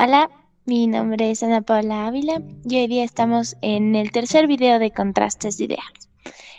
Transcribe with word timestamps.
Hola, 0.00 0.30
mi 0.64 0.86
nombre 0.86 1.32
es 1.32 1.42
Ana 1.42 1.60
Paula 1.60 2.06
Ávila 2.06 2.40
y 2.64 2.76
hoy 2.76 2.86
día 2.86 3.02
estamos 3.02 3.56
en 3.62 3.96
el 3.96 4.12
tercer 4.12 4.46
video 4.46 4.78
de 4.78 4.92
contrastes 4.92 5.58
de 5.58 5.64
ideas. 5.64 6.08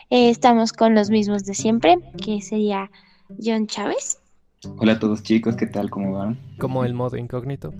Eh, 0.09 0.29
estamos 0.29 0.73
con 0.73 0.93
los 0.93 1.09
mismos 1.09 1.45
de 1.45 1.53
siempre, 1.53 1.95
que 2.21 2.41
sería 2.41 2.91
John 3.41 3.65
Chávez. 3.67 4.19
Hola 4.79 4.91
a 4.91 4.99
todos 4.99 5.23
chicos, 5.23 5.55
¿qué 5.55 5.67
tal? 5.67 5.89
¿Cómo 5.89 6.11
van? 6.11 6.37
Como 6.57 6.83
el 6.83 6.93
modo 6.93 7.15
incógnito. 7.15 7.73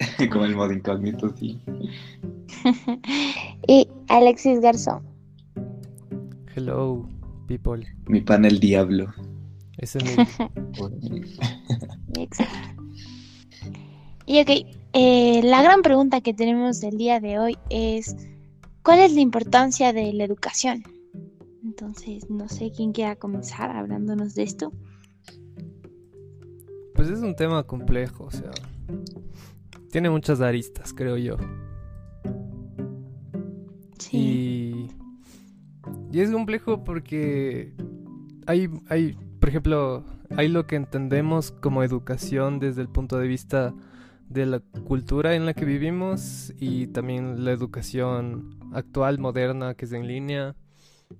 Como 0.32 0.44
el 0.44 0.56
modo 0.56 0.72
incógnito, 0.72 1.32
sí. 1.36 1.60
y 3.68 3.86
Alexis 4.08 4.58
Garzón. 4.58 5.04
Hello, 6.56 7.08
people. 7.46 7.86
Mi 8.08 8.22
panel 8.22 8.58
diablo. 8.58 9.14
Ese 9.76 9.98
es 9.98 10.04
mi... 10.04 10.24
Exacto. 12.20 12.87
Y 14.28 14.42
ok, 14.42 14.50
eh, 14.92 15.40
la 15.42 15.62
gran 15.62 15.80
pregunta 15.80 16.20
que 16.20 16.34
tenemos 16.34 16.82
del 16.82 16.98
día 16.98 17.18
de 17.18 17.38
hoy 17.38 17.56
es, 17.70 18.14
¿cuál 18.82 19.00
es 19.00 19.14
la 19.14 19.22
importancia 19.22 19.94
de 19.94 20.12
la 20.12 20.24
educación? 20.24 20.82
Entonces, 21.64 22.28
no 22.28 22.46
sé 22.46 22.70
quién 22.70 22.92
quiera 22.92 23.16
comenzar 23.16 23.74
hablándonos 23.74 24.34
de 24.34 24.42
esto. 24.42 24.70
Pues 26.94 27.08
es 27.08 27.20
un 27.20 27.34
tema 27.36 27.62
complejo, 27.62 28.24
o 28.24 28.30
sea, 28.30 28.50
tiene 29.90 30.10
muchas 30.10 30.42
aristas, 30.42 30.92
creo 30.92 31.16
yo. 31.16 31.38
Sí. 33.98 34.18
Y, 34.18 34.90
y 36.12 36.20
es 36.20 36.30
complejo 36.30 36.84
porque 36.84 37.72
hay, 38.46 38.68
hay, 38.90 39.16
por 39.40 39.48
ejemplo, 39.48 40.04
hay 40.36 40.48
lo 40.48 40.66
que 40.66 40.76
entendemos 40.76 41.50
como 41.50 41.82
educación 41.82 42.58
desde 42.58 42.82
el 42.82 42.90
punto 42.90 43.18
de 43.18 43.26
vista 43.26 43.74
de 44.28 44.46
la 44.46 44.60
cultura 44.60 45.34
en 45.34 45.46
la 45.46 45.54
que 45.54 45.64
vivimos 45.64 46.52
y 46.58 46.88
también 46.88 47.44
la 47.44 47.52
educación 47.52 48.58
actual, 48.72 49.18
moderna, 49.18 49.74
que 49.74 49.86
es 49.86 49.92
en 49.92 50.06
línea, 50.06 50.54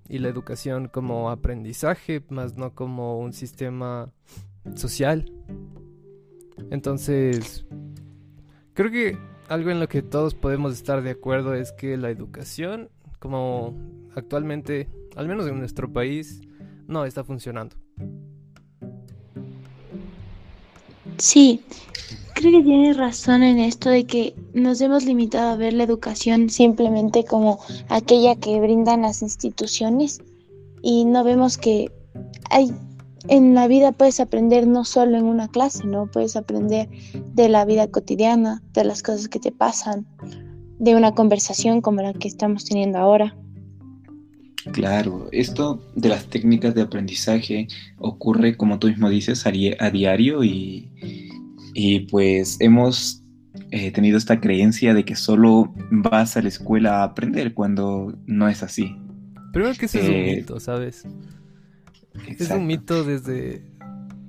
y 0.09 0.19
la 0.19 0.29
educación 0.29 0.89
como 0.89 1.31
aprendizaje, 1.31 2.23
más 2.29 2.57
no 2.57 2.75
como 2.75 3.19
un 3.19 3.33
sistema 3.33 4.13
social. 4.75 5.33
Entonces, 6.71 7.67
creo 8.75 8.91
que 8.91 9.19
algo 9.49 9.71
en 9.71 9.81
lo 9.81 9.89
que 9.89 10.03
todos 10.03 10.35
podemos 10.35 10.75
estar 10.75 11.03
de 11.03 11.11
acuerdo 11.11 11.55
es 11.55 11.73
que 11.73 11.97
la 11.97 12.11
educación, 12.11 12.91
como 13.19 13.75
actualmente, 14.15 14.89
al 15.17 15.29
menos 15.29 15.47
en 15.47 15.59
nuestro 15.59 15.91
país, 15.91 16.43
no 16.87 17.05
está 17.05 17.25
funcionando. 17.25 17.77
Sí, 21.19 21.61
creo 22.35 22.53
que 22.53 22.65
tienes 22.65 22.97
razón 22.97 23.43
en 23.43 23.59
esto 23.59 23.91
de 23.91 24.05
que 24.05 24.35
nos 24.55 24.81
hemos 24.81 25.05
limitado 25.05 25.51
a 25.51 25.57
ver 25.57 25.73
la 25.73 25.83
educación 25.83 26.49
simplemente 26.49 27.25
como 27.25 27.59
aquella 27.89 28.37
que 28.37 28.61
brindan 28.61 29.03
las 29.03 29.23
instituciones 29.23 30.21
y 30.81 31.05
no 31.05 31.25
vemos 31.25 31.59
que 31.59 31.91
hay 32.51 32.73
en 33.27 33.55
la 33.55 33.67
vida 33.67 33.93
puedes 33.93 34.21
aprender 34.21 34.67
no 34.67 34.85
solo 34.85 35.19
en 35.19 35.25
una 35.25 35.49
clase, 35.49 35.85
¿no? 35.87 36.07
Puedes 36.07 36.37
aprender 36.37 36.89
de 37.35 37.49
la 37.49 37.65
vida 37.65 37.89
cotidiana, 37.89 38.63
de 38.73 38.85
las 38.85 39.03
cosas 39.03 39.29
que 39.29 39.41
te 39.41 39.53
pasan, 39.53 40.07
de 40.79 40.95
una 40.95 41.15
conversación 41.15 41.81
como 41.81 42.01
la 42.01 42.15
que 42.15 42.29
estamos 42.29 42.65
teniendo 42.65 42.99
ahora. 42.99 43.37
Claro, 44.73 45.29
esto 45.33 45.83
de 45.95 46.09
las 46.09 46.27
técnicas 46.27 46.75
de 46.75 46.83
aprendizaje 46.83 47.69
ocurre, 47.99 48.57
como 48.57 48.79
tú 48.79 48.89
mismo 48.89 49.09
dices, 49.09 49.47
a, 49.47 49.51
diario 49.91 50.45
y, 50.45 50.91
pues 52.11 52.57
hemos 52.61 53.23
eh, 53.71 53.91
tenido 53.93 54.19
esta 54.19 54.41
creencia 54.41 54.95
de 54.95 55.05
que 55.05 55.17
solo 55.17 55.73
vas 55.91 56.37
a 56.37 56.43
la 56.43 56.49
escuela 56.49 57.01
a 57.01 57.05
aprender 57.05 57.55
cuando 57.55 58.17
no 58.27 58.49
es 58.49 58.63
así. 58.63 58.97
Primero 59.53 59.75
que 59.79 59.87
eso 59.87 59.99
es 59.99 60.09
un 60.09 60.15
eh, 60.15 60.37
mito, 60.37 60.61
¿sabes? 60.61 61.07
Es 62.27 62.51
un 62.51 62.67
mito 62.67 63.05
desde... 63.05 63.63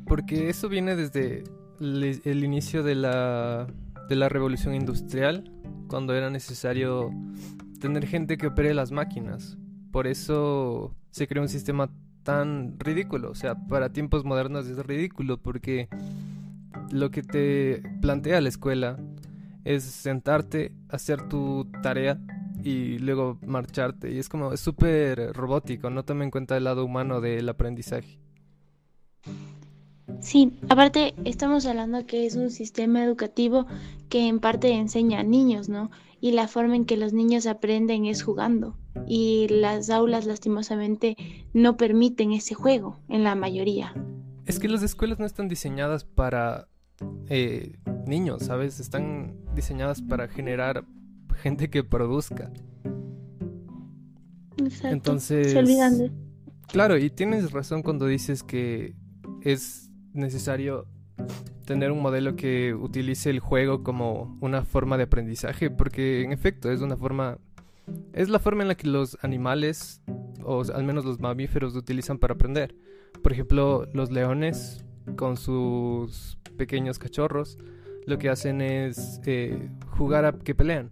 Porque 0.05 0.49
eso 0.49 0.69
viene 0.69 0.95
desde 0.95 1.43
el 1.79 2.43
inicio 2.43 2.83
de 2.83 2.95
la, 2.95 3.67
de 4.09 4.15
la 4.15 4.29
revolución 4.29 4.73
industrial, 4.73 5.51
cuando 5.87 6.15
era 6.15 6.29
necesario 6.29 7.11
tener 7.79 8.07
gente 8.07 8.37
que 8.37 8.47
opere 8.47 8.73
las 8.73 8.91
máquinas 8.91 9.57
por 9.91 10.07
eso 10.07 10.95
se 11.11 11.27
creó 11.27 11.43
un 11.43 11.49
sistema 11.49 11.89
tan 12.23 12.79
ridículo. 12.79 13.31
O 13.31 13.35
sea, 13.35 13.55
para 13.55 13.91
tiempos 13.91 14.25
modernos 14.25 14.67
es 14.67 14.77
ridículo 14.85 15.37
porque 15.37 15.89
lo 16.91 17.11
que 17.11 17.23
te 17.23 17.83
plantea 18.01 18.41
la 18.41 18.49
escuela 18.49 18.97
es 19.65 19.83
sentarte, 19.83 20.71
hacer 20.89 21.27
tu 21.27 21.67
tarea 21.83 22.19
y 22.63 22.99
luego 22.99 23.37
marcharte. 23.45 24.11
Y 24.11 24.19
es 24.19 24.29
como, 24.29 24.53
es 24.53 24.59
súper 24.59 25.33
robótico, 25.33 25.89
no 25.89 26.03
toma 26.03 26.23
en 26.23 26.31
cuenta 26.31 26.57
el 26.57 26.65
lado 26.65 26.85
humano 26.85 27.21
del 27.21 27.47
aprendizaje. 27.49 28.19
Sí, 30.21 30.53
aparte 30.69 31.13
estamos 31.23 31.65
hablando 31.65 32.05
que 32.05 32.25
es 32.25 32.35
un 32.35 32.49
sistema 32.49 33.03
educativo 33.03 33.67
que 34.09 34.27
en 34.27 34.39
parte 34.39 34.71
enseña 34.71 35.19
a 35.19 35.23
niños, 35.23 35.69
¿no? 35.69 35.91
Y 36.19 36.31
la 36.31 36.47
forma 36.47 36.75
en 36.75 36.85
que 36.85 36.97
los 36.97 37.13
niños 37.13 37.45
aprenden 37.45 38.05
es 38.05 38.23
jugando. 38.23 38.75
Y 39.07 39.47
las 39.49 39.89
aulas 39.89 40.25
lastimosamente 40.25 41.15
no 41.53 41.77
permiten 41.77 42.31
ese 42.31 42.53
juego 42.53 42.99
en 43.09 43.23
la 43.23 43.35
mayoría. 43.35 43.93
Es 44.45 44.59
que 44.59 44.67
las 44.67 44.83
escuelas 44.83 45.19
no 45.19 45.25
están 45.25 45.47
diseñadas 45.47 46.03
para 46.03 46.67
eh, 47.27 47.77
niños, 48.05 48.43
¿sabes? 48.43 48.79
Están 48.79 49.35
diseñadas 49.55 50.01
para 50.01 50.27
generar 50.27 50.85
gente 51.35 51.69
que 51.69 51.83
produzca. 51.83 52.51
Exacto. 54.57 54.87
Entonces... 54.89 55.51
Se 55.51 55.59
olvidan 55.59 55.97
de... 55.97 56.11
Claro, 56.67 56.97
y 56.97 57.09
tienes 57.09 57.51
razón 57.51 57.81
cuando 57.81 58.05
dices 58.05 58.43
que 58.43 58.95
es 59.41 59.89
necesario 60.13 60.87
tener 61.65 61.91
un 61.91 62.01
modelo 62.01 62.35
que 62.35 62.73
utilice 62.73 63.29
el 63.29 63.39
juego 63.39 63.83
como 63.83 64.37
una 64.41 64.63
forma 64.63 64.97
de 64.97 65.03
aprendizaje, 65.03 65.69
porque 65.69 66.23
en 66.23 66.31
efecto 66.31 66.71
es 66.71 66.81
una 66.81 66.97
forma, 66.97 67.37
es 68.13 68.29
la 68.29 68.39
forma 68.39 68.63
en 68.63 68.69
la 68.69 68.75
que 68.75 68.87
los 68.87 69.17
animales, 69.21 70.01
o 70.43 70.63
al 70.73 70.83
menos 70.83 71.05
los 71.05 71.19
mamíferos, 71.19 71.75
utilizan 71.75 72.17
para 72.17 72.33
aprender. 72.33 72.75
Por 73.21 73.31
ejemplo, 73.31 73.87
los 73.93 74.11
leones 74.11 74.83
con 75.15 75.37
sus 75.37 76.37
pequeños 76.57 76.99
cachorros, 76.99 77.57
lo 78.05 78.17
que 78.17 78.29
hacen 78.29 78.61
es 78.61 79.21
eh, 79.25 79.69
jugar 79.97 80.25
a 80.25 80.33
que 80.33 80.55
pelean, 80.55 80.89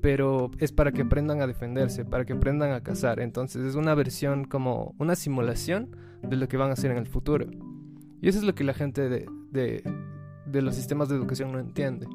pero 0.00 0.50
es 0.58 0.72
para 0.72 0.92
que 0.92 1.02
aprendan 1.02 1.40
a 1.40 1.46
defenderse, 1.46 2.04
para 2.04 2.24
que 2.24 2.34
aprendan 2.34 2.72
a 2.72 2.82
cazar. 2.82 3.20
Entonces 3.20 3.64
es 3.64 3.74
una 3.74 3.94
versión 3.94 4.44
como 4.44 4.94
una 4.98 5.16
simulación 5.16 5.96
de 6.22 6.36
lo 6.36 6.48
que 6.48 6.56
van 6.56 6.70
a 6.70 6.74
hacer 6.74 6.90
en 6.90 6.98
el 6.98 7.06
futuro. 7.06 7.46
Y 8.20 8.28
eso 8.28 8.38
es 8.38 8.44
lo 8.44 8.54
que 8.54 8.64
la 8.64 8.74
gente 8.74 9.08
de, 9.08 9.26
de, 9.50 10.62
los 10.62 10.74
sistemas 10.74 11.08
de 11.08 11.16
educación 11.16 11.52
no 11.52 11.58
entiende. 11.58 12.06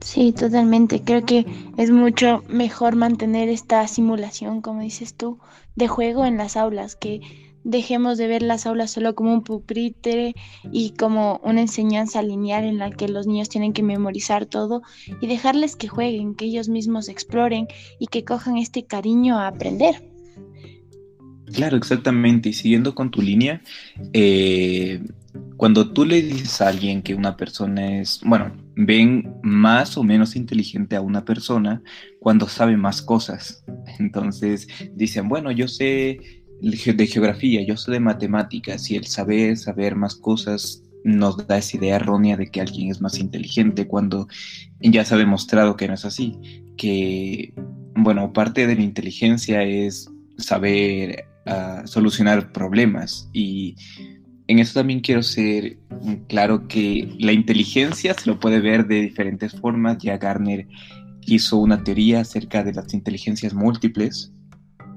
Sí, 0.00 0.32
totalmente. 0.32 1.02
Creo 1.02 1.24
que 1.24 1.46
es 1.76 1.90
mucho 1.90 2.42
mejor 2.48 2.96
mantener 2.96 3.48
esta 3.48 3.86
simulación, 3.86 4.62
como 4.62 4.80
dices 4.80 5.14
tú, 5.14 5.38
de 5.76 5.88
juego 5.88 6.24
en 6.24 6.38
las 6.38 6.56
aulas, 6.56 6.96
que 6.96 7.20
dejemos 7.64 8.16
de 8.16 8.26
ver 8.26 8.42
las 8.42 8.66
aulas 8.66 8.90
solo 8.90 9.14
como 9.14 9.32
un 9.32 9.42
pupitre 9.42 10.34
y 10.72 10.90
como 10.90 11.40
una 11.44 11.60
enseñanza 11.60 12.22
lineal 12.22 12.64
en 12.64 12.78
la 12.78 12.90
que 12.90 13.08
los 13.08 13.26
niños 13.26 13.50
tienen 13.50 13.74
que 13.74 13.82
memorizar 13.82 14.46
todo 14.46 14.82
y 15.20 15.26
dejarles 15.26 15.76
que 15.76 15.88
jueguen, 15.88 16.34
que 16.34 16.46
ellos 16.46 16.68
mismos 16.68 17.08
exploren 17.08 17.66
y 17.98 18.06
que 18.06 18.24
cojan 18.24 18.56
este 18.56 18.84
cariño 18.84 19.38
a 19.38 19.48
aprender. 19.48 20.10
Claro, 21.52 21.76
exactamente. 21.76 22.50
Y 22.50 22.52
siguiendo 22.52 22.94
con 22.94 23.10
tu 23.10 23.20
línea, 23.20 23.60
eh, 24.12 25.02
cuando 25.56 25.92
tú 25.92 26.04
le 26.04 26.22
dices 26.22 26.60
a 26.60 26.68
alguien 26.68 27.02
que 27.02 27.14
una 27.14 27.36
persona 27.36 28.00
es, 28.00 28.20
bueno, 28.24 28.52
ven 28.86 29.34
más 29.42 29.96
o 29.96 30.02
menos 30.02 30.36
inteligente 30.36 30.96
a 30.96 31.00
una 31.00 31.24
persona 31.24 31.82
cuando 32.18 32.48
sabe 32.48 32.76
más 32.76 33.02
cosas. 33.02 33.64
Entonces 33.98 34.68
dicen, 34.94 35.28
bueno, 35.28 35.50
yo 35.50 35.68
sé 35.68 36.20
de 36.60 37.06
geografía, 37.06 37.62
yo 37.64 37.76
sé 37.76 37.90
de 37.90 38.00
matemáticas 38.00 38.90
y 38.90 38.96
el 38.96 39.06
saber, 39.06 39.56
saber 39.56 39.96
más 39.96 40.14
cosas 40.14 40.82
nos 41.02 41.46
da 41.46 41.56
esa 41.56 41.78
idea 41.78 41.96
errónea 41.96 42.36
de 42.36 42.50
que 42.50 42.60
alguien 42.60 42.90
es 42.90 43.00
más 43.00 43.18
inteligente 43.18 43.86
cuando 43.86 44.28
ya 44.80 45.02
se 45.04 45.14
ha 45.14 45.18
demostrado 45.18 45.74
que 45.74 45.88
no 45.88 45.94
es 45.94 46.04
así, 46.04 46.38
que, 46.76 47.54
bueno, 47.94 48.34
parte 48.34 48.66
de 48.66 48.76
la 48.76 48.82
inteligencia 48.82 49.62
es 49.62 50.10
saber 50.36 51.24
a 51.46 51.86
solucionar 51.86 52.52
problemas. 52.52 53.30
Y 53.32 53.76
en 54.50 54.58
eso 54.58 54.80
también 54.80 54.98
quiero 54.98 55.22
ser 55.22 55.78
claro 56.26 56.66
que 56.66 57.08
la 57.20 57.32
inteligencia 57.32 58.14
se 58.14 58.28
lo 58.28 58.40
puede 58.40 58.58
ver 58.58 58.88
de 58.88 59.00
diferentes 59.00 59.52
formas. 59.52 59.98
Ya 59.98 60.18
Garner 60.18 60.66
hizo 61.24 61.58
una 61.58 61.84
teoría 61.84 62.20
acerca 62.22 62.64
de 62.64 62.72
las 62.72 62.92
inteligencias 62.92 63.54
múltiples. 63.54 64.32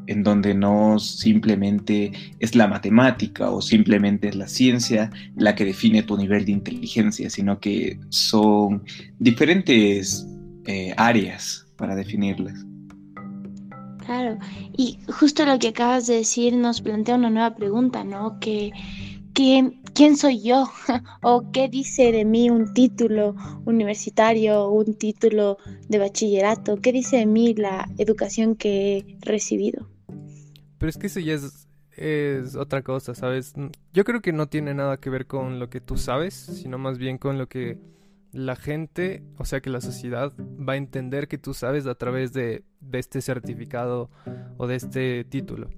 en 0.06 0.22
donde 0.22 0.54
no 0.54 1.00
simplemente 1.00 2.12
es 2.40 2.56
la 2.56 2.68
matemática 2.68 3.52
o 3.52 3.62
simplemente 3.62 4.28
es 4.28 4.36
la 4.36 4.50
ciencia 4.50 5.10
la 5.38 5.56
que 5.56 5.64
define 5.64 6.04
tu 6.04 6.18
nivel 6.18 6.44
de 6.44 6.52
inteligencia, 6.52 7.30
sino 7.30 7.62
que 7.62 7.98
son 8.10 8.84
diferentes 9.20 10.28
eh, 10.66 10.94
áreas 10.98 11.66
para 11.78 11.96
definirlas. 11.96 12.66
Claro, 14.06 14.38
y 14.76 15.00
justo 15.08 15.46
lo 15.46 15.58
que 15.58 15.70
acabas 15.70 16.08
de 16.08 16.16
decir 16.16 16.54
nos 16.54 16.82
plantea 16.82 17.16
una 17.16 17.30
nueva 17.30 17.56
pregunta, 17.56 18.04
¿no? 18.04 18.38
Que, 18.42 18.72
¿quién 19.34 20.18
soy 20.18 20.42
yo? 20.42 20.66
¿O 21.22 21.52
qué 21.52 21.68
dice 21.68 22.12
de 22.12 22.26
mí 22.26 22.50
un 22.50 22.74
título 22.74 23.36
universitario, 23.66 24.70
un 24.70 24.96
título 24.96 25.58
de 25.88 26.00
bachillerato? 26.00 26.78
¿Qué 26.78 26.92
dice 26.92 27.18
de 27.18 27.26
mí 27.26 27.54
la 27.54 27.90
educación 27.98 28.56
que 28.56 28.98
he 28.98 29.18
recibido? 29.22 29.90
Pero 30.78 30.90
es 30.90 30.98
que 30.98 31.08
eso 31.08 31.20
ya 31.20 31.34
es, 31.34 31.68
es 31.96 32.56
otra 32.56 32.82
cosa, 32.82 33.16
¿sabes? 33.16 33.54
Yo 33.94 34.04
creo 34.04 34.22
que 34.22 34.34
no 34.34 34.48
tiene 34.48 34.74
nada 34.74 34.98
que 34.98 35.10
ver 35.10 35.28
con 35.28 35.60
lo 35.60 35.70
que 35.70 35.82
tú 35.82 35.98
sabes, 35.98 36.34
sino 36.34 36.78
más 36.78 36.98
bien 36.98 37.18
con 37.18 37.38
lo 37.38 37.48
que 37.48 37.78
la 38.34 38.56
gente, 38.56 39.24
o 39.38 39.46
sea 39.46 39.62
que 39.62 39.70
la 39.70 39.80
sociedad 39.80 40.34
va 40.38 40.74
a 40.74 40.78
entender 40.78 41.28
que 41.28 41.38
tú 41.38 41.54
sabes 41.54 41.86
a 41.86 41.96
través 41.96 42.34
de, 42.34 42.64
este 42.92 43.22
certificado 43.22 44.10
o 44.58 44.68
de 44.68 44.76
este 44.76 45.24
título. 45.24 45.70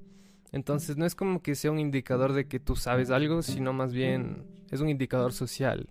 Entonces 0.56 0.96
no 0.96 1.06
es 1.06 1.16
como 1.16 1.42
que 1.42 1.54
sea 1.54 1.70
un 1.70 1.80
indicador 1.80 2.32
de 2.32 2.48
que 2.48 2.62
tú 2.62 2.78
sabes 2.78 3.12
algo, 3.12 3.42
sino 3.42 3.74
más 3.74 3.94
bien 3.94 4.46
es 4.72 4.80
un 4.80 4.88
indicador 4.88 5.34
social. 5.34 5.90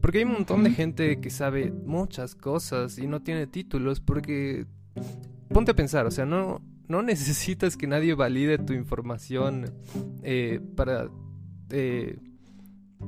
Porque 0.00 0.18
hay 0.18 0.24
un 0.24 0.32
montón 0.32 0.64
de 0.64 0.70
gente 0.70 1.20
que 1.20 1.28
sabe 1.28 1.70
muchas 1.70 2.34
cosas 2.34 2.96
y 2.96 3.06
no 3.06 3.20
tiene 3.20 3.46
títulos 3.46 4.00
porque... 4.00 4.64
Ponte 5.52 5.72
a 5.72 5.76
pensar, 5.76 6.06
o 6.06 6.10
sea, 6.10 6.24
no, 6.24 6.62
no 6.88 7.02
necesitas 7.12 7.76
que 7.76 7.86
nadie 7.86 8.14
valide 8.14 8.56
tu 8.56 8.72
información 8.72 9.66
eh, 10.22 10.60
para... 10.74 11.10
Eh, 11.68 12.16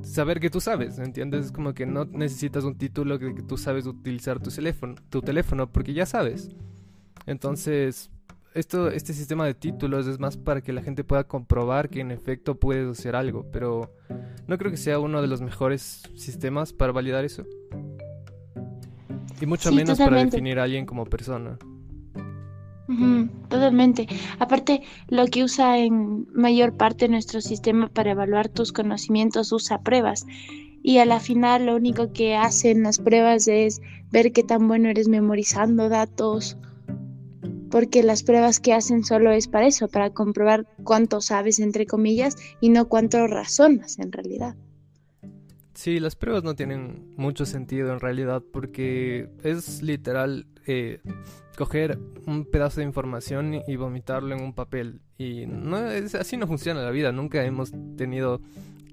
saber 0.03 0.39
que 0.39 0.51
tú 0.51 0.61
sabes, 0.61 0.99
¿entiendes? 0.99 1.47
Es 1.47 1.51
como 1.51 1.73
que 1.73 1.87
no 1.87 2.05
necesitas 2.05 2.65
un 2.65 2.77
título 2.77 3.17
que, 3.17 3.33
que 3.33 3.41
tú 3.41 3.57
sabes 3.57 3.87
utilizar 3.87 4.39
tu 4.39 4.51
teléfono, 4.51 4.93
tu 5.09 5.23
teléfono, 5.23 5.71
porque 5.71 5.95
ya 5.95 6.05
sabes. 6.05 6.49
Entonces, 7.25 8.11
esto, 8.53 8.89
este 8.89 9.13
sistema 9.13 9.45
de 9.45 9.53
títulos 9.53 10.07
es 10.07 10.19
más 10.19 10.37
para 10.37 10.61
que 10.61 10.73
la 10.73 10.81
gente 10.81 11.03
pueda 11.03 11.23
comprobar 11.23 11.89
que 11.89 12.01
en 12.01 12.11
efecto 12.11 12.55
puedes 12.55 12.87
hacer 12.87 13.15
algo, 13.15 13.49
pero 13.51 13.93
no 14.47 14.57
creo 14.57 14.71
que 14.71 14.77
sea 14.77 14.99
uno 14.99 15.21
de 15.21 15.27
los 15.27 15.41
mejores 15.41 16.03
sistemas 16.15 16.73
para 16.73 16.91
validar 16.91 17.25
eso. 17.25 17.45
Y 19.39 19.45
mucho 19.45 19.71
menos 19.71 19.97
para 19.97 20.23
definir 20.23 20.59
a 20.59 20.63
alguien 20.63 20.85
como 20.85 21.05
persona 21.05 21.57
totalmente. 23.49 24.07
Aparte, 24.39 24.81
lo 25.07 25.25
que 25.27 25.43
usa 25.43 25.77
en 25.77 26.27
mayor 26.33 26.75
parte 26.75 27.07
nuestro 27.07 27.41
sistema 27.41 27.87
para 27.87 28.11
evaluar 28.11 28.49
tus 28.49 28.71
conocimientos 28.71 29.51
usa 29.51 29.81
pruebas. 29.81 30.25
Y 30.83 30.97
a 30.97 31.05
la 31.05 31.19
final 31.19 31.67
lo 31.67 31.75
único 31.75 32.11
que 32.11 32.35
hacen 32.35 32.83
las 32.83 32.99
pruebas 32.99 33.47
es 33.47 33.81
ver 34.11 34.31
qué 34.31 34.43
tan 34.43 34.67
bueno 34.67 34.89
eres 34.89 35.07
memorizando 35.07 35.89
datos. 35.89 36.57
Porque 37.71 38.03
las 38.03 38.23
pruebas 38.23 38.59
que 38.59 38.73
hacen 38.73 39.03
solo 39.03 39.31
es 39.31 39.47
para 39.47 39.65
eso, 39.65 39.87
para 39.87 40.11
comprobar 40.11 40.67
cuánto 40.83 41.21
sabes, 41.21 41.59
entre 41.59 41.85
comillas, 41.85 42.35
y 42.59 42.69
no 42.69 42.87
cuánto 42.87 43.25
razonas 43.27 43.97
en 43.97 44.11
realidad. 44.11 44.55
Sí, 45.73 45.99
las 45.99 46.15
pruebas 46.15 46.43
no 46.43 46.53
tienen 46.53 47.13
mucho 47.17 47.45
sentido 47.45 47.91
en 47.91 47.99
realidad 47.99 48.43
porque 48.51 49.29
es 49.43 49.81
literal 49.81 50.45
eh, 50.67 50.99
coger 51.57 51.97
un 52.27 52.45
pedazo 52.45 52.81
de 52.81 52.85
información 52.85 53.61
y 53.67 53.75
vomitarlo 53.77 54.35
en 54.35 54.43
un 54.43 54.53
papel. 54.53 55.01
Y 55.17 55.45
no 55.47 55.89
es, 55.89 56.13
así 56.13 56.37
no 56.37 56.45
funciona 56.47 56.83
la 56.83 56.91
vida. 56.91 57.11
Nunca 57.11 57.43
hemos 57.45 57.71
tenido 57.95 58.41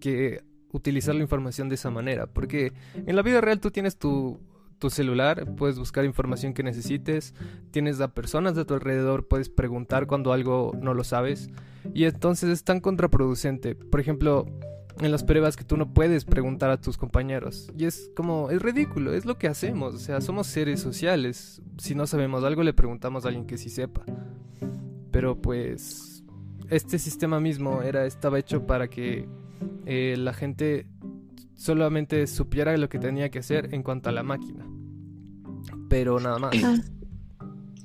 que 0.00 0.42
utilizar 0.72 1.14
la 1.14 1.22
información 1.22 1.69
de 1.69 1.74
esa 1.74 1.90
manera. 1.90 2.26
Porque 2.26 2.72
en 2.94 3.16
la 3.16 3.22
vida 3.22 3.40
real 3.40 3.60
tú 3.60 3.70
tienes 3.70 3.96
tu, 3.96 4.40
tu 4.78 4.90
celular, 4.90 5.46
puedes 5.56 5.78
buscar 5.78 6.04
información 6.04 6.54
que 6.54 6.62
necesites, 6.62 7.34
tienes 7.70 8.00
a 8.00 8.08
personas 8.08 8.54
de 8.54 8.64
tu 8.64 8.75
alrededor, 8.75 9.26
puedes 9.26 9.48
preguntar 9.48 10.06
cuando 10.06 10.32
algo 10.32 10.72
no 10.80 10.94
lo 10.94 11.04
sabes. 11.04 11.50
Y 11.94 12.04
entonces 12.04 12.50
es 12.50 12.64
tan 12.64 12.80
contraproducente. 12.80 13.75
Por 13.75 14.00
ejemplo, 14.00 14.46
en 15.00 15.12
las 15.12 15.25
pruebas 15.25 15.56
que 15.56 15.64
tú 15.64 15.76
no 15.76 15.92
puedes 15.92 16.25
preguntar 16.25 16.70
a 16.70 16.80
tus 16.80 16.96
compañeros. 16.96 17.72
Y 17.76 17.84
es 17.84 18.10
como, 18.16 18.50
es 18.50 18.60
ridículo, 18.60 19.12
es 19.12 19.25
lo 19.25 19.38
que 19.38 19.48
hacemos. 19.48 19.94
O 19.94 19.98
sea, 19.98 20.20
somos 20.20 20.46
seres 20.46 20.81
sociales. 20.81 21.62
Si 21.78 21.94
no 21.94 22.06
sabemos 22.06 22.44
algo, 22.44 22.62
le 22.62 22.72
preguntamos 22.72 23.24
a 23.24 23.28
alguien 23.28 23.46
que 23.46 23.58
sí 23.58 23.70
sepa. 23.70 24.04
Pero 25.10 25.40
pues, 25.40 26.22
este 26.70 26.98
sistema 26.98 27.40
mismo 27.40 27.82
era, 27.82 28.06
estaba 28.06 28.38
hecho 28.38 28.66
para 28.66 28.88
que 28.88 29.28
eh, 29.86 30.16
la 30.19 30.32
gente 30.32 30.86
solamente 31.58 32.26
supiera 32.28 32.75
lo 32.76 32.88
que 32.88 32.99
tenía 32.99 33.31
que 33.31 33.40
hacer 33.40 33.75
en 33.75 33.82
cuanto 33.82 34.08
a 34.08 34.12
la 34.12 34.22
máquina. 34.22 34.64
Pero 35.90 36.19
nada 36.19 36.38
más. 36.38 36.55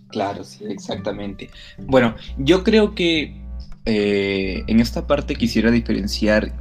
Claro, 0.10 0.44
sí, 0.44 0.64
exactamente. 0.66 1.50
Bueno, 1.88 2.14
yo 2.38 2.64
creo 2.64 2.94
que 2.94 3.36
eh, 3.86 4.64
en 4.68 4.80
esta 4.80 5.08
parte 5.08 5.36
quisiera 5.36 5.72
diferenciar 5.72 6.54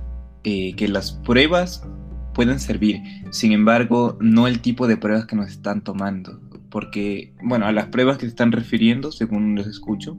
eh, 0.43 0.75
que 0.75 0.89
las 0.89 1.13
pruebas 1.13 1.87
pueden 2.33 2.59
servir, 2.59 3.03
sin 3.31 3.53
embargo, 3.53 4.17
no 4.23 4.47
el 4.47 4.63
tipo 4.63 4.87
de 4.87 4.97
pruebas 4.97 5.27
que 5.27 5.37
nos 5.37 5.51
están 5.51 5.85
tomando, 5.85 6.41
porque, 6.71 7.35
bueno, 7.43 7.67
a 7.67 7.73
las 7.73 7.89
pruebas 7.89 8.17
que 8.17 8.23
se 8.23 8.31
están 8.31 8.53
refiriendo, 8.53 9.13
según 9.13 9.55
los 9.55 9.67
escucho, 9.67 10.19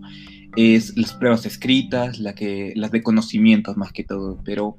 es 0.55 0.97
las 0.97 1.13
pruebas 1.13 1.45
escritas, 1.45 2.19
la 2.19 2.33
que, 2.33 2.73
las 2.75 2.91
de 2.91 3.03
conocimientos 3.03 3.77
más 3.77 3.91
que 3.91 4.03
todo, 4.03 4.41
pero 4.43 4.77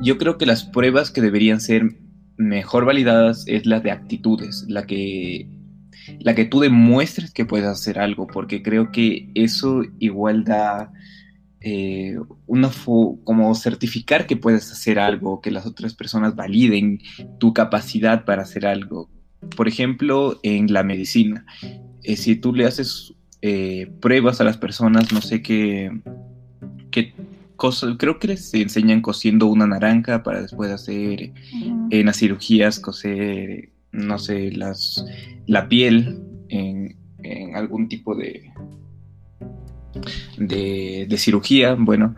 yo 0.00 0.18
creo 0.18 0.38
que 0.38 0.46
las 0.46 0.64
pruebas 0.64 1.10
que 1.10 1.20
deberían 1.20 1.60
ser 1.60 1.96
mejor 2.36 2.84
validadas 2.84 3.44
es 3.46 3.66
las 3.66 3.82
de 3.82 3.90
actitudes, 3.90 4.64
la 4.68 4.86
que, 4.86 5.48
la 6.20 6.34
que 6.34 6.44
tú 6.44 6.60
demuestres 6.60 7.32
que 7.32 7.44
puedes 7.44 7.66
hacer 7.66 7.98
algo, 7.98 8.26
porque 8.26 8.62
creo 8.62 8.92
que 8.92 9.30
eso 9.34 9.82
igual 9.98 10.44
da 10.44 10.92
eh, 11.60 12.16
una 12.46 12.70
como 13.24 13.54
certificar 13.54 14.26
que 14.26 14.36
puedes 14.36 14.70
hacer 14.70 14.98
algo, 14.98 15.40
que 15.40 15.50
las 15.50 15.66
otras 15.66 15.94
personas 15.94 16.36
validen 16.36 17.00
tu 17.38 17.52
capacidad 17.52 18.24
para 18.24 18.42
hacer 18.42 18.66
algo. 18.66 19.10
Por 19.56 19.66
ejemplo, 19.66 20.38
en 20.42 20.72
la 20.72 20.82
medicina, 20.82 21.44
eh, 22.02 22.16
si 22.16 22.36
tú 22.36 22.54
le 22.54 22.66
haces 22.66 23.15
eh, 23.42 23.90
pruebas 24.00 24.40
a 24.40 24.44
las 24.44 24.56
personas, 24.56 25.12
no 25.12 25.20
sé 25.20 25.42
qué, 25.42 25.90
qué 26.90 27.14
cosas, 27.56 27.96
creo 27.98 28.18
que 28.18 28.28
les 28.28 28.52
enseñan 28.54 29.00
cosiendo 29.00 29.46
una 29.46 29.66
naranja 29.66 30.22
para 30.22 30.42
después 30.42 30.70
hacer 30.70 31.32
en 31.90 32.06
las 32.06 32.18
cirugías, 32.18 32.80
coser, 32.80 33.70
no 33.92 34.18
sé, 34.18 34.52
las, 34.52 35.04
la 35.46 35.68
piel 35.68 36.20
en 36.48 36.96
algún 37.56 37.88
tipo 37.88 38.14
de, 38.14 38.52
de, 40.38 41.16
cirugía, 41.18 41.74
bueno, 41.78 42.14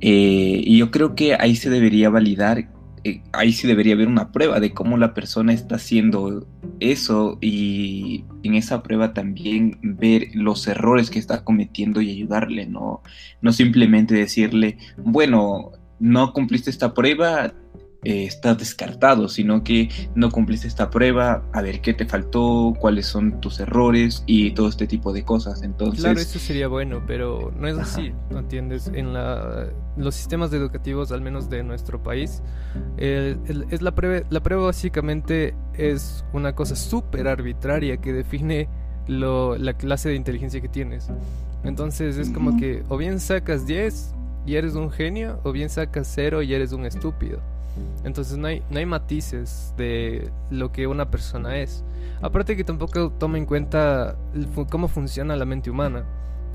eh, 0.00 0.62
y 0.64 0.78
yo 0.78 0.90
creo 0.90 1.14
que 1.14 1.34
ahí 1.34 1.56
se 1.56 1.70
debería 1.70 2.10
validar, 2.10 2.68
eh, 3.04 3.22
ahí 3.32 3.52
sí 3.52 3.66
debería 3.66 3.94
haber 3.94 4.08
una 4.08 4.30
prueba 4.32 4.60
de 4.60 4.72
cómo 4.72 4.96
la 4.96 5.14
persona 5.14 5.52
está 5.52 5.76
haciendo 5.76 6.46
eso 6.80 7.38
y 7.40 8.24
en 8.42 8.54
esa 8.54 8.82
prueba 8.82 9.14
también 9.14 9.78
ver 9.82 10.28
los 10.34 10.66
errores 10.66 11.10
que 11.10 11.18
está 11.18 11.44
cometiendo 11.44 12.00
y 12.00 12.10
ayudarle, 12.10 12.66
no, 12.66 13.02
no 13.40 13.52
simplemente 13.52 14.14
decirle, 14.14 14.78
bueno, 14.98 15.72
no 15.98 16.32
cumpliste 16.32 16.70
esta 16.70 16.94
prueba, 16.94 17.54
eh, 18.02 18.24
estás 18.24 18.58
descartado, 18.58 19.28
sino 19.28 19.62
que 19.62 19.90
no 20.14 20.30
cumpliste 20.30 20.66
esta 20.66 20.90
prueba, 20.90 21.42
a 21.52 21.62
ver 21.62 21.80
qué 21.80 21.92
te 21.92 22.06
faltó, 22.06 22.74
cuáles 22.78 23.06
son 23.06 23.40
tus 23.40 23.60
errores 23.60 24.24
y 24.26 24.52
todo 24.52 24.68
este 24.68 24.86
tipo 24.86 25.12
de 25.12 25.24
cosas. 25.24 25.62
Entonces, 25.62 26.00
claro, 26.00 26.18
eso 26.18 26.38
sería 26.38 26.68
bueno, 26.68 27.02
pero 27.06 27.52
no 27.58 27.68
es 27.68 27.76
así, 27.76 28.12
¿no 28.30 28.38
entiendes? 28.38 28.90
En 28.94 29.12
la, 29.12 29.66
los 29.96 30.14
sistemas 30.14 30.52
educativos, 30.52 31.12
al 31.12 31.20
menos 31.20 31.50
de 31.50 31.62
nuestro 31.62 32.02
país, 32.02 32.42
es 32.96 33.82
la 33.82 33.94
prueba, 33.94 34.26
la 34.30 34.40
prueba 34.40 34.64
básicamente 34.64 35.54
es 35.74 36.24
una 36.32 36.54
cosa 36.54 36.76
súper 36.76 37.28
arbitraria 37.28 37.98
que 37.98 38.12
define 38.12 38.68
lo, 39.08 39.58
la 39.58 39.74
clase 39.74 40.08
de 40.08 40.14
inteligencia 40.14 40.60
que 40.60 40.68
tienes. 40.68 41.10
Entonces 41.64 42.16
es 42.16 42.30
como 42.30 42.56
que 42.56 42.82
o 42.88 42.96
bien 42.96 43.20
sacas 43.20 43.66
10 43.66 44.14
y 44.46 44.54
eres 44.54 44.74
un 44.74 44.90
genio, 44.90 45.38
o 45.44 45.52
bien 45.52 45.68
sacas 45.68 46.10
0 46.14 46.42
y 46.42 46.54
eres 46.54 46.72
un 46.72 46.86
estúpido. 46.86 47.40
Entonces 48.04 48.38
no 48.38 48.48
hay, 48.48 48.62
no 48.70 48.78
hay 48.78 48.86
matices 48.86 49.74
de 49.76 50.30
lo 50.50 50.72
que 50.72 50.86
una 50.86 51.10
persona 51.10 51.58
es. 51.58 51.84
Aparte 52.22 52.56
que 52.56 52.64
tampoco 52.64 53.10
toma 53.10 53.38
en 53.38 53.46
cuenta 53.46 54.16
cómo 54.70 54.88
funciona 54.88 55.36
la 55.36 55.44
mente 55.44 55.70
humana. 55.70 56.04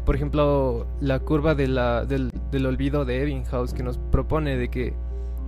Por 0.05 0.15
ejemplo, 0.15 0.86
la 1.01 1.19
curva 1.19 1.55
del, 1.55 1.75
del, 2.51 2.65
olvido 2.65 3.05
de 3.05 3.24
Ebbinghaus 3.24 3.74
que 3.74 3.81
nos 3.81 3.98
propone 3.98 4.55
de 4.55 4.69
que 4.69 4.93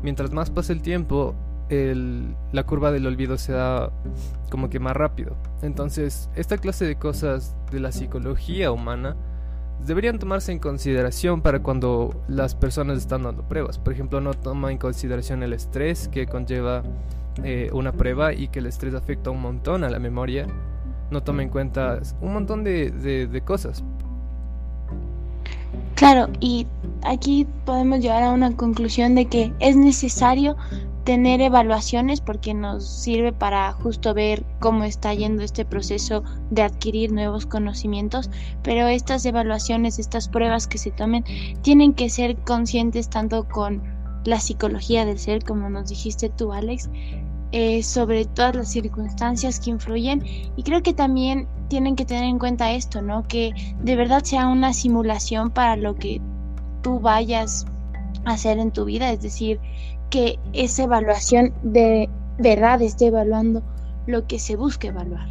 mientras 0.01 0.31
más 0.31 0.49
pasa 0.49 0.73
el 0.73 0.81
tiempo, 0.81 1.35
la 1.69 2.63
curva 2.63 2.91
del 2.91 3.05
olvido 3.05 3.37
se 3.37 3.53
da 3.53 3.91
como 4.49 4.69
que 4.69 4.79
más 4.79 4.95
rápido. 4.95 5.35
Entonces, 5.61 6.29
esta 6.35 6.57
clase 6.57 6.85
de 6.85 6.95
cosas 6.95 7.55
de 7.71 7.79
la 7.79 7.91
psicología 7.91 8.71
humana 8.71 9.15
deberían 9.85 10.19
tomarse 10.19 10.51
en 10.51 10.59
consideración 10.59 11.41
para 11.41 11.59
cuando 11.59 12.23
las 12.27 12.55
personas 12.55 12.97
están 12.97 13.23
dando 13.23 13.43
pruebas. 13.43 13.77
Por 13.77 13.93
ejemplo, 13.93 14.21
no 14.21 14.33
toma 14.33 14.71
en 14.71 14.77
consideración 14.77 15.43
el 15.43 15.53
estrés 15.53 16.07
que 16.07 16.27
conlleva 16.27 16.83
eh, 17.43 17.69
una 17.73 17.91
prueba 17.91 18.33
y 18.33 18.47
que 18.47 18.59
el 18.59 18.65
estrés 18.65 18.93
afecta 18.93 19.29
un 19.29 19.41
montón 19.41 19.83
a 19.83 19.89
la 19.89 19.99
memoria. 19.99 20.47
No 21.11 21.23
toma 21.23 21.43
en 21.43 21.49
cuenta 21.49 21.99
un 22.21 22.33
montón 22.33 22.63
de, 22.63 22.91
de 22.91 23.41
cosas. 23.41 23.83
Claro, 25.95 26.27
y 26.39 26.67
aquí 27.03 27.47
podemos 27.65 27.99
llegar 27.99 28.23
a 28.23 28.31
una 28.31 28.55
conclusión 28.55 29.15
de 29.15 29.25
que 29.25 29.51
es 29.59 29.75
necesario 29.75 30.55
tener 31.07 31.39
evaluaciones 31.39 32.19
porque 32.19 32.53
nos 32.53 32.85
sirve 32.85 33.31
para 33.31 33.71
justo 33.71 34.13
ver 34.13 34.43
cómo 34.59 34.83
está 34.83 35.13
yendo 35.13 35.41
este 35.41 35.63
proceso 35.63 36.21
de 36.49 36.63
adquirir 36.63 37.13
nuevos 37.13 37.45
conocimientos, 37.45 38.29
pero 38.61 38.89
estas 38.89 39.25
evaluaciones, 39.25 39.99
estas 39.99 40.27
pruebas 40.27 40.67
que 40.67 40.77
se 40.77 40.91
tomen, 40.91 41.23
tienen 41.61 41.93
que 41.93 42.09
ser 42.09 42.35
conscientes 42.39 43.09
tanto 43.09 43.47
con 43.47 43.81
la 44.25 44.41
psicología 44.41 45.05
del 45.05 45.17
ser, 45.17 45.45
como 45.45 45.69
nos 45.69 45.87
dijiste 45.87 46.27
tú, 46.27 46.51
Alex, 46.51 46.89
eh, 47.53 47.83
sobre 47.83 48.25
todas 48.25 48.57
las 48.57 48.67
circunstancias 48.67 49.61
que 49.61 49.69
influyen 49.69 50.25
y 50.57 50.63
creo 50.63 50.83
que 50.83 50.93
también 50.93 51.47
tienen 51.69 51.95
que 51.95 52.03
tener 52.03 52.25
en 52.25 52.37
cuenta 52.37 52.73
esto, 52.73 53.01
¿no? 53.01 53.25
Que 53.29 53.53
de 53.81 53.95
verdad 53.95 54.25
sea 54.25 54.49
una 54.49 54.73
simulación 54.73 55.51
para 55.51 55.77
lo 55.77 55.95
que 55.95 56.19
tú 56.81 56.99
vayas 56.99 57.65
a 58.25 58.33
hacer 58.33 58.59
en 58.59 58.71
tu 58.71 58.83
vida, 58.83 59.09
es 59.09 59.21
decir, 59.21 59.61
que 60.09 60.39
esa 60.53 60.83
evaluación 60.83 61.53
de 61.63 62.09
verdad 62.37 62.81
esté 62.81 63.07
evaluando 63.07 63.63
lo 64.05 64.25
que 64.27 64.39
se 64.39 64.55
busca 64.55 64.87
evaluar, 64.87 65.27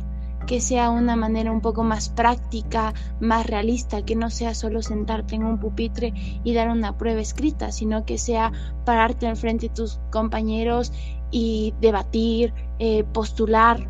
que 0.47 0.61
sea 0.61 0.91
una 0.91 1.17
manera 1.17 1.51
un 1.51 1.61
poco 1.61 1.83
más 1.83 2.09
práctica, 2.11 2.95
más 3.21 3.47
realista, 3.47 4.03
que 4.03 4.17
no 4.17 4.31
sea 4.31 4.55
solo 4.55 4.83
sentarte 4.83 5.35
en 5.35 5.45
un 5.45 5.59
pupitre 5.59 6.13
y 6.45 6.55
dar 6.55 6.69
una 6.69 6.97
prueba 6.97 7.21
escrita, 7.21 7.73
sino 7.73 8.05
que 8.05 8.19
sea 8.19 8.53
pararte 8.85 9.27
enfrente 9.27 9.69
de 9.69 9.75
tus 9.75 9.99
compañeros 10.11 10.93
y 11.31 11.75
debatir, 11.81 12.53
eh, 12.79 13.05
postular 13.05 13.89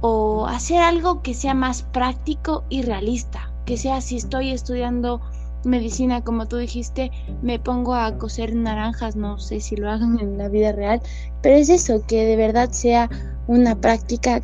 o 0.00 0.46
hacer 0.46 0.80
algo 0.80 1.22
que 1.22 1.34
sea 1.34 1.54
más 1.54 1.82
práctico 1.82 2.64
y 2.68 2.82
realista, 2.82 3.50
que 3.64 3.76
sea 3.76 4.00
si 4.00 4.16
estoy 4.16 4.50
estudiando 4.50 5.20
medicina, 5.66 6.22
como 6.22 6.46
tú 6.46 6.56
dijiste, 6.56 7.10
me 7.42 7.58
pongo 7.58 7.94
a 7.94 8.16
coser 8.18 8.54
naranjas, 8.54 9.16
no 9.16 9.38
sé 9.38 9.60
si 9.60 9.76
lo 9.76 9.90
hagan 9.90 10.18
en 10.20 10.38
la 10.38 10.48
vida 10.48 10.72
real, 10.72 11.00
pero 11.42 11.56
es 11.56 11.68
eso, 11.68 12.04
que 12.06 12.24
de 12.24 12.36
verdad 12.36 12.70
sea 12.70 13.08
una 13.46 13.74
práctica 13.74 14.40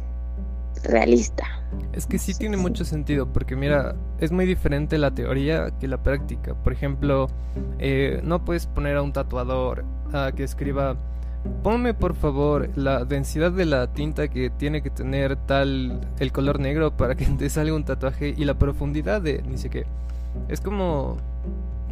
realista. 0.82 1.44
Es 1.92 2.06
que 2.06 2.18
sí 2.18 2.34
tiene 2.34 2.56
mucho 2.56 2.84
sentido, 2.84 3.26
porque 3.26 3.56
mira, 3.56 3.94
es 4.18 4.32
muy 4.32 4.46
diferente 4.46 4.98
la 4.98 5.12
teoría 5.12 5.70
que 5.78 5.88
la 5.88 6.02
práctica. 6.02 6.54
Por 6.54 6.72
ejemplo, 6.72 7.28
eh, 7.78 8.20
no 8.24 8.44
puedes 8.44 8.66
poner 8.66 8.96
a 8.96 9.02
un 9.02 9.12
tatuador 9.12 9.84
a 10.12 10.32
que 10.32 10.44
escriba, 10.44 10.96
ponme 11.62 11.94
por 11.94 12.14
favor 12.14 12.70
la 12.76 13.04
densidad 13.04 13.52
de 13.52 13.66
la 13.66 13.86
tinta 13.92 14.28
que 14.28 14.50
tiene 14.50 14.82
que 14.82 14.90
tener 14.90 15.36
tal 15.36 16.00
el 16.18 16.32
color 16.32 16.60
negro 16.60 16.96
para 16.96 17.14
que 17.14 17.24
te 17.26 17.48
salga 17.50 17.74
un 17.74 17.84
tatuaje 17.84 18.34
y 18.36 18.44
la 18.44 18.58
profundidad 18.58 19.22
de 19.22 19.42
ni 19.42 19.58
sé 19.58 19.70
qué. 19.70 19.86
Es 20.48 20.60
como... 20.60 21.16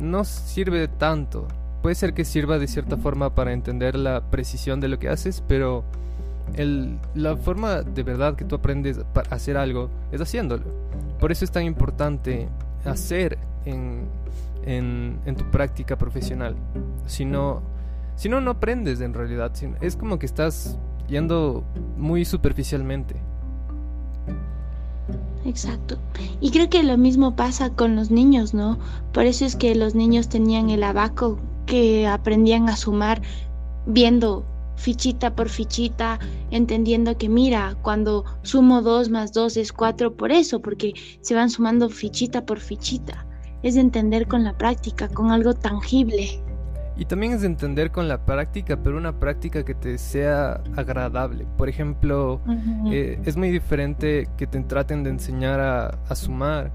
no 0.00 0.24
sirve 0.24 0.88
tanto. 0.88 1.46
Puede 1.82 1.94
ser 1.94 2.12
que 2.12 2.24
sirva 2.24 2.58
de 2.58 2.66
cierta 2.66 2.96
forma 2.96 3.34
para 3.34 3.52
entender 3.52 3.94
la 3.94 4.20
precisión 4.20 4.80
de 4.80 4.88
lo 4.88 4.98
que 4.98 5.08
haces, 5.08 5.42
pero 5.46 5.84
el, 6.56 6.98
la 7.14 7.36
forma 7.36 7.82
de 7.82 8.02
verdad 8.02 8.34
que 8.34 8.44
tú 8.44 8.56
aprendes 8.56 8.98
para 9.12 9.34
hacer 9.34 9.56
algo 9.56 9.88
es 10.10 10.20
haciéndolo. 10.20 10.64
Por 11.20 11.30
eso 11.30 11.44
es 11.44 11.50
tan 11.50 11.64
importante 11.64 12.48
hacer 12.84 13.38
en, 13.64 14.06
en, 14.64 15.20
en 15.24 15.36
tu 15.36 15.44
práctica 15.50 15.96
profesional. 15.96 16.56
Si 17.06 17.24
no, 17.24 17.62
si 18.16 18.28
no, 18.28 18.40
no 18.40 18.52
aprendes 18.52 19.00
en 19.00 19.14
realidad. 19.14 19.52
Es 19.80 19.96
como 19.96 20.18
que 20.18 20.26
estás 20.26 20.78
yendo 21.06 21.64
muy 21.96 22.24
superficialmente. 22.24 23.14
Exacto. 25.44 25.98
Y 26.40 26.50
creo 26.50 26.68
que 26.68 26.82
lo 26.82 26.96
mismo 26.96 27.36
pasa 27.36 27.70
con 27.70 27.96
los 27.96 28.10
niños, 28.10 28.54
¿no? 28.54 28.78
Por 29.12 29.24
eso 29.24 29.44
es 29.44 29.56
que 29.56 29.74
los 29.74 29.94
niños 29.94 30.28
tenían 30.28 30.70
el 30.70 30.82
abaco, 30.82 31.38
que 31.66 32.06
aprendían 32.06 32.68
a 32.68 32.76
sumar 32.76 33.22
viendo 33.86 34.44
fichita 34.76 35.34
por 35.34 35.48
fichita, 35.48 36.18
entendiendo 36.50 37.16
que 37.18 37.28
mira, 37.28 37.76
cuando 37.82 38.24
sumo 38.42 38.80
2 38.80 39.10
más 39.10 39.32
2 39.32 39.56
es 39.56 39.72
4 39.72 40.16
por 40.16 40.32
eso, 40.32 40.60
porque 40.60 40.92
se 41.20 41.34
van 41.34 41.50
sumando 41.50 41.88
fichita 41.88 42.46
por 42.46 42.60
fichita. 42.60 43.26
Es 43.62 43.76
entender 43.76 44.28
con 44.28 44.44
la 44.44 44.56
práctica, 44.56 45.08
con 45.08 45.30
algo 45.30 45.52
tangible. 45.52 46.40
Y 46.98 47.04
también 47.04 47.32
es 47.32 47.42
de 47.42 47.46
entender 47.46 47.92
con 47.92 48.08
la 48.08 48.26
práctica, 48.26 48.76
pero 48.76 48.98
una 48.98 49.20
práctica 49.20 49.64
que 49.64 49.74
te 49.74 49.98
sea 49.98 50.60
agradable. 50.76 51.46
Por 51.56 51.68
ejemplo, 51.68 52.40
eh, 52.90 53.20
es 53.24 53.36
muy 53.36 53.50
diferente 53.50 54.28
que 54.36 54.48
te 54.48 54.60
traten 54.64 55.04
de 55.04 55.10
enseñar 55.10 55.60
a, 55.60 56.14
sumar 56.16 56.72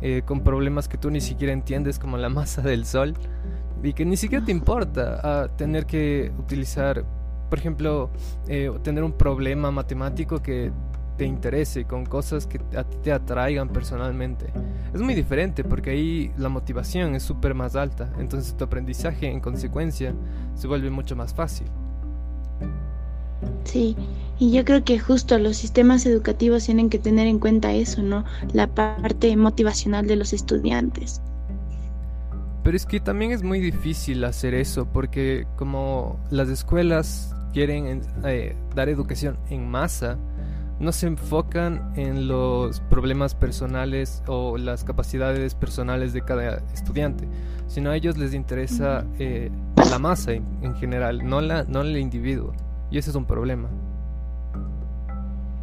eh, 0.00 0.22
con 0.24 0.40
problemas 0.40 0.88
que 0.88 0.96
tú 0.96 1.10
ni 1.10 1.20
siquiera 1.20 1.52
entiendes, 1.52 1.98
como 1.98 2.16
la 2.16 2.28
masa 2.30 2.62
del 2.62 2.86
sol, 2.86 3.12
y 3.82 3.92
que 3.92 4.06
ni 4.06 4.16
siquiera 4.16 4.42
te 4.42 4.50
importa 4.50 5.20
a 5.22 5.48
tener 5.48 5.84
que 5.84 6.32
utilizar, 6.38 7.04
por 7.50 7.58
ejemplo, 7.58 8.08
eh, 8.48 8.70
tener 8.82 9.04
un 9.04 9.12
problema 9.12 9.70
matemático 9.70 10.40
que 10.40 10.72
te 11.16 11.24
interese, 11.24 11.84
con 11.84 12.06
cosas 12.06 12.46
que 12.46 12.60
a 12.76 12.84
ti 12.84 12.96
te 13.02 13.12
atraigan 13.12 13.68
personalmente. 13.68 14.46
Es 14.94 15.00
muy 15.00 15.14
diferente 15.14 15.64
porque 15.64 15.90
ahí 15.90 16.32
la 16.36 16.48
motivación 16.48 17.14
es 17.14 17.22
súper 17.22 17.54
más 17.54 17.76
alta, 17.76 18.12
entonces 18.18 18.56
tu 18.56 18.64
aprendizaje 18.64 19.30
en 19.30 19.40
consecuencia 19.40 20.14
se 20.54 20.66
vuelve 20.66 20.90
mucho 20.90 21.16
más 21.16 21.34
fácil. 21.34 21.66
Sí, 23.64 23.96
y 24.38 24.52
yo 24.52 24.64
creo 24.64 24.84
que 24.84 24.98
justo 24.98 25.38
los 25.38 25.56
sistemas 25.56 26.06
educativos 26.06 26.64
tienen 26.64 26.90
que 26.90 26.98
tener 26.98 27.26
en 27.26 27.38
cuenta 27.38 27.72
eso, 27.72 28.02
¿no? 28.02 28.24
La 28.52 28.68
parte 28.68 29.36
motivacional 29.36 30.06
de 30.06 30.16
los 30.16 30.32
estudiantes. 30.32 31.20
Pero 32.62 32.76
es 32.76 32.84
que 32.84 32.98
también 33.00 33.30
es 33.30 33.42
muy 33.42 33.60
difícil 33.60 34.24
hacer 34.24 34.54
eso 34.54 34.86
porque 34.86 35.46
como 35.56 36.18
las 36.30 36.48
escuelas 36.48 37.34
quieren 37.52 38.02
eh, 38.24 38.56
dar 38.74 38.88
educación 38.88 39.38
en 39.50 39.68
masa, 39.68 40.18
no 40.78 40.92
se 40.92 41.06
enfocan 41.06 41.92
en 41.96 42.28
los 42.28 42.80
problemas 42.80 43.34
personales 43.34 44.22
o 44.26 44.58
las 44.58 44.84
capacidades 44.84 45.54
personales 45.54 46.12
de 46.12 46.22
cada 46.22 46.58
estudiante, 46.74 47.26
sino 47.66 47.90
a 47.90 47.96
ellos 47.96 48.18
les 48.18 48.34
interesa 48.34 49.04
eh, 49.18 49.50
la 49.90 49.98
masa 49.98 50.32
en, 50.32 50.74
general, 50.76 51.26
no, 51.26 51.40
la, 51.40 51.64
no 51.64 51.80
el 51.80 51.96
individuo. 51.96 52.52
Y 52.90 52.98
ese 52.98 53.10
es 53.10 53.16
un 53.16 53.24
problema. 53.24 53.68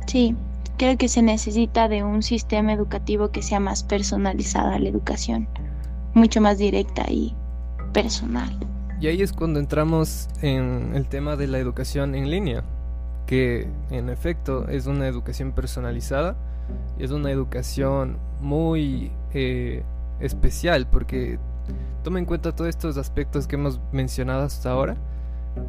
Sí, 0.08 0.36
creo 0.78 0.98
que 0.98 1.08
se 1.08 1.22
necesita 1.22 1.88
de 1.88 2.04
un 2.04 2.24
sistema 2.24 2.74
educativo 2.74 3.30
que 3.30 3.42
sea 3.42 3.60
más 3.60 3.84
personalizada 3.84 4.80
la 4.80 4.90
educación, 4.90 5.48
mucho 6.14 6.42
más 6.42 6.58
directa 6.58 7.06
y 7.10 7.36
personal. 7.94 8.52
Y 9.00 9.08
ahí 9.08 9.22
es 9.22 9.34
cuando 9.34 9.60
entramos 9.60 10.30
en 10.42 10.96
el 10.96 11.08
tema 11.08 11.36
de 11.36 11.48
la 11.48 11.60
educación 11.60 12.16
en 12.16 12.32
línea, 12.32 12.64
que 13.34 13.66
en 13.90 14.10
efecto 14.10 14.68
es 14.68 14.86
una 14.86 15.08
educación 15.08 15.54
personalizada 15.54 16.36
y 17.00 17.04
es 17.04 17.10
una 17.10 17.32
educación 17.32 18.18
muy 18.40 19.12
eh, 19.34 19.82
especial 20.20 20.86
porque 20.86 21.40
toma 22.04 22.20
en 22.20 22.26
cuenta 22.26 22.54
todos 22.54 22.70
estos 22.70 22.96
aspectos 22.96 23.48
que 23.48 23.56
hemos 23.56 23.80
mencionado 23.92 24.44
hasta 24.44 24.70
ahora 24.70 24.98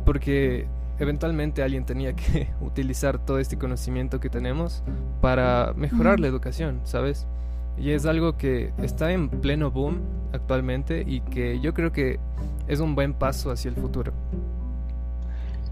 porque 0.05 0.67
eventualmente 0.99 1.63
alguien 1.63 1.87
tenía 1.87 2.13
que 2.13 2.51
utilizar 2.61 3.19
todo 3.19 3.39
este 3.39 3.57
conocimiento 3.57 4.21
que 4.21 4.29
tenemos 4.29 4.83
para 5.23 5.73
mejorar 5.75 6.21
la 6.21 6.27
educación, 6.27 6.83
¿sabes? 6.85 7.27
Y 7.79 7.93
es 7.93 8.05
algo 8.05 8.37
que 8.37 8.75
está 8.83 9.11
en 9.13 9.31
pleno 9.31 9.71
boom 9.71 10.03
actualmente 10.35 11.03
y 11.07 11.23
que 11.23 11.61
yo 11.61 11.73
creo 11.73 11.93
que 11.93 12.21
es 12.69 12.81
un 12.81 12.95
buen 12.95 13.15
paso 13.15 13.51
hacia 13.51 13.71
el 13.71 13.77
futuro. 13.77 14.13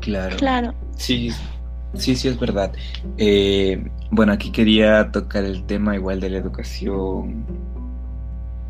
Claro. 0.01 0.37
Claro. 0.39 0.75
Sí, 0.97 1.31
Sí, 1.95 2.17
sí, 2.17 2.29
es 2.29 2.39
verdad. 2.39 2.73
Eh, 3.19 3.85
bueno, 4.11 4.33
aquí 4.33 4.51
quería 4.51 5.11
tocar 5.13 5.45
el 5.45 5.65
tema 5.65 5.95
igual 5.95 6.21
de 6.21 6.31
la 6.31 6.39
educación, 6.39 7.45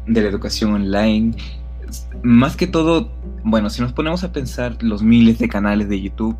de 0.06 0.22
la 0.22 0.28
educación 0.28 0.72
online. 0.74 1.36
Más 2.22 2.56
que 2.56 2.66
todo, 2.66 3.12
bueno, 3.44 3.70
si 3.70 3.82
nos 3.82 3.92
ponemos 3.92 4.24
a 4.24 4.32
pensar 4.32 4.76
los 4.82 5.02
miles 5.02 5.38
de 5.38 5.48
canales 5.48 5.88
de 5.88 6.00
YouTube, 6.00 6.36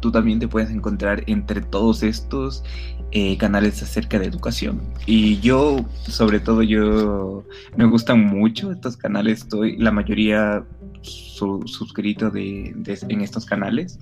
tú 0.00 0.10
también 0.10 0.38
te 0.38 0.48
puedes 0.48 0.70
encontrar 0.70 1.22
entre 1.26 1.60
todos 1.60 2.02
estos 2.02 2.64
eh, 3.12 3.36
canales 3.36 3.82
acerca 3.82 4.18
de 4.18 4.26
educación. 4.26 4.80
Y 5.06 5.38
yo, 5.40 5.84
sobre 6.08 6.40
todo, 6.40 6.62
yo 6.62 7.44
me 7.76 7.84
gustan 7.84 8.26
mucho 8.26 8.72
estos 8.72 8.96
canales. 8.96 9.40
Estoy, 9.40 9.76
la 9.76 9.92
mayoría 9.92 10.64
suscrito 11.02 12.30
de, 12.30 12.74
en 13.08 13.20
estos 13.20 13.44
canales 13.44 13.98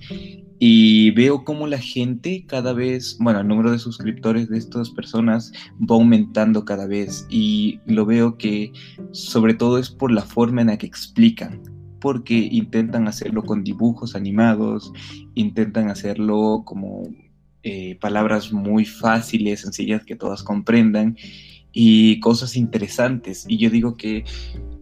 y 0.59 1.11
veo 1.11 1.43
cómo 1.43 1.67
la 1.67 1.79
gente 1.79 2.45
cada 2.47 2.73
vez, 2.73 3.17
bueno, 3.19 3.39
el 3.39 3.47
número 3.47 3.71
de 3.71 3.79
suscriptores 3.79 4.49
de 4.49 4.57
estas 4.57 4.89
personas 4.91 5.51
va 5.79 5.95
aumentando 5.95 6.65
cada 6.65 6.85
vez 6.85 7.25
y 7.29 7.79
lo 7.85 8.05
veo 8.05 8.37
que 8.37 8.71
sobre 9.11 9.53
todo 9.53 9.77
es 9.77 9.89
por 9.89 10.11
la 10.11 10.21
forma 10.21 10.61
en 10.61 10.67
la 10.67 10.77
que 10.77 10.85
explican 10.85 11.61
porque 11.99 12.33
intentan 12.33 13.07
hacerlo 13.07 13.43
con 13.43 13.63
dibujos 13.63 14.15
animados, 14.15 14.91
intentan 15.35 15.89
hacerlo 15.89 16.63
como 16.65 17.03
eh, 17.63 17.95
palabras 18.01 18.51
muy 18.51 18.85
fáciles, 18.85 19.61
sencillas 19.61 20.03
que 20.03 20.15
todas 20.15 20.41
comprendan 20.41 21.15
y 21.71 22.19
cosas 22.19 22.57
interesantes. 22.57 23.45
Y 23.47 23.57
yo 23.57 23.69
digo 23.69 23.95
que 23.97 24.25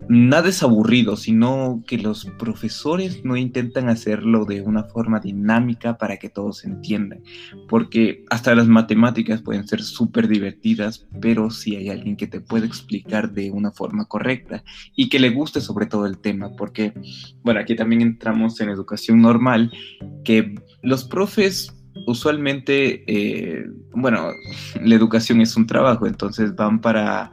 nada 0.09 0.49
es 0.49 0.63
aburrido, 0.63 1.15
sino 1.15 1.83
que 1.87 1.99
los 1.99 2.25
profesores 2.39 3.23
no 3.23 3.37
intentan 3.37 3.89
hacerlo 3.89 4.43
de 4.43 4.61
una 4.61 4.83
forma 4.83 5.19
dinámica 5.19 5.99
para 5.99 6.17
que 6.17 6.29
todos 6.29 6.65
entiendan, 6.65 7.21
porque 7.69 8.25
hasta 8.31 8.55
las 8.55 8.67
matemáticas 8.67 9.43
pueden 9.43 9.67
ser 9.67 9.83
súper 9.83 10.27
divertidas, 10.27 11.07
pero 11.21 11.51
si 11.51 11.75
hay 11.75 11.89
alguien 11.89 12.17
que 12.17 12.25
te 12.25 12.41
puede 12.41 12.65
explicar 12.65 13.31
de 13.31 13.51
una 13.51 13.71
forma 13.71 14.05
correcta 14.05 14.63
y 14.95 15.09
que 15.09 15.19
le 15.19 15.29
guste 15.29 15.61
sobre 15.61 15.85
todo 15.85 16.07
el 16.07 16.17
tema, 16.17 16.55
porque, 16.57 16.91
bueno, 17.43 17.59
aquí 17.59 17.75
también 17.75 18.01
entramos 18.01 18.59
en 18.61 18.69
educación 18.69 19.21
normal, 19.21 19.71
que 20.23 20.55
los 20.81 21.03
profes 21.03 21.71
usualmente, 22.07 23.03
eh, 23.05 23.65
bueno, 23.91 24.31
la 24.81 24.95
educación 24.95 25.41
es 25.41 25.55
un 25.55 25.67
trabajo, 25.67 26.07
entonces 26.07 26.55
van 26.55 26.81
para 26.81 27.31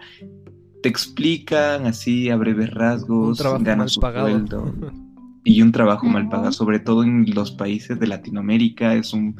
te 0.82 0.88
explican 0.88 1.86
así 1.86 2.30
a 2.30 2.36
breves 2.36 2.70
rasgos, 2.70 3.42
ganan 3.62 3.88
su 3.88 4.00
sueldo 4.00 4.74
y 5.44 5.62
un 5.62 5.72
trabajo 5.72 6.06
mal 6.06 6.28
pagado, 6.28 6.52
sobre 6.52 6.80
todo 6.80 7.02
en 7.02 7.26
los 7.34 7.52
países 7.52 7.98
de 7.98 8.06
Latinoamérica 8.06 8.94
es 8.94 9.12
un 9.12 9.36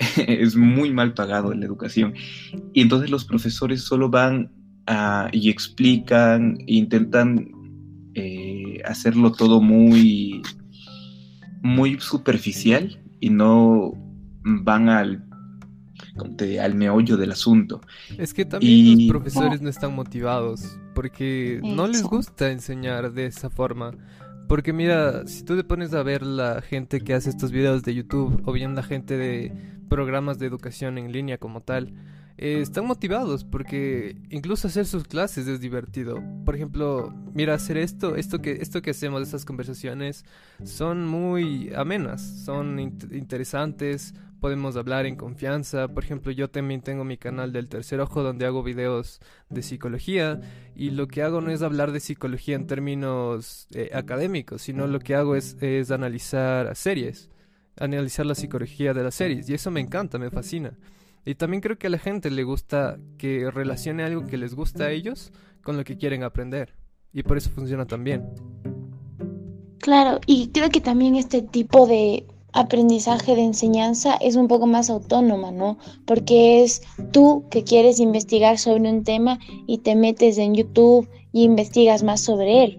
es 0.16 0.56
muy 0.56 0.92
mal 0.92 1.14
pagado 1.14 1.52
la 1.54 1.66
educación. 1.66 2.14
Y 2.72 2.82
entonces 2.82 3.10
los 3.10 3.24
profesores 3.24 3.82
solo 3.82 4.08
van 4.08 4.50
y 5.30 5.50
explican, 5.50 6.58
e 6.66 6.74
intentan 6.74 7.48
eh, 8.14 8.82
hacerlo 8.84 9.30
todo 9.30 9.60
muy, 9.60 10.42
muy 11.62 12.00
superficial 12.00 12.98
y 13.20 13.30
no 13.30 13.92
van 14.42 14.88
al 14.88 15.29
al 16.60 16.74
meollo 16.74 17.16
del 17.16 17.32
asunto. 17.32 17.80
Es 18.18 18.34
que 18.34 18.44
también 18.44 18.98
los 18.98 19.08
profesores 19.08 19.60
no 19.60 19.68
están 19.68 19.94
motivados 19.94 20.78
porque 20.94 21.60
no 21.62 21.86
les 21.86 22.02
gusta 22.02 22.50
enseñar 22.50 23.12
de 23.12 23.26
esa 23.26 23.50
forma. 23.50 23.92
Porque 24.48 24.72
mira, 24.72 25.26
si 25.28 25.44
tú 25.44 25.56
te 25.56 25.62
pones 25.62 25.94
a 25.94 26.02
ver 26.02 26.22
la 26.22 26.60
gente 26.60 27.00
que 27.00 27.14
hace 27.14 27.30
estos 27.30 27.52
videos 27.52 27.82
de 27.84 27.94
YouTube 27.94 28.42
o 28.44 28.52
bien 28.52 28.74
la 28.74 28.82
gente 28.82 29.16
de 29.16 29.52
programas 29.88 30.38
de 30.38 30.46
educación 30.46 30.98
en 30.98 31.12
línea 31.12 31.38
como 31.38 31.60
tal, 31.62 31.94
eh, 32.42 32.60
están 32.62 32.86
motivados 32.86 33.44
porque 33.44 34.16
incluso 34.30 34.68
hacer 34.68 34.86
sus 34.86 35.04
clases 35.04 35.46
es 35.46 35.60
divertido. 35.60 36.22
Por 36.46 36.56
ejemplo, 36.56 37.14
mira, 37.34 37.52
hacer 37.52 37.76
esto, 37.76 38.16
esto 38.16 38.40
que, 38.40 38.52
esto 38.52 38.80
que 38.80 38.90
hacemos, 38.90 39.20
estas 39.20 39.44
conversaciones, 39.44 40.24
son 40.64 41.06
muy 41.06 41.70
amenas, 41.74 42.22
son 42.22 42.80
interesantes, 42.80 44.14
podemos 44.40 44.76
hablar 44.76 45.06
en 45.06 45.16
confianza. 45.16 45.88
Por 45.88 46.02
ejemplo, 46.02 46.32
yo 46.32 46.50
también 46.50 46.80
tengo 46.80 47.04
mi 47.04 47.16
canal 47.16 47.52
del 47.52 47.68
tercer 47.68 48.00
ojo 48.00 48.22
donde 48.22 48.46
hago 48.46 48.62
videos 48.62 49.20
de 49.48 49.62
psicología 49.62 50.40
y 50.74 50.90
lo 50.90 51.06
que 51.06 51.22
hago 51.22 51.40
no 51.40 51.50
es 51.50 51.62
hablar 51.62 51.92
de 51.92 52.00
psicología 52.00 52.56
en 52.56 52.66
términos 52.66 53.68
eh, 53.72 53.90
académicos, 53.94 54.62
sino 54.62 54.86
lo 54.86 54.98
que 54.98 55.14
hago 55.14 55.36
es, 55.36 55.56
es 55.60 55.90
analizar 55.90 56.74
series, 56.74 57.30
analizar 57.76 58.26
la 58.26 58.34
psicología 58.34 58.94
de 58.94 59.04
las 59.04 59.14
series 59.14 59.48
y 59.48 59.54
eso 59.54 59.70
me 59.70 59.80
encanta, 59.80 60.18
me 60.18 60.30
fascina. 60.30 60.76
Y 61.24 61.34
también 61.34 61.60
creo 61.60 61.78
que 61.78 61.86
a 61.86 61.90
la 61.90 61.98
gente 61.98 62.30
le 62.30 62.42
gusta 62.44 62.98
que 63.18 63.50
relacione 63.50 64.02
algo 64.02 64.26
que 64.26 64.38
les 64.38 64.54
gusta 64.54 64.84
a 64.84 64.90
ellos 64.90 65.32
con 65.62 65.76
lo 65.76 65.84
que 65.84 65.96
quieren 65.96 66.22
aprender. 66.22 66.74
Y 67.12 67.22
por 67.22 67.36
eso 67.36 67.50
funciona 67.50 67.86
tan 67.86 68.04
bien. 68.04 68.26
Claro, 69.78 70.20
y 70.26 70.48
creo 70.48 70.70
que 70.70 70.80
también 70.80 71.16
este 71.16 71.42
tipo 71.42 71.86
de 71.86 72.26
aprendizaje 72.52 73.34
de 73.34 73.42
enseñanza 73.42 74.14
es 74.16 74.36
un 74.36 74.48
poco 74.48 74.66
más 74.66 74.90
autónoma, 74.90 75.50
¿no? 75.50 75.78
Porque 76.06 76.62
es 76.62 76.82
tú 77.12 77.44
que 77.50 77.64
quieres 77.64 78.00
investigar 78.00 78.58
sobre 78.58 78.90
un 78.90 79.04
tema 79.04 79.38
y 79.66 79.78
te 79.78 79.94
metes 79.94 80.38
en 80.38 80.54
YouTube 80.54 81.08
y 81.32 81.44
investigas 81.44 82.02
más 82.02 82.20
sobre 82.20 82.64
él. 82.64 82.78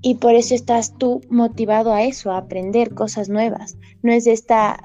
Y 0.00 0.16
por 0.16 0.34
eso 0.34 0.54
estás 0.54 0.96
tú 0.96 1.20
motivado 1.28 1.92
a 1.92 2.02
eso, 2.02 2.30
a 2.30 2.38
aprender 2.38 2.94
cosas 2.94 3.28
nuevas. 3.28 3.76
No 4.02 4.12
es 4.12 4.26
esta, 4.26 4.84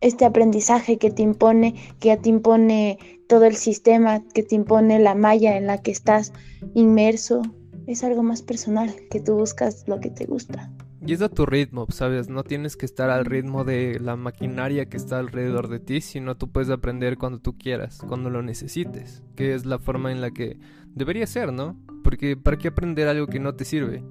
este 0.00 0.24
aprendizaje 0.24 0.98
que 0.98 1.10
te 1.10 1.22
impone, 1.22 1.74
que 2.00 2.08
ya 2.08 2.16
te 2.16 2.30
impone 2.30 2.98
todo 3.28 3.44
el 3.44 3.56
sistema, 3.56 4.22
que 4.34 4.42
te 4.42 4.54
impone 4.54 4.98
la 4.98 5.14
malla 5.14 5.56
en 5.56 5.66
la 5.66 5.82
que 5.82 5.90
estás 5.90 6.32
inmerso. 6.74 7.42
Es 7.86 8.02
algo 8.02 8.22
más 8.22 8.40
personal, 8.40 8.94
que 9.10 9.20
tú 9.20 9.34
buscas 9.34 9.84
lo 9.86 10.00
que 10.00 10.10
te 10.10 10.24
gusta. 10.24 10.70
Y 11.06 11.12
es 11.12 11.20
a 11.20 11.28
tu 11.28 11.44
ritmo, 11.44 11.86
¿sabes? 11.90 12.30
No 12.30 12.44
tienes 12.44 12.76
que 12.76 12.86
estar 12.86 13.10
al 13.10 13.26
ritmo 13.26 13.64
de 13.64 14.00
la 14.00 14.16
maquinaria 14.16 14.86
que 14.86 14.96
está 14.96 15.18
alrededor 15.18 15.68
de 15.68 15.78
ti, 15.78 16.00
sino 16.00 16.36
tú 16.36 16.50
puedes 16.50 16.70
aprender 16.70 17.18
cuando 17.18 17.40
tú 17.40 17.58
quieras, 17.58 17.98
cuando 18.08 18.30
lo 18.30 18.42
necesites, 18.42 19.22
que 19.36 19.54
es 19.54 19.66
la 19.66 19.78
forma 19.78 20.12
en 20.12 20.22
la 20.22 20.30
que 20.30 20.58
debería 20.94 21.26
ser, 21.26 21.52
¿no? 21.52 21.76
Porque 22.02 22.38
¿para 22.38 22.56
qué 22.56 22.68
aprender 22.68 23.06
algo 23.06 23.26
que 23.26 23.38
no 23.38 23.54
te 23.54 23.66
sirve? 23.66 24.02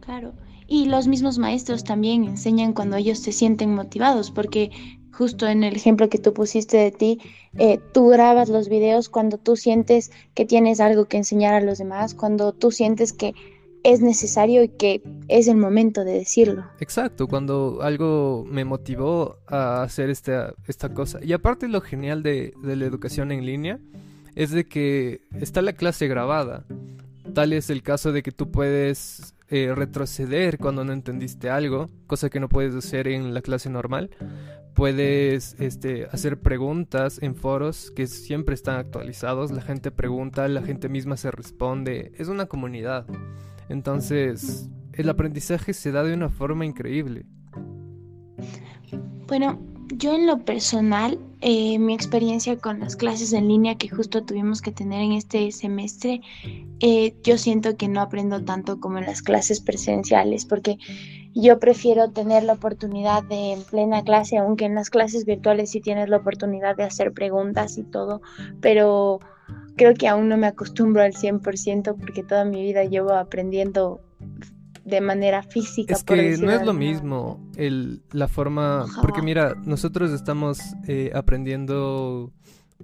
Claro, 0.00 0.34
y 0.68 0.86
los 0.86 1.08
mismos 1.08 1.36
maestros 1.36 1.82
también 1.82 2.22
enseñan 2.22 2.72
cuando 2.72 2.96
ellos 2.96 3.18
se 3.18 3.32
sienten 3.32 3.74
motivados, 3.74 4.30
porque 4.30 4.70
justo 5.12 5.48
en 5.48 5.64
el 5.64 5.74
ejemplo 5.74 6.08
que 6.08 6.18
tú 6.18 6.32
pusiste 6.32 6.76
de 6.76 6.92
ti, 6.92 7.20
eh, 7.58 7.80
tú 7.92 8.08
grabas 8.08 8.48
los 8.48 8.68
videos 8.68 9.08
cuando 9.08 9.36
tú 9.36 9.56
sientes 9.56 10.12
que 10.34 10.46
tienes 10.46 10.78
algo 10.78 11.06
que 11.06 11.16
enseñar 11.16 11.54
a 11.54 11.60
los 11.60 11.78
demás, 11.78 12.14
cuando 12.14 12.52
tú 12.52 12.70
sientes 12.70 13.12
que 13.12 13.34
es 13.84 14.00
necesario 14.00 14.62
y 14.62 14.68
que 14.68 15.02
es 15.28 15.48
el 15.48 15.56
momento 15.56 16.04
de 16.04 16.12
decirlo. 16.12 16.64
Exacto, 16.80 17.26
cuando 17.26 17.80
algo 17.82 18.44
me 18.48 18.64
motivó 18.64 19.38
a 19.46 19.82
hacer 19.82 20.10
esta, 20.10 20.54
esta 20.66 20.92
cosa. 20.94 21.18
Y 21.22 21.32
aparte 21.32 21.68
lo 21.68 21.80
genial 21.80 22.22
de, 22.22 22.54
la 22.62 22.84
educación 22.84 23.32
en 23.32 23.44
línea 23.44 23.78
es 24.34 24.50
de 24.50 24.66
que 24.66 25.22
está 25.40 25.62
la 25.62 25.72
clase 25.72 26.08
grabada. 26.08 26.64
Tal 27.34 27.52
es 27.52 27.70
el 27.70 27.82
caso 27.82 28.12
de 28.12 28.22
que 28.22 28.32
tú 28.32 28.50
puedes 28.50 29.34
eh, 29.48 29.72
retroceder 29.74 30.58
cuando 30.58 30.84
no 30.84 30.92
entendiste 30.92 31.50
algo, 31.50 31.88
cosa 32.06 32.30
que 32.30 32.40
no 32.40 32.48
puedes 32.48 32.74
hacer 32.74 33.08
en 33.08 33.34
la 33.34 33.42
clase 33.42 33.70
normal. 33.70 34.10
Puedes 34.74 35.54
este, 35.60 36.06
hacer 36.06 36.40
preguntas 36.40 37.18
en 37.20 37.34
foros 37.34 37.90
que 37.90 38.06
siempre 38.06 38.54
están 38.54 38.76
actualizados. 38.76 39.50
La 39.50 39.60
gente 39.60 39.90
pregunta, 39.90 40.48
la 40.48 40.62
gente 40.62 40.88
misma 40.88 41.18
se 41.18 41.30
responde. 41.30 42.12
Es 42.16 42.28
una 42.28 42.46
comunidad. 42.46 43.06
Entonces, 43.68 44.68
el 44.92 45.08
aprendizaje 45.08 45.72
se 45.72 45.92
da 45.92 46.02
de 46.02 46.14
una 46.14 46.28
forma 46.28 46.66
increíble. 46.66 47.26
Bueno, 49.26 49.58
yo 49.96 50.14
en 50.14 50.26
lo 50.26 50.44
personal, 50.44 51.18
eh, 51.40 51.78
mi 51.78 51.94
experiencia 51.94 52.56
con 52.56 52.80
las 52.80 52.96
clases 52.96 53.32
en 53.32 53.48
línea 53.48 53.76
que 53.76 53.88
justo 53.88 54.24
tuvimos 54.24 54.62
que 54.62 54.72
tener 54.72 55.00
en 55.02 55.12
este 55.12 55.50
semestre, 55.52 56.20
eh, 56.80 57.14
yo 57.22 57.38
siento 57.38 57.76
que 57.76 57.88
no 57.88 58.00
aprendo 58.00 58.44
tanto 58.44 58.80
como 58.80 58.98
en 58.98 59.06
las 59.06 59.22
clases 59.22 59.60
presenciales, 59.60 60.44
porque 60.44 60.78
yo 61.34 61.58
prefiero 61.58 62.10
tener 62.10 62.44
la 62.44 62.54
oportunidad 62.54 63.22
de 63.24 63.52
en 63.52 63.62
plena 63.62 64.02
clase, 64.02 64.36
aunque 64.36 64.64
en 64.64 64.74
las 64.74 64.90
clases 64.90 65.24
virtuales 65.24 65.70
sí 65.70 65.80
tienes 65.80 66.08
la 66.08 66.18
oportunidad 66.18 66.76
de 66.76 66.84
hacer 66.84 67.12
preguntas 67.12 67.78
y 67.78 67.84
todo, 67.84 68.20
pero 68.60 69.20
creo 69.76 69.94
que 69.94 70.08
aún 70.08 70.28
no 70.28 70.36
me 70.36 70.46
acostumbro 70.46 71.02
al 71.02 71.14
100% 71.14 71.96
porque 71.98 72.22
toda 72.22 72.44
mi 72.44 72.62
vida 72.62 72.84
llevo 72.84 73.12
aprendiendo 73.12 74.00
de 74.84 75.00
manera 75.00 75.42
física. 75.42 75.94
Es 75.94 76.04
que 76.04 76.36
no 76.38 76.50
es 76.50 76.62
lo 76.62 76.72
mismo 76.72 77.40
el, 77.56 78.02
la 78.10 78.28
forma, 78.28 78.86
porque 79.00 79.22
mira, 79.22 79.54
nosotros 79.64 80.10
estamos 80.12 80.60
eh, 80.86 81.10
aprendiendo, 81.14 82.32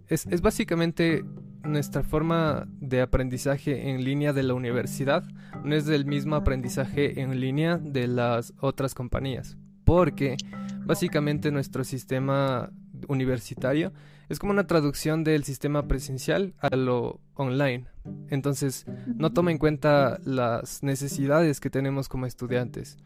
es, 0.09 0.27
es 0.27 0.41
básicamente 0.41 1.25
nuestra 1.65 2.03
forma 2.03 2.67
de 2.81 3.01
aprendizaje 3.01 3.91
en 3.91 4.05
línea 4.05 4.33
de 4.33 4.43
la 4.43 4.55
universidad, 4.55 5.25
no 5.65 5.75
es 5.75 5.87
del 5.87 6.07
mismo 6.07 6.37
aprendizaje 6.37 7.21
en 7.21 7.41
línea 7.41 7.79
de 7.79 8.07
las 8.07 8.55
otras 8.61 8.95
compañías, 8.95 9.57
porque 9.85 10.37
básicamente 10.85 11.51
nuestro 11.51 11.85
sistema 11.85 12.71
universitario 13.09 13.93
es 14.29 14.39
como 14.39 14.53
una 14.53 14.67
traducción 14.67 15.25
del 15.25 15.45
sistema 15.45 15.87
presencial 15.89 16.55
a 16.59 16.75
lo 16.77 17.21
online. 17.35 17.87
Entonces, 18.31 18.87
no 19.07 19.33
toma 19.33 19.51
en 19.51 19.59
cuenta 19.59 20.19
las 20.25 20.83
necesidades 20.83 21.61
que 21.61 21.71
tenemos 21.71 22.09
como 22.09 22.27
estudiantes. 22.27 22.99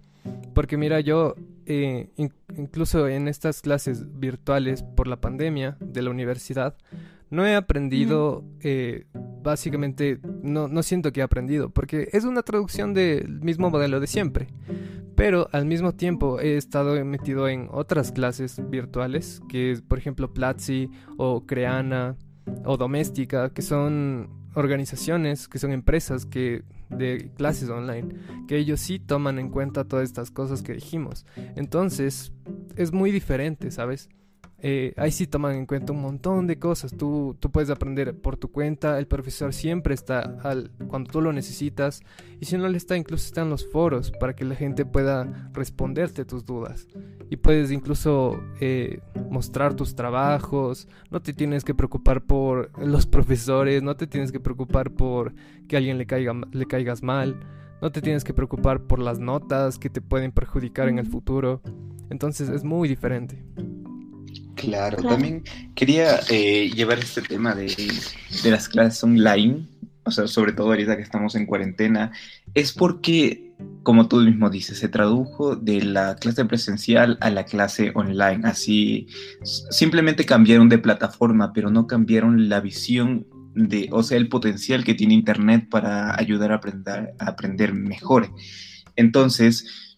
Porque 0.54 0.76
mira, 0.76 1.00
yo 1.00 1.34
eh, 1.66 2.10
incluso 2.56 3.08
en 3.08 3.28
estas 3.28 3.60
clases 3.60 4.18
virtuales 4.18 4.82
por 4.82 5.08
la 5.08 5.20
pandemia 5.20 5.76
de 5.80 6.02
la 6.02 6.10
universidad, 6.10 6.76
No 7.32 7.46
he 7.46 7.54
aprendido, 7.54 8.44
eh, 8.60 9.06
básicamente, 9.42 10.20
no, 10.42 10.68
no 10.68 10.82
siento 10.82 11.12
que 11.12 11.20
he 11.20 11.22
aprendido, 11.22 11.70
porque 11.70 12.10
es 12.12 12.24
una 12.24 12.42
traducción 12.42 12.92
del 12.92 13.40
mismo 13.40 13.70
modelo 13.70 14.00
de 14.00 14.06
siempre. 14.06 14.48
Pero 15.16 15.48
al 15.50 15.64
mismo 15.64 15.94
tiempo 15.94 16.40
he 16.40 16.58
estado 16.58 17.02
metido 17.06 17.48
en 17.48 17.68
otras 17.70 18.12
clases 18.12 18.60
virtuales, 18.68 19.40
que 19.48 19.70
es 19.70 19.80
por 19.80 19.96
ejemplo 19.96 20.34
Platzi 20.34 20.90
o 21.16 21.46
Creana 21.46 22.18
o 22.66 22.76
Doméstica, 22.76 23.48
que 23.48 23.62
son 23.62 24.28
organizaciones, 24.54 25.48
que 25.48 25.58
son 25.58 25.72
empresas 25.72 26.26
que 26.26 26.64
de 26.90 27.30
clases 27.34 27.70
online, 27.70 28.14
que 28.46 28.58
ellos 28.58 28.78
sí 28.78 28.98
toman 28.98 29.38
en 29.38 29.48
cuenta 29.48 29.84
todas 29.84 30.04
estas 30.04 30.30
cosas 30.30 30.60
que 30.60 30.74
dijimos. 30.74 31.24
Entonces, 31.56 32.34
es 32.76 32.92
muy 32.92 33.10
diferente, 33.10 33.70
¿sabes? 33.70 34.10
Eh, 34.64 34.94
ahí 34.96 35.10
sí 35.10 35.26
toman 35.26 35.56
en 35.56 35.66
cuenta 35.66 35.92
un 35.92 36.00
montón 36.00 36.46
de 36.46 36.56
cosas. 36.56 36.96
Tú, 36.96 37.36
tú 37.40 37.50
puedes 37.50 37.68
aprender 37.68 38.16
por 38.16 38.36
tu 38.36 38.52
cuenta. 38.52 38.98
El 38.98 39.08
profesor 39.08 39.52
siempre 39.52 39.92
está 39.92 40.38
al, 40.42 40.70
cuando 40.86 41.10
tú 41.10 41.20
lo 41.20 41.32
necesitas. 41.32 42.00
Y 42.40 42.46
si 42.46 42.56
no 42.56 42.68
le 42.68 42.76
está, 42.76 42.96
incluso 42.96 43.26
están 43.26 43.50
los 43.50 43.68
foros 43.68 44.12
para 44.12 44.36
que 44.36 44.44
la 44.44 44.54
gente 44.54 44.86
pueda 44.86 45.50
responderte 45.52 46.24
tus 46.24 46.46
dudas. 46.46 46.86
Y 47.28 47.36
puedes 47.36 47.72
incluso 47.72 48.40
eh, 48.60 49.00
mostrar 49.30 49.74
tus 49.74 49.96
trabajos. 49.96 50.86
No 51.10 51.20
te 51.20 51.32
tienes 51.32 51.64
que 51.64 51.74
preocupar 51.74 52.22
por 52.22 52.70
los 52.78 53.06
profesores. 53.06 53.82
No 53.82 53.96
te 53.96 54.06
tienes 54.06 54.30
que 54.30 54.38
preocupar 54.38 54.92
por 54.92 55.34
que 55.66 55.74
a 55.74 55.78
alguien 55.78 55.98
le, 55.98 56.06
caiga, 56.06 56.34
le 56.52 56.66
caigas 56.66 57.02
mal. 57.02 57.40
No 57.80 57.90
te 57.90 58.00
tienes 58.00 58.22
que 58.22 58.32
preocupar 58.32 58.82
por 58.82 59.00
las 59.00 59.18
notas 59.18 59.80
que 59.80 59.90
te 59.90 60.00
pueden 60.00 60.30
perjudicar 60.30 60.88
en 60.88 61.00
el 61.00 61.06
futuro. 61.06 61.62
Entonces 62.10 62.48
es 62.48 62.62
muy 62.62 62.88
diferente. 62.88 63.44
Claro, 64.54 65.02
también 65.02 65.42
quería 65.74 66.20
eh, 66.30 66.70
llevar 66.74 66.98
este 66.98 67.22
tema 67.22 67.54
de, 67.54 67.74
las 68.44 68.68
clases 68.68 69.02
online, 69.02 69.66
o 70.04 70.10
sea, 70.10 70.28
sobre 70.28 70.52
todo 70.52 70.68
ahorita 70.68 70.96
que 70.96 71.02
estamos 71.02 71.34
en 71.34 71.46
cuarentena, 71.46 72.12
es 72.54 72.72
porque, 72.72 73.54
como 73.82 74.08
tú 74.08 74.18
mismo 74.18 74.50
dices, 74.50 74.78
se 74.78 74.88
tradujo 74.88 75.56
de 75.56 75.82
la 75.82 76.16
clase 76.16 76.44
presencial 76.44 77.18
a 77.20 77.30
la 77.30 77.44
clase 77.44 77.92
online. 77.94 78.40
Así, 78.44 79.08
simplemente 79.42 80.24
cambiaron 80.24 80.68
de 80.68 80.78
plataforma, 80.78 81.52
pero 81.52 81.70
no 81.70 81.86
cambiaron 81.86 82.48
la 82.48 82.60
visión 82.60 83.26
de, 83.54 83.88
o 83.90 84.02
sea, 84.02 84.16
el 84.16 84.28
potencial 84.28 84.84
que 84.84 84.94
tiene 84.94 85.14
Internet 85.14 85.68
para 85.70 86.18
ayudar 86.18 86.52
a 86.52 86.56
aprender, 86.56 87.14
a 87.18 87.26
aprender 87.26 87.74
mejor. 87.74 88.30
Entonces, 88.96 89.91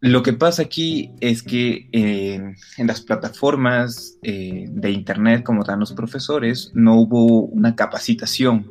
lo 0.00 0.22
que 0.22 0.34
pasa 0.34 0.62
aquí 0.62 1.12
es 1.20 1.42
que 1.42 1.88
eh, 1.92 2.54
en 2.76 2.86
las 2.86 3.00
plataformas 3.00 4.18
eh, 4.22 4.66
de 4.68 4.90
Internet, 4.90 5.42
como 5.42 5.64
dan 5.64 5.80
los 5.80 5.92
profesores, 5.94 6.70
no 6.74 7.00
hubo 7.00 7.42
una 7.46 7.74
capacitación, 7.74 8.70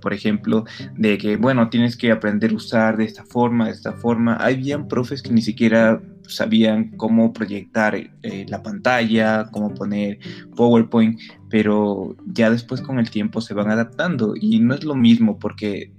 por 0.00 0.12
ejemplo, 0.12 0.64
de 0.96 1.16
que, 1.16 1.36
bueno, 1.36 1.70
tienes 1.70 1.96
que 1.96 2.10
aprender 2.10 2.50
a 2.50 2.56
usar 2.56 2.96
de 2.96 3.04
esta 3.04 3.24
forma, 3.24 3.66
de 3.66 3.72
esta 3.72 3.92
forma. 3.92 4.34
Habían 4.34 4.88
profes 4.88 5.22
que 5.22 5.30
ni 5.30 5.42
siquiera 5.42 6.02
sabían 6.26 6.90
cómo 6.96 7.32
proyectar 7.32 7.94
eh, 7.94 8.46
la 8.48 8.64
pantalla, 8.64 9.48
cómo 9.52 9.72
poner 9.72 10.18
PowerPoint, 10.56 11.20
pero 11.50 12.16
ya 12.26 12.50
después 12.50 12.80
con 12.80 12.98
el 12.98 13.10
tiempo 13.10 13.40
se 13.40 13.54
van 13.54 13.70
adaptando. 13.70 14.34
Y 14.34 14.58
no 14.58 14.74
es 14.74 14.82
lo 14.82 14.96
mismo 14.96 15.38
porque 15.38 15.92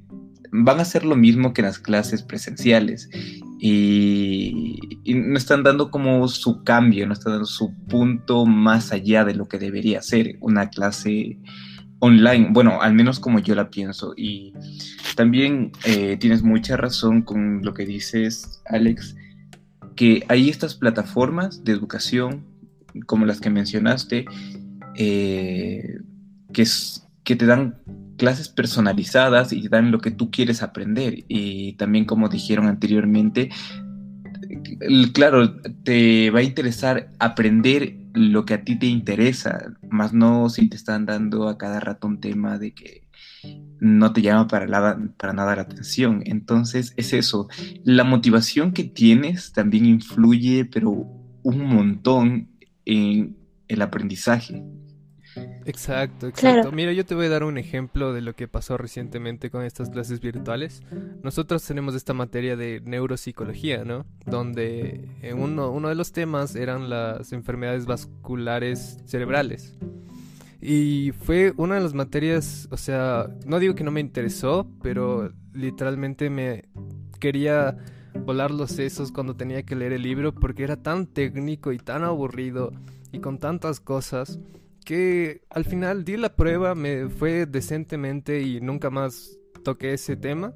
van 0.52 0.82
a 0.82 0.86
ser 0.86 1.06
lo 1.06 1.16
mismo 1.16 1.54
que 1.54 1.62
en 1.62 1.68
las 1.68 1.80
clases 1.80 2.24
presenciales 2.24 3.10
y, 3.66 4.78
no 5.06 5.38
están 5.38 5.64
dando 5.64 5.90
como 5.90 6.28
su 6.28 6.66
cambio, 6.66 7.08
no 7.08 7.14
están 7.14 7.32
dando 7.32 7.46
su 7.46 7.74
punto 7.88 8.46
más 8.46 8.92
allá 8.92 9.24
de 9.24 9.36
lo 9.36 9.48
que 9.48 9.58
debería 9.58 10.02
ser 10.02 10.36
una 10.42 10.70
clase 10.70 11.40
online, 12.00 12.50
bueno, 12.52 12.82
al 12.82 12.94
menos 12.94 13.22
como 13.22 13.40
yo 13.40 13.56
la 13.56 13.70
pienso. 13.70 14.14
Y 14.18 14.54
también 15.16 15.72
eh, 15.86 16.18
tienes 16.20 16.44
mucha 16.44 16.76
razón 16.76 17.22
con 17.22 17.62
lo 17.64 17.74
que 17.74 17.86
dices, 17.86 18.62
Alex, 18.66 19.16
que 19.96 20.26
hay 20.28 20.50
estas 20.50 20.76
plataformas 20.76 21.64
de 21.64 21.72
educación, 21.72 22.44
como 23.06 23.26
las 23.26 23.40
que 23.40 23.50
mencionaste, 23.50 24.26
eh, 24.96 26.00
que, 26.52 26.66
que 27.24 27.36
te 27.38 27.46
dan 27.46 27.78
clases 28.18 28.50
personalizadas 28.50 29.54
y 29.54 29.68
dan 29.68 29.92
lo 29.92 30.00
que 30.00 30.12
tú 30.12 30.32
quieres 30.32 30.64
aprender. 30.64 31.24
Y 31.28 31.74
también, 31.74 32.06
como 32.06 32.30
dijeron 32.30 32.68
anteriormente, 32.68 33.50
claro, 35.14 35.60
te 35.84 36.30
va 36.32 36.40
a 36.40 36.44
interesar 36.44 37.10
aprender 37.20 37.98
lo 38.14 38.46
que 38.46 38.54
a 38.54 38.64
ti 38.64 38.78
te 38.78 38.86
interesa, 38.86 39.74
más 39.90 40.14
no 40.14 40.50
si 40.50 40.70
te 40.70 40.76
están 40.76 41.06
dando 41.06 41.48
a 41.48 41.58
cada 41.58 41.80
rato 41.80 42.08
un 42.08 42.20
tema 42.20 42.60
de 42.60 42.74
que 42.74 43.04
no 43.80 44.14
te 44.14 44.22
llama 44.22 44.48
para 44.48 44.68
nada, 44.68 45.00
para 45.18 45.34
nada 45.34 45.56
la 45.56 45.64
atención. 45.64 46.22
Entonces 46.26 46.94
es 46.96 47.14
eso, 47.14 47.48
la 47.84 48.04
motivación 48.04 48.72
que 48.72 48.84
tienes 48.84 49.52
también 49.52 49.86
influye, 49.86 50.66
pero 50.66 50.92
un 50.92 51.66
montón 51.66 52.50
en 52.86 53.36
el 53.68 53.82
aprendizaje. 53.82 54.64
Exacto, 55.66 56.28
exacto. 56.28 56.72
Mira, 56.72 56.92
yo 56.94 57.06
te 57.06 57.16
voy 57.16 57.28
a 57.28 57.30
dar 57.30 57.44
un 57.44 57.58
ejemplo 57.58 58.14
de 58.14 58.22
lo 58.22 58.36
que 58.36 58.48
pasó 58.48 58.78
recientemente 58.78 59.50
con 59.50 59.64
estas 59.64 59.90
clases 59.90 60.20
virtuales. 60.20 60.82
Nosotros 61.24 61.64
tenemos 61.66 61.96
esta 61.96 62.14
materia 62.14 62.56
de 62.56 62.82
neuropsicología, 62.84 63.84
¿no? 63.84 64.06
Donde 64.26 65.08
uno, 65.36 65.72
uno 65.72 65.90
de 65.90 65.96
los 65.96 66.12
temas 66.12 66.56
eran 66.56 66.90
las 66.90 67.34
enfermedades 67.34 67.86
vasculares 67.86 69.00
cerebrales. 69.06 69.78
Y 70.62 71.12
fue 71.12 71.54
una 71.58 71.76
de 71.76 71.82
las 71.82 71.94
materias, 71.94 72.70
o 72.72 72.78
sea, 72.78 73.30
no 73.46 73.60
digo 73.60 73.76
que 73.76 73.84
no 73.84 73.92
me 73.92 74.00
interesó, 74.00 74.66
pero 74.82 75.34
literalmente 75.54 76.30
me 76.30 76.64
quería 77.20 77.78
volar 78.26 78.52
los 78.52 78.72
sesos 78.72 79.12
cuando 79.12 79.36
tenía 79.36 79.64
que 79.64 79.76
leer 79.76 79.94
el 79.94 80.04
libro 80.04 80.34
porque 80.34 80.64
era 80.64 80.78
tan 80.78 81.08
técnico 81.08 81.72
y 81.72 81.80
tan 81.80 82.04
aburrido 82.04 82.72
y 83.12 83.20
con 83.20 83.40
tantas 83.40 83.80
cosas 83.80 84.40
que 84.84 85.42
al 85.50 85.66
final 85.66 86.04
di 86.04 86.18
la 86.18 86.36
prueba, 86.36 86.76
me 86.76 87.10
fue 87.10 87.46
decentemente 87.46 88.42
y 88.42 88.62
nunca 88.62 88.90
más 88.90 89.38
toqué 89.64 89.94
ese 89.94 90.16
tema. 90.16 90.54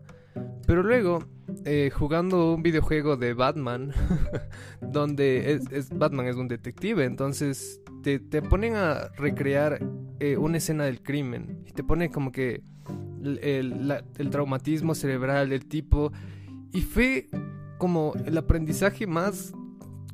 Pero 0.66 0.84
luego, 0.84 1.24
eh, 1.66 1.90
jugando 1.94 2.54
un 2.54 2.62
videojuego 2.62 3.18
de 3.18 3.34
Batman, 3.34 3.92
donde 4.82 5.60
es, 5.72 5.90
Batman 5.90 6.28
es 6.28 6.36
un 6.36 6.48
detective, 6.48 7.06
entonces 7.06 7.82
te, 8.04 8.20
ponen 8.42 8.76
a 8.76 9.10
recrear 9.18 9.80
eh, 10.20 10.38
una 10.38 10.58
escena 10.58 10.86
del 10.86 11.02
crimen 11.02 11.64
y 11.66 11.72
te 11.72 11.84
pone 11.84 12.10
como 12.10 12.32
que 12.32 12.64
el, 13.24 14.04
el 14.18 14.30
traumatismo 14.30 14.96
cerebral 14.96 15.50
del 15.50 15.66
tipo 15.66 16.12
y 16.72 16.82
fue 16.82 17.28
como 17.78 18.14
el 18.26 18.38
aprendizaje 18.38 19.08
más 19.08 19.54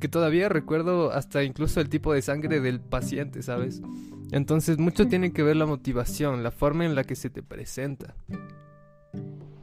que 0.04 0.08
todavía 0.10 0.50
recuerdo 0.50 1.12
hasta 1.12 1.44
incluso 1.44 1.80
el 1.80 1.88
tipo 1.88 2.12
de 2.12 2.20
sangre 2.20 2.60
del 2.60 2.78
paciente, 2.78 3.42
¿sabes? 3.42 3.80
Entonces 4.32 4.76
mucho 4.76 5.08
tiene 5.08 5.32
que 5.32 5.42
ver 5.42 5.56
la 5.56 5.64
motivación, 5.64 6.42
la 6.42 6.50
forma 6.50 6.84
en 6.84 6.94
la 6.94 7.04
que 7.04 7.16
se 7.16 7.30
te 7.30 7.42
presenta. 7.42 8.14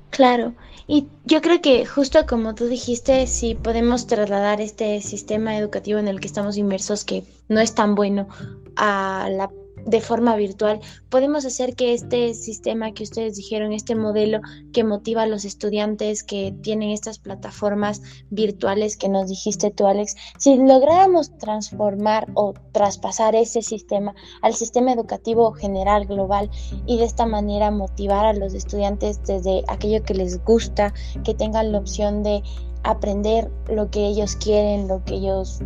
Claro, 0.09 0.55
y 0.87 1.05
yo 1.25 1.43
creo 1.43 1.61
que 1.61 1.85
justo 1.85 2.25
como 2.25 2.55
tú 2.55 2.65
dijiste, 2.65 3.27
si 3.27 3.53
podemos 3.53 4.07
trasladar 4.07 4.61
este 4.61 4.99
sistema 5.01 5.55
educativo 5.59 5.99
en 5.99 6.07
el 6.07 6.19
que 6.19 6.25
estamos 6.25 6.57
inmersos, 6.57 7.05
que 7.05 7.23
no 7.47 7.59
es 7.59 7.75
tan 7.75 7.93
bueno, 7.93 8.27
a 8.75 9.29
la 9.29 9.47
de 9.85 10.01
forma 10.01 10.35
virtual, 10.35 10.79
podemos 11.09 11.45
hacer 11.45 11.75
que 11.75 11.93
este 11.93 12.33
sistema 12.33 12.93
que 12.93 13.03
ustedes 13.03 13.35
dijeron, 13.35 13.73
este 13.73 13.95
modelo 13.95 14.41
que 14.73 14.83
motiva 14.83 15.23
a 15.23 15.27
los 15.27 15.45
estudiantes 15.45 16.23
que 16.23 16.53
tienen 16.61 16.89
estas 16.89 17.19
plataformas 17.19 18.01
virtuales 18.29 18.97
que 18.97 19.09
nos 19.09 19.29
dijiste 19.29 19.71
tú, 19.71 19.87
Alex, 19.87 20.15
si 20.37 20.55
lográramos 20.57 21.37
transformar 21.37 22.27
o 22.33 22.53
traspasar 22.71 23.35
ese 23.35 23.61
sistema 23.61 24.13
al 24.41 24.53
sistema 24.53 24.93
educativo 24.93 25.51
general, 25.53 26.05
global, 26.05 26.49
y 26.85 26.97
de 26.97 27.05
esta 27.05 27.25
manera 27.25 27.71
motivar 27.71 28.25
a 28.25 28.33
los 28.33 28.53
estudiantes 28.53 29.21
desde 29.23 29.63
aquello 29.67 30.03
que 30.03 30.13
les 30.13 30.43
gusta, 30.43 30.93
que 31.23 31.33
tengan 31.33 31.71
la 31.71 31.79
opción 31.79 32.23
de 32.23 32.43
aprender 32.83 33.51
lo 33.67 33.89
que 33.91 34.07
ellos 34.07 34.35
quieren, 34.35 34.87
lo 34.87 35.03
que 35.03 35.15
ellos 35.15 35.59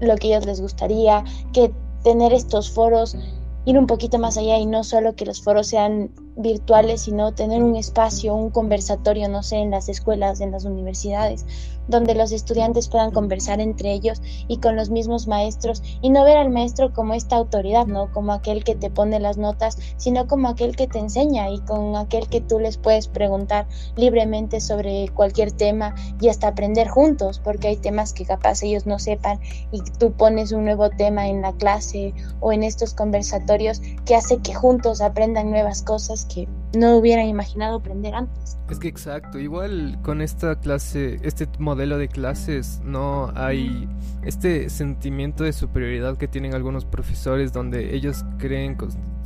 lo 0.00 0.16
que 0.16 0.28
ellos 0.28 0.46
les 0.46 0.60
gustaría, 0.60 1.24
que 1.52 1.72
tener 2.04 2.32
estos 2.32 2.70
foros, 2.70 3.16
ir 3.64 3.78
un 3.78 3.88
poquito 3.88 4.18
más 4.18 4.36
allá 4.36 4.58
y 4.58 4.66
no 4.66 4.84
solo 4.84 5.16
que 5.16 5.24
los 5.24 5.42
foros 5.42 5.66
sean 5.66 6.10
virtuales, 6.36 7.02
sino 7.02 7.34
tener 7.34 7.62
un 7.62 7.74
espacio, 7.74 8.34
un 8.34 8.50
conversatorio, 8.50 9.28
no 9.28 9.42
sé, 9.42 9.56
en 9.56 9.70
las 9.70 9.88
escuelas, 9.88 10.40
en 10.40 10.52
las 10.52 10.64
universidades, 10.64 11.44
donde 11.88 12.14
los 12.14 12.32
estudiantes 12.32 12.88
puedan 12.88 13.10
conversar 13.10 13.60
entre 13.60 13.92
ellos 13.92 14.20
y 14.48 14.58
con 14.58 14.76
los 14.76 14.90
mismos 14.90 15.26
maestros 15.26 15.82
y 16.00 16.10
no 16.10 16.24
ver 16.24 16.36
al 16.36 16.50
maestro 16.50 16.92
como 16.92 17.14
esta 17.14 17.36
autoridad, 17.36 17.86
¿no? 17.86 18.10
Como 18.12 18.32
aquel 18.32 18.64
que 18.64 18.74
te 18.74 18.90
pone 18.90 19.20
las 19.20 19.38
notas, 19.38 19.78
sino 19.96 20.26
como 20.26 20.48
aquel 20.48 20.76
que 20.76 20.86
te 20.86 20.98
enseña 20.98 21.50
y 21.50 21.60
con 21.60 21.96
aquel 21.96 22.28
que 22.28 22.40
tú 22.40 22.58
les 22.58 22.76
puedes 22.76 23.08
preguntar 23.08 23.66
libremente 23.96 24.60
sobre 24.60 25.08
cualquier 25.08 25.52
tema 25.52 25.94
y 26.20 26.28
hasta 26.28 26.48
aprender 26.48 26.88
juntos, 26.88 27.40
porque 27.42 27.68
hay 27.68 27.76
temas 27.76 28.12
que 28.12 28.24
capaz 28.24 28.62
ellos 28.62 28.86
no 28.86 28.98
sepan 28.98 29.40
y 29.72 29.80
tú 29.98 30.12
pones 30.12 30.52
un 30.52 30.64
nuevo 30.64 30.90
tema 30.90 31.28
en 31.28 31.42
la 31.42 31.52
clase 31.52 32.14
o 32.40 32.52
en 32.52 32.62
estos 32.62 32.94
conversatorios 32.94 33.80
que 34.04 34.14
hace 34.14 34.38
que 34.38 34.54
juntos 34.54 35.00
aprendan 35.00 35.50
nuevas 35.50 35.82
cosas 35.82 36.24
que 36.26 36.48
no 36.76 36.96
hubieran 36.96 37.26
imaginado 37.26 37.76
aprender 37.76 38.14
antes. 38.14 38.58
Es 38.70 38.78
que 38.78 38.88
exacto, 38.88 39.38
igual 39.38 39.98
con 40.02 40.22
esta 40.22 40.58
clase, 40.58 41.20
este 41.22 41.46
modelo 41.58 41.73
de 41.74 42.08
clases, 42.08 42.80
no 42.84 43.32
hay 43.34 43.88
este 44.22 44.70
sentimiento 44.70 45.44
de 45.44 45.52
superioridad 45.52 46.16
que 46.16 46.28
tienen 46.28 46.54
algunos 46.54 46.84
profesores 46.84 47.52
donde 47.52 47.94
ellos 47.94 48.24
creen, 48.38 48.76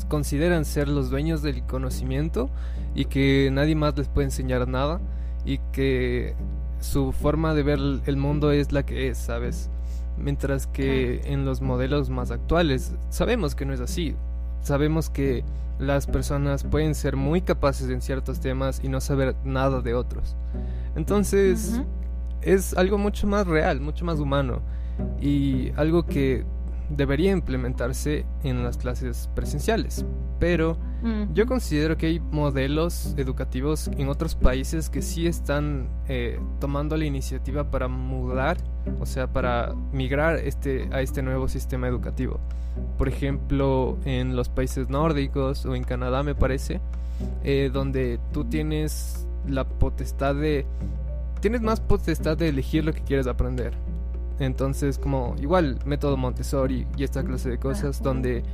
consideran 0.09 0.65
ser 0.65 0.89
los 0.89 1.11
dueños 1.11 1.43
del 1.43 1.63
conocimiento 1.65 2.49
y 2.95 3.05
que 3.05 3.51
nadie 3.53 3.75
más 3.75 3.97
les 3.99 4.09
puede 4.09 4.27
enseñar 4.27 4.67
nada 4.67 5.01
y 5.45 5.59
que 5.73 6.35
su 6.81 7.13
forma 7.13 7.55
de 7.55 7.63
ver 7.63 7.79
el 8.07 8.17
mundo 8.17 8.51
es 8.51 8.73
la 8.73 8.85
que 8.85 9.09
es, 9.09 9.19
¿sabes? 9.19 9.69
Mientras 10.17 10.67
que 10.67 11.21
en 11.27 11.45
los 11.45 11.61
modelos 11.61 12.09
más 12.09 12.31
actuales 12.31 12.95
sabemos 13.11 13.55
que 13.55 13.67
no 13.67 13.75
es 13.75 13.81
así. 13.81 14.17
Sabemos 14.63 15.11
que 15.11 15.45
las 15.79 16.07
personas 16.07 16.65
pueden 16.65 16.95
ser 16.95 17.15
muy 17.15 17.41
capaces 17.41 17.89
en 17.91 18.01
ciertos 18.01 18.41
temas 18.41 18.81
y 18.83 18.89
no 18.89 19.01
saber 19.01 19.37
nada 19.45 19.81
de 19.81 19.95
otros. 19.95 20.35
Entonces, 20.97 21.81
es 22.43 22.75
algo 22.77 22.99
mucho 22.99 23.27
más 23.27 23.47
real, 23.47 23.81
mucho 23.81 24.05
más 24.05 24.19
humano 24.19 24.61
y 25.21 25.71
algo 25.77 26.07
que 26.07 26.45
debería 26.91 27.33
implementarse 27.33 28.25
en 28.43 28.63
las 28.65 28.79
clases 28.79 29.29
presenciales. 29.35 30.05
Pero 30.39 30.79
yo 31.33 31.47
considero 31.47 31.97
que 31.97 32.07
hay 32.07 32.21
modelos 32.21 33.15
educativos 33.17 33.89
en 33.97 34.09
otros 34.09 34.35
países 34.35 34.91
que 34.91 35.01
sí 35.01 35.27
están 35.27 35.89
eh, 36.09 36.41
tomando 36.61 36.97
la 36.97 37.05
iniciativa 37.05 37.71
para 37.71 37.87
mudar, 37.87 38.57
o 38.99 39.07
sea, 39.07 39.29
para 39.29 39.75
migrar 39.93 40.37
este, 40.37 40.89
a 40.91 41.01
este 41.01 41.23
nuevo 41.23 41.49
sistema 41.49 41.87
educativo. 41.87 42.41
Por 42.97 43.09
ejemplo, 43.09 43.97
en 44.05 44.35
los 44.35 44.49
países 44.49 44.89
nórdicos 44.89 45.67
o 45.67 45.75
en 45.75 45.85
Canadá 45.85 46.23
me 46.23 46.35
parece, 46.35 46.81
eh, 47.45 47.71
donde 47.73 48.19
tú 48.33 48.45
tienes 48.45 49.27
la 49.47 49.65
potestad 49.65 50.35
de... 50.35 50.67
Tienes 51.41 51.63
más 51.63 51.81
potestad 51.81 52.37
de 52.37 52.49
elegir 52.49 52.85
lo 52.85 52.93
que 52.93 53.03
quieres 53.03 53.27
aprender. 53.27 53.75
Entonces, 54.39 54.99
como 54.99 55.35
igual 55.41 55.79
método 55.85 56.17
Montessori 56.17 56.87
y 56.97 57.05
esta 57.05 57.25
clase 57.25 57.51
de 57.51 57.59
cosas 57.59 58.03
donde 58.03 58.45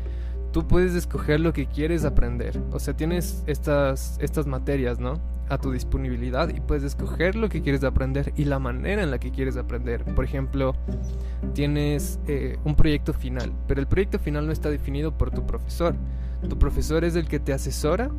tú 0.52 0.66
puedes 0.66 0.94
escoger 0.94 1.40
lo 1.40 1.52
que 1.52 1.66
quieres 1.66 2.04
aprender. 2.04 2.60
O 2.72 2.78
sea, 2.78 2.96
tienes 2.96 3.42
estas, 3.46 4.16
estas 4.20 4.46
materias, 4.46 5.00
¿no? 5.00 5.20
A 5.48 5.58
tu 5.58 5.72
disponibilidad 5.72 6.48
y 6.48 6.60
puedes 6.60 6.84
escoger 6.84 7.34
lo 7.34 7.48
que 7.48 7.60
quieres 7.60 7.84
aprender 7.84 8.32
y 8.36 8.44
la 8.44 8.58
manera 8.58 9.02
en 9.02 9.10
la 9.10 9.18
que 9.18 9.30
quieres 9.30 9.56
aprender. 9.56 10.04
Por 10.14 10.24
ejemplo, 10.24 10.74
tienes 11.54 12.18
eh, 12.28 12.56
un 12.64 12.76
proyecto 12.76 13.12
final, 13.12 13.52
pero 13.66 13.80
el 13.80 13.86
proyecto 13.86 14.18
final 14.18 14.46
no 14.46 14.52
está 14.52 14.70
definido 14.70 15.18
por 15.18 15.32
tu 15.32 15.44
profesor. 15.44 15.96
Tu 16.48 16.58
profesor 16.58 17.04
es 17.04 17.16
el 17.16 17.26
que 17.26 17.40
te 17.40 17.52
asesora, 17.52 18.10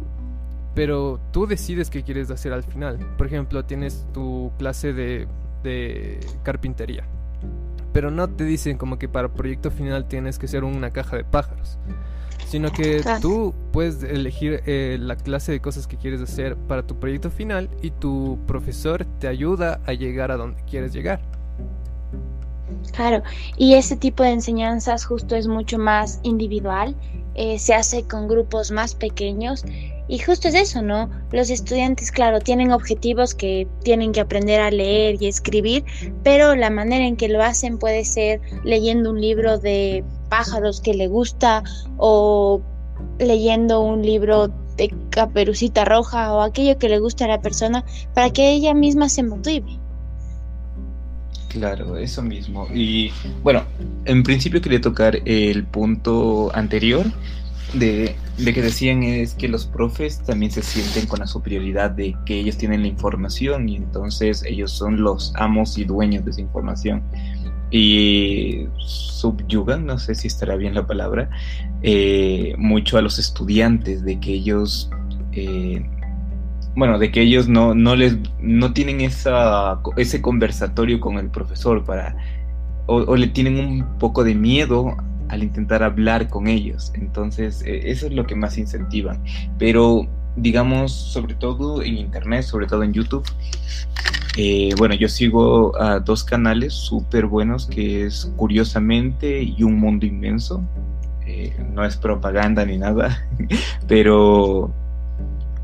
pero 0.75 1.19
tú 1.31 1.47
decides 1.47 1.89
qué 1.89 2.03
quieres 2.03 2.29
hacer 2.29 2.53
al 2.53 2.63
final. 2.63 2.99
Por 3.17 3.25
ejemplo, 3.25 3.65
tienes 3.65 4.05
tu 4.13 4.51
clase 4.57 4.93
de, 4.93 5.27
de 5.63 6.19
carpintería 6.43 7.07
pero 7.95 8.11
no 8.11 8.29
te 8.29 8.43
dicen 8.43 8.77
como 8.77 8.99
que 8.99 9.07
para 9.07 9.29
proyecto 9.29 9.71
final 9.71 10.03
tienes 10.03 10.38
que 10.38 10.49
ser 10.49 10.65
una 10.65 10.91
caja 10.91 11.15
de 11.15 11.23
pájaros, 11.23 11.77
sino 12.45 12.69
que 12.69 13.01
tú 13.21 13.53
puedes 13.71 14.03
elegir 14.03 14.61
eh, 14.65 14.97
la 14.99 15.15
clase 15.15 15.53
de 15.53 15.61
cosas 15.61 15.88
que 15.88 15.95
quieres 15.95 16.19
hacer 16.19 16.57
para 16.57 16.83
tu 16.83 16.99
proyecto 16.99 17.29
final 17.29 17.69
y 17.81 17.91
tu 17.91 18.38
profesor 18.47 19.05
te 19.19 19.29
ayuda 19.29 19.79
a 19.85 19.93
llegar 19.93 20.29
a 20.29 20.35
donde 20.35 20.61
quieres 20.69 20.91
llegar. 20.91 21.21
Claro, 22.91 23.23
y 23.55 23.75
ese 23.75 23.95
tipo 23.95 24.23
de 24.23 24.31
enseñanzas 24.31 25.05
justo 25.05 25.38
es 25.38 25.47
mucho 25.47 25.79
más 25.79 26.19
individual, 26.23 26.97
eh, 27.33 27.57
se 27.59 27.73
hace 27.73 28.03
con 28.03 28.27
grupos 28.27 28.71
más 28.71 28.93
pequeños 28.93 29.63
y 30.08 30.20
justo 30.20 30.48
es 30.48 30.56
eso, 30.56 30.82
¿no? 30.82 31.10
Los 31.32 31.50
estudiantes, 31.50 32.12
claro, 32.12 32.39
tienen 32.39 32.72
objetivos 32.72 33.34
que 33.34 33.68
tienen 33.84 34.12
que 34.12 34.20
aprender 34.20 34.62
a 34.62 34.70
leer 34.70 35.22
y 35.22 35.28
escribir, 35.28 35.84
pero 36.24 36.56
la 36.56 36.70
manera 36.70 37.06
en 37.06 37.15
que 37.15 37.28
lo 37.28 37.41
hacen 37.41 37.80
puede 37.80 38.06
ser 38.06 38.39
leyendo 38.63 39.10
un 39.10 39.20
libro 39.20 39.58
de 39.58 40.04
pájaros 40.30 40.82
que 40.82 40.94
le 40.94 41.08
gusta 41.08 41.63
o 41.98 42.62
leyendo 43.20 43.82
un 43.82 44.04
libro 44.04 44.50
de 44.78 44.94
caperucita 45.10 45.86
roja 45.86 46.34
o 46.34 46.41
aquello 46.41 46.78
que 46.78 46.89
le 46.89 47.00
gusta 47.00 47.26
a 47.26 47.30
la 47.30 47.41
persona 47.41 47.84
para 48.13 48.30
que 48.30 48.52
ella 48.52 48.74
misma 48.74 49.10
se 49.10 49.24
motive. 49.24 49.80
Claro, 51.50 51.98
eso 51.98 52.22
mismo. 52.22 52.68
Y 52.74 53.12
bueno, 53.41 53.63
en 54.04 54.24
principio 54.24 54.62
quería 54.62 54.82
tocar 54.82 55.18
el 55.26 55.63
punto 55.63 56.52
anterior 56.54 57.06
de, 57.79 58.15
que 58.38 58.61
decían 58.61 59.03
es 59.03 59.33
que 59.33 59.47
los 59.47 59.65
profes 59.65 60.21
también 60.23 60.51
se 60.51 60.61
sienten 60.61 61.07
con 61.07 61.19
la 61.19 61.27
superioridad 61.27 61.91
de 61.91 62.15
que 62.25 62.39
ellos 62.39 62.57
tienen 62.57 62.81
la 62.81 62.88
información 62.88 63.69
y 63.69 63.75
entonces 63.75 64.43
ellos 64.45 64.71
son 64.71 65.01
los 65.01 65.33
amos 65.35 65.77
y 65.77 65.85
dueños 65.85 66.25
de 66.25 66.31
esa 66.31 66.41
información. 66.41 67.03
Y 67.71 68.67
subyugan, 68.77 69.85
no 69.85 69.97
sé 69.97 70.15
si 70.15 70.27
estará 70.27 70.55
bien 70.55 70.75
la 70.75 70.85
palabra, 70.85 71.29
eh, 71.81 72.53
mucho 72.57 72.97
a 72.97 73.01
los 73.01 73.19
estudiantes 73.19 74.03
de 74.03 74.19
que 74.19 74.33
ellos, 74.33 74.89
eh, 75.31 75.85
bueno, 76.75 76.99
de 76.99 77.11
que 77.11 77.21
ellos 77.21 77.47
no, 77.47 77.73
no 77.73 77.95
les, 77.95 78.17
no 78.39 78.73
tienen 78.73 79.01
esa, 79.01 79.79
ese 79.97 80.21
conversatorio 80.21 80.99
con 80.99 81.17
el 81.17 81.29
profesor 81.29 81.83
para, 81.83 82.15
o 82.88 83.15
le 83.15 83.27
tienen 83.27 83.59
un 83.59 83.97
poco 83.97 84.23
de 84.23 84.35
miedo 84.35 84.95
al 85.36 85.43
intentar 85.43 85.84
hablar 85.84 86.30
con 86.30 86.48
ellos. 86.48 86.91
Entonces, 86.95 87.62
eh, 87.65 87.91
eso 87.91 88.08
es 88.08 88.13
lo 88.13 88.26
que 88.26 88.36
más 88.36 88.58
incentivan. 88.58 89.24
Pero, 89.60 90.08
digamos, 90.36 90.91
sobre 90.91 91.36
todo 91.36 91.84
en 91.84 91.98
Internet, 91.98 92.43
sobre 92.43 92.67
todo 92.67 92.84
en 92.84 92.93
YouTube, 92.93 93.26
eh, 94.38 94.74
bueno, 94.78 94.95
yo 94.95 95.08
sigo 95.08 95.80
a 95.80 96.00
dos 96.00 96.24
canales 96.24 96.74
súper 96.74 97.26
buenos, 97.26 97.67
que 97.67 98.06
es 98.06 98.32
Curiosamente 98.36 99.43
y 99.43 99.63
Un 99.63 99.80
Mundo 99.80 100.06
Inmenso. 100.06 100.63
Eh, 101.26 101.56
no 101.74 101.84
es 101.84 101.98
propaganda 101.98 102.65
ni 102.65 102.78
nada, 102.78 103.28
pero 103.88 104.71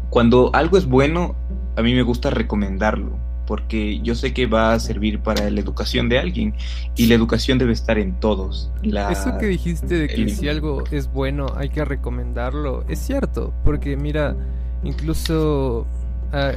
cuando 0.10 0.50
algo 0.54 0.78
es 0.78 0.88
bueno, 0.88 1.36
a 1.76 1.82
mí 1.84 1.94
me 1.94 2.02
gusta 2.02 2.32
recomendarlo 2.32 3.31
porque 3.52 4.00
yo 4.00 4.16
sé 4.16 4.34
que 4.34 4.46
va 4.46 4.72
a 4.72 4.80
servir 4.80 5.20
para 5.20 5.50
la 5.50 5.60
educación 5.60 6.08
de 6.08 6.18
alguien 6.18 6.54
y 6.96 7.08
la 7.08 7.16
educación 7.16 7.58
debe 7.58 7.74
estar 7.74 8.00
en 8.00 8.18
todos. 8.18 8.72
Eso 8.82 9.38
que 9.38 9.48
dijiste 9.48 9.94
de 9.94 10.08
que 10.08 10.30
si 10.30 10.48
algo 10.48 10.86
es 10.90 11.12
bueno 11.12 11.48
hay 11.58 11.68
que 11.68 11.84
recomendarlo, 11.84 12.86
es 12.88 13.00
cierto, 13.00 13.54
porque 13.66 13.98
mira, 13.98 14.38
incluso 14.86 15.86
ah, 16.32 16.54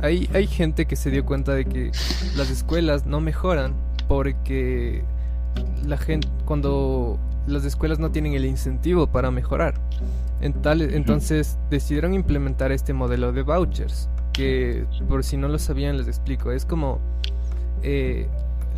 hay, 0.00 0.30
hay 0.34 0.46
gente 0.46 0.86
que 0.86 0.94
se 0.94 1.10
dio 1.10 1.24
cuenta 1.24 1.52
de 1.52 1.64
que 1.64 1.90
las 2.36 2.48
escuelas 2.48 3.06
no 3.06 3.20
mejoran 3.20 3.74
porque 4.06 5.02
la 5.84 5.96
gente 5.96 6.28
cuando 6.44 7.18
las 7.48 7.64
escuelas 7.64 7.98
no 7.98 8.12
tienen 8.12 8.34
el 8.34 8.44
incentivo 8.44 9.08
para 9.08 9.32
mejorar. 9.32 9.74
En 10.40 10.52
tal, 10.52 10.80
entonces 10.80 11.58
decidieron 11.70 12.14
implementar 12.14 12.70
este 12.70 12.92
modelo 12.92 13.32
de 13.32 13.42
vouchers 13.42 14.08
que 14.36 14.84
por 15.08 15.24
si 15.24 15.36
no 15.38 15.48
lo 15.48 15.58
sabían 15.58 15.96
les 15.96 16.08
explico. 16.08 16.52
Es 16.52 16.66
como 16.66 17.00
eh, 17.82 18.28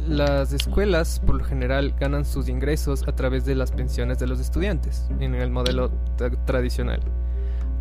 las 0.07 0.53
escuelas 0.53 1.21
por 1.27 1.35
lo 1.35 1.45
general 1.45 1.95
ganan 1.99 2.25
sus 2.25 2.49
ingresos 2.49 3.07
a 3.09 3.13
través 3.13 3.45
de 3.45 3.57
las 3.57 3.73
pensiones 3.73 4.19
de 4.19 4.29
los 4.29 4.39
estudiantes 4.39 5.09
en 5.19 5.35
el 5.35 5.51
modelo 5.51 5.91
tradicional. 6.47 7.01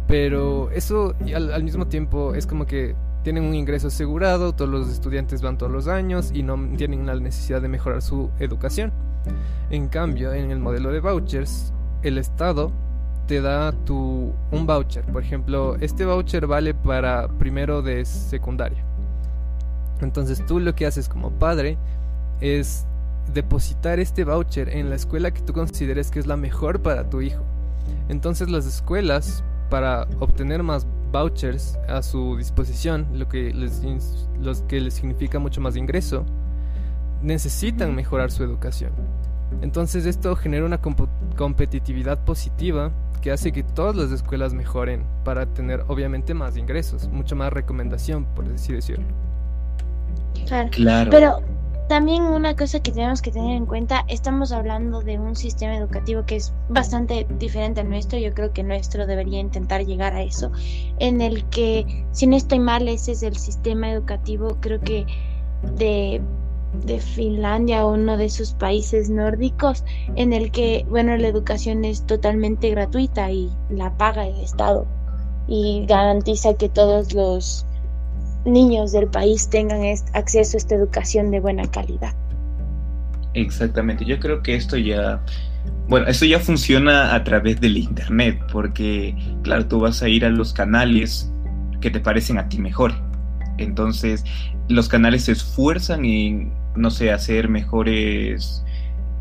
Pero 0.08 0.72
eso 0.72 1.14
al, 1.36 1.54
al 1.54 1.64
mismo 1.64 1.88
tiempo 1.88 2.34
es 2.34 2.48
como 2.48 2.66
que 2.66 2.96
tienen 3.24 3.44
un 3.44 3.54
ingreso 3.54 3.88
asegurado, 3.88 4.54
todos 4.54 4.72
los 4.72 4.90
estudiantes 4.90 5.42
van 5.42 5.58
todos 5.58 5.72
los 5.72 5.88
años 5.88 6.32
y 6.34 6.44
no 6.44 6.58
tienen 6.78 7.06
la 7.06 7.16
necesidad 7.16 7.62
de 7.62 7.68
mejorar 7.68 8.02
su 8.02 8.32
educación. 8.40 8.92
En 9.70 9.90
cambio, 9.90 10.34
en 10.34 10.50
el 10.50 10.60
modelo 10.60 10.92
de 10.92 11.02
vouchers, 11.02 11.74
el 12.04 12.18
Estado 12.18 12.72
te 13.28 13.42
da 13.42 13.74
tu, 13.86 14.34
un 14.52 14.66
voucher. 14.66 15.04
Por 15.06 15.22
ejemplo, 15.22 15.76
este 15.80 16.06
voucher 16.06 16.48
vale 16.48 16.74
para 16.74 17.28
primero 17.28 17.82
de 17.82 18.06
secundaria. 18.06 18.84
Entonces 20.02 20.46
tú 20.46 20.60
lo 20.60 20.74
que 20.76 20.86
haces 20.86 21.10
como 21.10 21.32
padre 21.32 21.78
es 22.40 22.86
depositar 23.34 24.00
este 24.00 24.24
voucher 24.24 24.70
en 24.70 24.90
la 24.90 24.96
escuela 24.96 25.32
que 25.32 25.42
tú 25.42 25.54
consideres 25.54 26.12
que 26.12 26.20
es 26.20 26.28
la 26.28 26.38
mejor 26.38 26.82
para 26.82 27.10
tu 27.10 27.22
hijo. 27.22 27.44
Entonces 28.10 28.50
las 28.50 28.66
escuelas, 28.66 29.44
para 29.70 30.08
obtener 30.20 30.64
más 30.64 30.88
vouchers 31.12 31.78
a 31.88 32.02
su 32.02 32.38
disposición, 32.38 33.08
lo 33.14 33.28
que 33.28 33.54
les, 33.54 33.82
los 34.40 34.62
que 34.64 34.80
les 34.80 34.94
significa 34.94 35.40
mucho 35.40 35.62
más 35.62 35.76
ingreso, 35.76 36.26
necesitan 37.22 37.96
mejorar 37.96 38.32
su 38.32 38.44
educación. 38.44 38.92
Entonces 39.62 40.06
esto 40.06 40.36
genera 40.36 40.66
una 40.66 40.80
competitividad 41.36 42.24
positiva 42.24 42.92
que 43.22 43.32
hace 43.32 43.52
que 43.52 43.64
todas 43.64 43.96
las 43.96 44.12
escuelas 44.12 44.54
mejoren 44.54 45.04
para 45.24 45.46
tener 45.46 45.84
obviamente 45.88 46.34
más 46.34 46.58
ingresos, 46.58 47.08
mucha 47.08 47.36
más 47.36 47.52
recomendación, 47.52 48.26
por 48.36 48.46
así 48.52 48.74
decirlo. 48.74 49.06
Claro. 50.72 51.10
Pero 51.10 51.42
también 51.88 52.24
una 52.24 52.56
cosa 52.56 52.82
que 52.82 52.92
tenemos 52.92 53.22
que 53.22 53.32
tener 53.32 53.56
en 53.56 53.66
cuenta, 53.66 54.04
estamos 54.08 54.52
hablando 54.52 55.02
de 55.02 55.18
un 55.18 55.36
sistema 55.36 55.76
educativo 55.76 56.26
que 56.26 56.36
es 56.36 56.54
bastante 56.70 57.26
diferente 57.40 57.82
al 57.82 57.90
nuestro, 57.90 58.20
yo 58.20 58.34
creo 58.34 58.52
que 58.52 58.64
nuestro 58.64 59.08
debería 59.08 59.40
intentar 59.40 59.86
llegar 59.86 60.14
a 60.14 60.22
eso, 60.22 60.52
en 61.00 61.22
el 61.22 61.46
que, 61.46 62.06
si 62.12 62.28
no 62.28 62.36
estoy 62.36 62.60
mal, 62.60 62.88
ese 62.88 63.14
es 63.14 63.24
el 63.24 63.38
sistema 63.38 63.90
educativo, 63.90 64.58
creo 64.60 64.82
que 64.82 65.06
de 65.78 66.22
de 66.86 67.00
Finlandia, 67.00 67.86
uno 67.86 68.18
de 68.18 68.30
sus 68.30 68.52
países 68.54 69.10
nórdicos, 69.10 69.84
en 70.16 70.34
el 70.34 70.52
que, 70.52 70.86
bueno, 70.90 71.16
la 71.18 71.28
educación 71.28 71.86
es 71.86 72.06
totalmente 72.06 72.70
gratuita 72.70 73.32
y 73.32 73.50
la 73.70 73.96
paga 73.98 74.28
el 74.28 74.40
Estado 74.40 74.88
y 75.48 75.86
garantiza 75.88 76.56
que 76.56 76.70
todos 76.70 77.14
los 77.14 77.66
niños 78.46 78.92
del 78.92 79.08
país 79.08 79.50
tengan 79.50 79.82
acceso 80.14 80.58
a 80.58 80.60
esta 80.60 80.76
educación 80.76 81.32
de 81.32 81.40
buena 81.40 81.70
calidad. 81.70 82.14
Exactamente, 83.34 84.06
yo 84.06 84.20
creo 84.20 84.42
que 84.42 84.56
esto 84.56 84.78
ya, 84.78 85.22
bueno, 85.88 86.08
esto 86.08 86.26
ya 86.26 86.40
funciona 86.40 87.14
a 87.14 87.24
través 87.24 87.62
del 87.62 87.78
Internet, 87.78 88.40
porque, 88.52 89.16
claro, 89.44 89.68
tú 89.68 89.80
vas 89.80 90.02
a 90.02 90.10
ir 90.10 90.26
a 90.26 90.30
los 90.30 90.54
canales 90.54 91.32
que 91.82 91.92
te 91.92 92.00
parecen 92.00 92.38
a 92.40 92.50
ti 92.50 92.58
mejor. 92.58 93.07
Entonces, 93.58 94.24
los 94.68 94.88
canales 94.88 95.26
se 95.26 95.34
esfuerzan 95.34 96.06
en, 96.06 96.54
no 96.76 96.92
sé, 96.92 97.12
hacer 97.12 97.50
mejores 97.50 98.64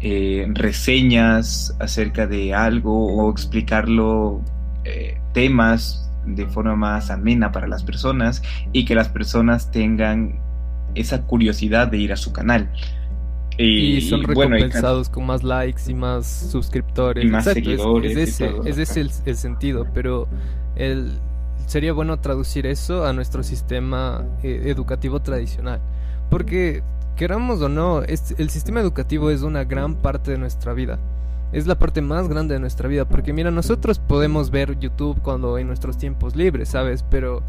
eh, 0.01 0.47
reseñas 0.51 1.75
acerca 1.81 2.27
de 2.27 2.55
algo 2.55 3.07
o 3.07 3.31
explicarlo 3.31 4.43
eh, 4.85 5.19
temas 5.33 6.11
de 6.27 6.47
forma 6.47 6.77
más 6.77 7.11
amena 7.11 7.53
para 7.53 7.67
las 7.67 7.83
personas 7.83 8.43
y 8.73 8.85
que 8.85 8.95
las 8.95 9.09
personas 9.09 9.71
tengan 9.71 10.39
esa 10.95 11.23
curiosidad 11.23 11.89
de 11.89 11.99
ir 11.99 12.13
a 12.13 12.17
su 12.17 12.33
canal. 12.33 12.71
Y, 13.59 14.03
son 14.03 14.23
recompensados 14.23 15.09
con 15.09 15.25
más 15.27 15.43
likes 15.43 15.83
y 15.89 15.95
más 15.95 16.27
suscriptores. 16.27 17.25
Y 17.25 17.29
más 17.29 17.45
seguidores. 17.45 18.17
Es, 18.17 18.41
ese, 18.41 19.01
es 19.01 19.25
el, 19.25 19.37
sentido, 19.37 19.87
pero 19.95 20.29
el, 20.75 21.13
sería 21.67 21.93
bueno 21.93 22.19
traducir 22.19 22.67
eso 22.67 23.05
a 23.05 23.13
nuestro 23.13 23.43
sistema 23.43 24.25
eh, 24.43 24.63
educativo 24.67 25.21
tradicional. 25.21 25.81
Porque, 26.31 26.83
queramos 27.17 27.61
o 27.61 27.69
no, 27.69 28.03
el 28.03 28.51
sistema 28.51 28.81
educativo 28.81 29.31
es 29.31 29.43
una 29.43 29.65
gran 29.65 29.95
parte 29.95 30.33
de 30.33 30.39
nuestra 30.39 30.73
vida 30.73 30.99
es 31.53 31.67
la 31.67 31.79
parte 31.79 32.03
más 32.03 32.29
grande 32.29 32.55
de 32.55 32.61
nuestra 32.61 32.89
vida. 32.89 33.07
Porque 33.07 33.33
mira, 33.33 33.51
nosotros 33.51 33.99
podemos 33.99 34.51
ver 34.51 34.79
YouTube 34.79 35.21
cuando 35.23 35.59
en 35.59 35.67
nuestros 35.67 35.97
tiempos 35.97 36.37
libres, 36.37 36.71
¿sabes? 36.71 37.05
Pero 37.09 37.43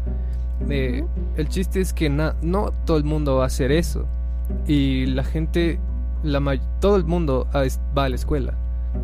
eh, 0.68 1.04
el 1.36 1.48
chiste 1.48 1.80
es 1.80 1.92
que 1.92 2.08
no 2.08 2.72
todo 2.84 2.96
el 2.96 3.04
mundo 3.04 3.36
va 3.36 3.44
a 3.44 3.46
hacer 3.46 3.72
eso. 3.72 4.06
Y 4.66 5.06
la 5.06 5.24
gente, 5.24 5.78
la 6.22 6.58
todo 6.80 6.96
el 6.96 7.04
mundo 7.04 7.48
va 7.54 8.04
a 8.04 8.08
la 8.08 8.14
escuela. 8.14 8.54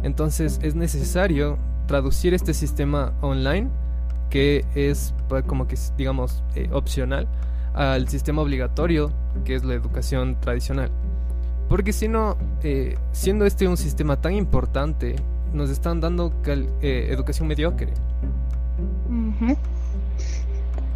Entonces 0.02 0.58
es 0.62 0.74
necesario 0.74 1.58
traducir 1.86 2.32
este 2.32 2.54
sistema 2.54 3.12
online, 3.20 3.68
que 4.34 4.64
es 4.74 5.14
pues, 5.28 5.44
como 5.44 5.68
que 5.68 5.76
digamos 5.96 6.42
eh, 6.56 6.68
opcional, 6.72 7.28
al 7.72 8.08
sistema 8.08 8.42
obligatorio, 8.42 9.12
que 9.44 9.54
es 9.54 9.62
la 9.62 9.74
educación 9.74 10.40
tradicional. 10.40 10.90
Porque 11.68 11.92
si 11.92 12.08
no, 12.08 12.36
eh, 12.64 12.98
siendo 13.12 13.46
este 13.46 13.68
un 13.68 13.76
sistema 13.76 14.20
tan 14.20 14.34
importante, 14.34 15.14
nos 15.52 15.70
están 15.70 16.00
dando 16.00 16.32
eh, 16.46 17.06
educación 17.10 17.46
mediocre. 17.46 17.92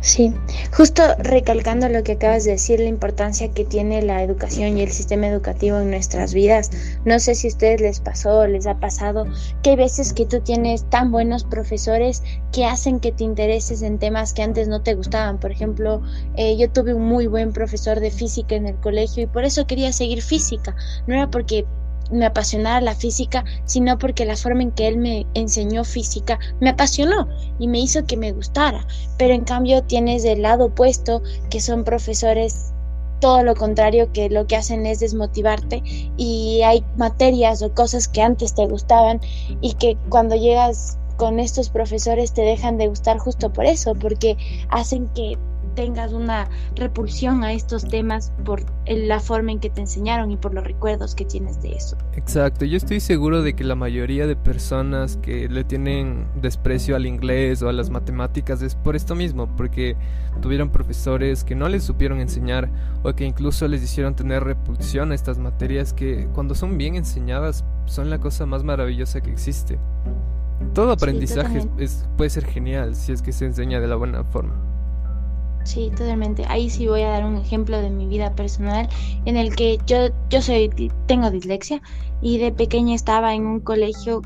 Sí, 0.01 0.33
justo 0.73 1.03
recalcando 1.19 1.89
lo 1.89 2.05
que 2.05 2.13
acabas 2.13 2.45
de 2.45 2.53
decir, 2.53 2.79
la 2.79 2.87
importancia 2.87 3.51
que 3.51 3.65
tiene 3.65 4.01
la 4.01 4.23
educación 4.23 4.79
y 4.79 4.83
el 4.83 4.93
sistema 4.93 5.27
educativo 5.27 5.81
en 5.81 5.91
nuestras 5.91 6.35
vidas. 6.35 6.71
No 7.05 7.19
sé 7.19 7.35
si 7.35 7.49
a 7.49 7.51
ustedes 7.51 7.81
les 7.81 7.99
pasó 7.99 8.39
o 8.39 8.47
les 8.47 8.69
ha 8.69 8.79
pasado 8.79 9.27
que 9.63 9.71
hay 9.71 9.77
veces 9.77 10.13
que 10.13 10.25
tú 10.25 10.41
tienes 10.41 10.89
tan 10.89 11.11
buenos 11.11 11.43
profesores 11.43 12.23
que 12.53 12.65
hacen 12.65 13.01
que 13.01 13.11
te 13.11 13.25
intereses 13.25 13.83
en 13.83 13.99
temas 13.99 14.33
que 14.33 14.43
antes 14.43 14.69
no 14.69 14.83
te 14.83 14.95
gustaban. 14.95 15.41
Por 15.41 15.51
ejemplo, 15.51 16.01
eh, 16.37 16.57
yo 16.57 16.71
tuve 16.71 16.95
un 16.95 17.05
muy 17.05 17.27
buen 17.27 17.53
profesor 17.53 17.99
de 17.99 18.13
física 18.13 18.55
en 18.55 18.67
el 18.67 18.77
colegio 18.77 19.25
y 19.25 19.27
por 19.27 19.45
eso 19.45 19.67
quería 19.67 19.93
seguir 19.93 20.23
física. 20.23 20.77
No 21.09 21.15
era 21.15 21.29
porque 21.29 21.67
me 22.11 22.27
apasionara 22.27 22.81
la 22.81 22.95
física, 22.95 23.45
sino 23.65 23.99
porque 23.99 24.25
la 24.25 24.37
forma 24.37 24.63
en 24.63 24.73
que 24.73 24.89
él 24.89 24.99
me 24.99 25.27
enseñó 25.35 25.85
física 25.85 26.39
me 26.61 26.71
apasionó 26.71 27.29
y 27.59 27.69
me 27.69 27.81
hizo 27.81 28.05
que 28.07 28.17
me 28.17 28.33
gustara. 28.33 28.87
Pero 29.17 29.35
en 29.35 29.45
cambio 29.45 29.83
tienes 29.83 30.23
del 30.23 30.43
lado 30.43 30.67
opuesto, 30.67 31.23
que 31.51 31.61
son 31.61 31.85
profesores 31.85 32.73
todo 33.21 33.43
lo 33.43 33.55
contrario, 33.55 34.13
que 34.13 34.31
lo 34.31 34.47
que 34.47 34.57
hacen 34.57 34.87
es 34.87 35.01
desmotivarte 35.01 35.83
y 36.17 36.63
hay 36.63 36.85
materias 36.97 37.63
o 37.63 37.75
cosas 37.75 38.07
que 38.07 38.23
antes 38.23 38.55
te 38.55 38.67
gustaban 38.67 39.21
y 39.61 39.75
que 39.75 39.97
cuando 40.09 40.37
llegas 40.37 40.99
con 41.17 41.41
estos 41.41 41.69
profesores 41.69 42.33
te 42.33 42.43
dejan 42.43 42.79
de 42.79 42.87
gustar 42.87 43.19
justo 43.19 43.53
por 43.53 43.67
eso, 43.67 43.95
porque 43.97 44.37
hacen 44.69 45.09
que 45.09 45.37
tengas 45.79 46.13
una 46.13 46.49
repulsión 46.75 47.45
a 47.45 47.53
estos 47.53 47.87
temas 47.87 48.33
por 48.45 48.65
la 48.85 49.21
forma 49.21 49.53
en 49.53 49.61
que 49.61 49.71
te 49.71 49.81
enseñaron 49.81 50.33
y 50.33 50.37
por 50.37 50.53
los 50.53 50.65
recuerdos 50.65 51.15
que 51.15 51.25
tienes 51.25 51.63
de 51.63 51.71
eso. 51.71 51.97
Exacto, 52.17 52.65
yo 52.65 52.77
estoy 52.77 52.99
seguro 52.99 53.43
de 53.43 53.55
que 53.55 53.63
la 53.63 53.77
mayoría 53.77 54.27
de 54.27 54.35
personas 54.35 55.19
que 55.19 55.49
le 55.49 55.63
tienen 55.63 56.27
desprecio 56.35 56.97
al 56.97 57.07
inglés 57.07 57.63
o 57.63 57.69
a 57.69 57.73
las 57.73 57.91
matemáticas 57.91 58.61
es 58.61 58.75
por 58.75 58.97
esto 58.97 59.15
mismo, 59.15 59.47
porque 59.57 59.97
tuvieron 60.43 60.71
profesores 60.71 61.45
que 61.45 61.55
no 61.55 61.69
les 61.69 61.85
supieron 61.85 62.19
enseñar 62.19 62.69
o 63.05 63.13
que 63.13 63.25
incluso 63.25 63.69
les 63.69 63.81
hicieron 63.81 64.17
tener 64.17 64.43
repulsión 64.43 65.13
a 65.13 65.15
estas 65.15 65.39
materias 65.39 65.93
que 65.93 66.27
cuando 66.35 66.57
son 66.57 66.77
bien 66.77 66.97
enseñadas 66.97 67.65
son 67.87 68.11
la 68.11 68.19
cosa 68.19 68.47
más 68.47 68.65
maravillosa 68.65 69.21
que 69.21 69.31
existe. 69.31 69.79
Todo 70.75 70.91
aprendizaje 70.91 71.69
puede 72.17 72.31
ser 72.31 72.47
genial 72.47 72.97
si 72.97 73.13
es 73.13 73.23
que 73.23 73.31
se 73.31 73.45
enseña 73.45 73.79
de 73.79 73.87
la 73.87 73.95
buena 73.95 74.25
forma. 74.25 74.68
Sí, 75.69 75.91
totalmente. 75.91 76.47
Ahí 76.49 76.71
sí 76.71 76.87
voy 76.87 77.03
a 77.03 77.11
dar 77.11 77.27
un 77.27 77.37
ejemplo 77.37 77.83
de 77.83 77.91
mi 77.91 78.07
vida 78.07 78.35
personal 78.35 78.89
en 79.27 79.37
el 79.37 79.55
que 79.55 79.77
yo, 79.87 80.09
yo 80.31 80.41
soy, 80.41 80.71
tengo 81.05 81.31
dislexia 81.31 81.83
y 82.23 82.39
de 82.39 82.53
pequeña 82.53 82.95
estaba 82.95 83.35
en 83.35 83.45
un 83.45 83.61
colegio 83.61 84.23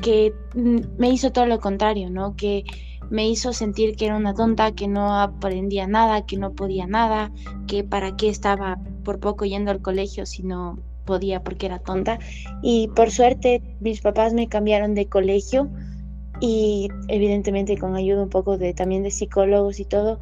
que 0.00 0.32
me 0.54 1.10
hizo 1.10 1.32
todo 1.32 1.46
lo 1.46 1.58
contrario, 1.58 2.08
¿no? 2.08 2.36
Que 2.36 2.62
me 3.10 3.28
hizo 3.28 3.52
sentir 3.52 3.96
que 3.96 4.06
era 4.06 4.16
una 4.16 4.32
tonta, 4.32 4.76
que 4.76 4.86
no 4.86 5.18
aprendía 5.18 5.88
nada, 5.88 6.24
que 6.24 6.36
no 6.36 6.52
podía 6.52 6.86
nada, 6.86 7.32
que 7.66 7.82
para 7.82 8.14
qué 8.14 8.28
estaba 8.28 8.78
por 9.02 9.18
poco 9.18 9.44
yendo 9.44 9.72
al 9.72 9.82
colegio 9.82 10.24
si 10.24 10.44
no 10.44 10.78
podía 11.04 11.42
porque 11.42 11.66
era 11.66 11.80
tonta. 11.80 12.20
Y 12.62 12.90
por 12.94 13.10
suerte 13.10 13.60
mis 13.80 14.02
papás 14.02 14.34
me 14.34 14.46
cambiaron 14.46 14.94
de 14.94 15.06
colegio 15.08 15.68
y 16.40 16.90
evidentemente 17.08 17.76
con 17.76 17.96
ayuda 17.96 18.22
un 18.22 18.30
poco 18.30 18.56
de 18.56 18.72
también 18.72 19.02
de 19.02 19.10
psicólogos 19.10 19.80
y 19.80 19.84
todo, 19.84 20.20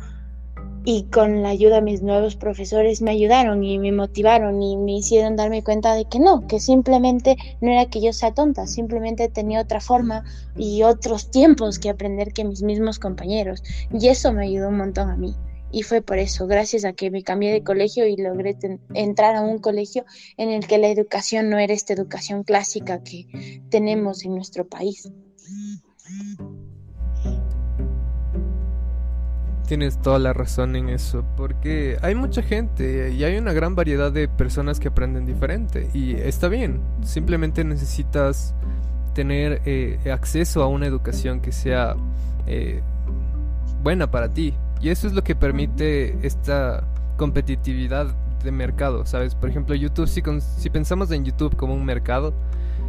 y 0.85 1.05
con 1.05 1.43
la 1.43 1.49
ayuda 1.49 1.77
de 1.77 1.83
mis 1.83 2.03
nuevos 2.03 2.37
profesores 2.37 3.01
me 3.01 3.13
ayudaron 3.13 3.65
y 3.65 3.79
me 3.79 3.91
motivaron 3.91 4.63
y 4.63 4.77
me 4.77 4.99
hicieron 4.99 5.37
darme 5.37 5.65
cuenta 5.65 5.95
de 5.95 6.05
que 6.05 6.19
no, 6.19 6.47
que 6.47 6.61
simplemente 6.61 7.37
no 7.63 7.71
era 7.71 7.87
que 7.87 8.03
yo 8.03 8.13
sea 8.13 8.35
tonta, 8.35 8.67
simplemente 8.67 9.29
tenía 9.31 9.63
otra 9.63 9.81
forma 9.81 10.25
y 10.57 10.83
otros 10.83 11.31
tiempos 11.31 11.79
que 11.79 11.89
aprender 11.89 12.33
que 12.33 12.45
mis 12.45 12.63
mismos 12.63 12.99
compañeros. 12.99 13.63
Y 13.93 14.09
eso 14.09 14.33
me 14.33 14.45
ayudó 14.45 14.69
un 14.69 14.77
montón 14.77 15.11
a 15.11 15.17
mí. 15.17 15.35
Y 15.73 15.83
fue 15.83 16.03
por 16.03 16.19
eso, 16.19 16.47
gracias 16.47 16.85
a 16.85 16.93
que 16.93 17.11
me 17.11 17.25
cambié 17.25 17.51
de 17.51 17.65
colegio 17.65 18.07
y 18.07 18.17
logré 18.17 18.57
entrar 18.93 19.35
a 19.35 19.41
un 19.41 19.59
colegio 19.59 20.05
en 20.37 20.51
el 20.51 20.67
que 20.67 20.79
la 20.79 20.89
educación 20.89 21.51
no 21.51 21.59
era 21.59 21.73
esta 21.73 21.95
educación 21.95 22.45
clásica 22.45 23.03
que 23.03 23.61
tenemos 23.71 24.25
en 24.25 24.37
nuestro 24.37 24.69
país. 24.69 25.11
Tienes 29.67 29.99
toda 30.03 30.19
la 30.19 30.35
razón 30.35 30.77
en 30.77 30.91
eso, 30.91 31.25
porque 31.39 31.97
hay 32.03 32.15
mucha 32.15 32.43
gente 32.43 33.13
y 33.13 33.25
hay 33.25 33.39
una 33.39 33.55
gran 33.55 33.75
variedad 33.75 34.13
de 34.13 34.29
personas 34.29 34.79
que 34.79 34.89
aprenden 34.89 35.25
diferente 35.25 35.89
y 35.95 36.13
está 36.17 36.49
bien, 36.49 36.83
simplemente 37.03 37.65
necesitas 37.65 38.55
tener 39.15 39.63
eh, 39.65 39.99
acceso 40.13 40.63
a 40.63 40.67
una 40.67 40.87
educación 40.87 41.41
que 41.41 41.51
sea 41.51 41.97
eh, 42.47 42.83
buena 43.83 44.11
para 44.11 44.29
ti 44.29 44.53
y 44.83 44.91
eso 44.91 45.07
es 45.07 45.15
lo 45.15 45.25
que 45.25 45.35
permite 45.35 46.19
esta 46.27 46.85
competitividad 47.17 48.15
de 48.43 48.53
mercado, 48.53 49.07
¿sabes? 49.07 49.35
Por 49.35 49.49
ejemplo, 49.49 49.75
YouTube, 49.75 50.09
si, 50.09 50.23
si 50.59 50.69
pensamos 50.69 51.11
en 51.11 51.25
YouTube 51.25 51.57
como 51.57 51.73
un 51.73 51.87
mercado, 51.87 52.35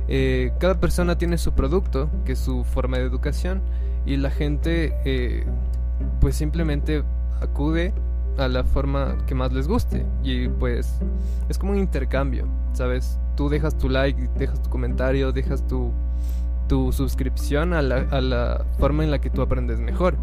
eh, 0.09 0.51
cada 0.59 0.77
persona 0.77 1.17
tiene 1.17 1.37
su 1.37 1.53
producto, 1.53 2.09
que 2.25 2.33
es 2.33 2.39
su 2.39 2.65
forma 2.65 2.97
de 2.97 3.05
educación, 3.05 3.61
y 4.05 4.17
la 4.17 4.29
gente 4.29 4.93
pues 6.19 6.35
simplemente 6.35 7.03
acude 7.41 7.93
a 8.37 8.47
la 8.47 8.63
forma 8.63 9.17
que 9.25 9.35
más 9.35 9.53
les 9.53 9.67
guste. 9.67 10.05
Y 10.23 10.47
pues 10.47 10.99
es 11.49 11.57
como 11.57 11.71
un 11.71 11.77
intercambio, 11.77 12.47
¿sabes? 12.73 13.19
Tú 13.35 13.49
dejas 13.49 13.77
tu 13.77 13.89
like, 13.89 14.29
dejas 14.37 14.61
tu 14.61 14.69
comentario, 14.69 15.31
dejas 15.31 15.65
tu, 15.67 15.91
tu 16.67 16.91
suscripción 16.91 17.73
a 17.73 17.81
la, 17.81 18.07
a 18.11 18.21
la 18.21 18.65
forma 18.79 19.03
en 19.03 19.11
la 19.11 19.19
que 19.19 19.29
tú 19.29 19.41
aprendes 19.41 19.79
mejor. 19.79 20.15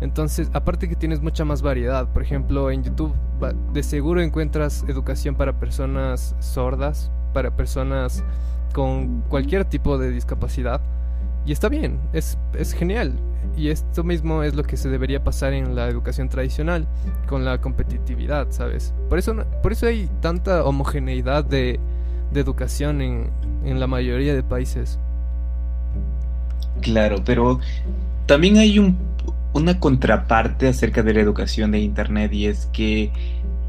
Entonces, 0.00 0.50
aparte 0.52 0.88
que 0.88 0.96
tienes 0.96 1.20
mucha 1.20 1.44
más 1.44 1.62
variedad, 1.62 2.08
por 2.08 2.22
ejemplo, 2.22 2.72
en 2.72 2.82
YouTube 2.82 3.14
de 3.72 3.82
seguro 3.82 4.20
encuentras 4.20 4.84
educación 4.88 5.36
para 5.36 5.58
personas 5.58 6.34
sordas, 6.40 7.10
para 7.32 7.52
personas 7.56 8.24
con 8.72 9.22
cualquier 9.22 9.64
tipo 9.64 9.98
de 9.98 10.10
discapacidad. 10.10 10.80
Y 11.44 11.52
está 11.52 11.68
bien, 11.68 11.98
es, 12.12 12.38
es 12.54 12.72
genial. 12.72 13.12
Y 13.56 13.68
esto 13.68 14.04
mismo 14.04 14.42
es 14.42 14.54
lo 14.54 14.62
que 14.62 14.76
se 14.76 14.88
debería 14.88 15.22
pasar 15.24 15.52
en 15.52 15.74
la 15.74 15.88
educación 15.88 16.28
tradicional, 16.28 16.86
con 17.28 17.44
la 17.44 17.60
competitividad, 17.60 18.46
¿sabes? 18.50 18.94
Por 19.08 19.18
eso, 19.18 19.34
por 19.62 19.72
eso 19.72 19.86
hay 19.86 20.08
tanta 20.20 20.64
homogeneidad 20.64 21.44
de, 21.44 21.78
de 22.32 22.40
educación 22.40 23.02
en, 23.02 23.30
en 23.64 23.80
la 23.80 23.86
mayoría 23.86 24.34
de 24.34 24.42
países. 24.42 24.98
Claro, 26.80 27.22
pero 27.24 27.60
también 28.26 28.58
hay 28.58 28.78
un, 28.78 28.96
una 29.52 29.78
contraparte 29.78 30.68
acerca 30.68 31.02
de 31.02 31.14
la 31.14 31.20
educación 31.20 31.72
de 31.72 31.80
Internet 31.80 32.32
y 32.32 32.46
es 32.46 32.66
que 32.72 33.12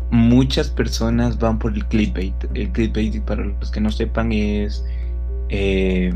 muchas 0.09 0.69
personas 0.69 1.39
van 1.39 1.59
por 1.59 1.73
el 1.73 1.85
clickbait. 1.85 2.35
El 2.53 2.71
clickbait, 2.71 3.21
para 3.23 3.45
los 3.45 3.71
que 3.71 3.81
no 3.81 3.91
sepan, 3.91 4.31
es 4.31 4.85
eh, 5.49 6.13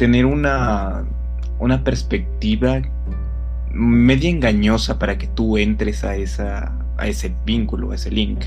tener 0.00 0.24
una, 0.24 1.04
una 1.58 1.84
perspectiva 1.84 2.80
media 3.70 4.30
engañosa 4.30 4.98
para 4.98 5.18
que 5.18 5.26
tú 5.26 5.58
entres 5.58 6.04
a, 6.04 6.16
esa, 6.16 6.72
a 6.96 7.06
ese 7.06 7.34
vínculo, 7.44 7.90
a 7.92 7.96
ese 7.96 8.10
link. 8.10 8.40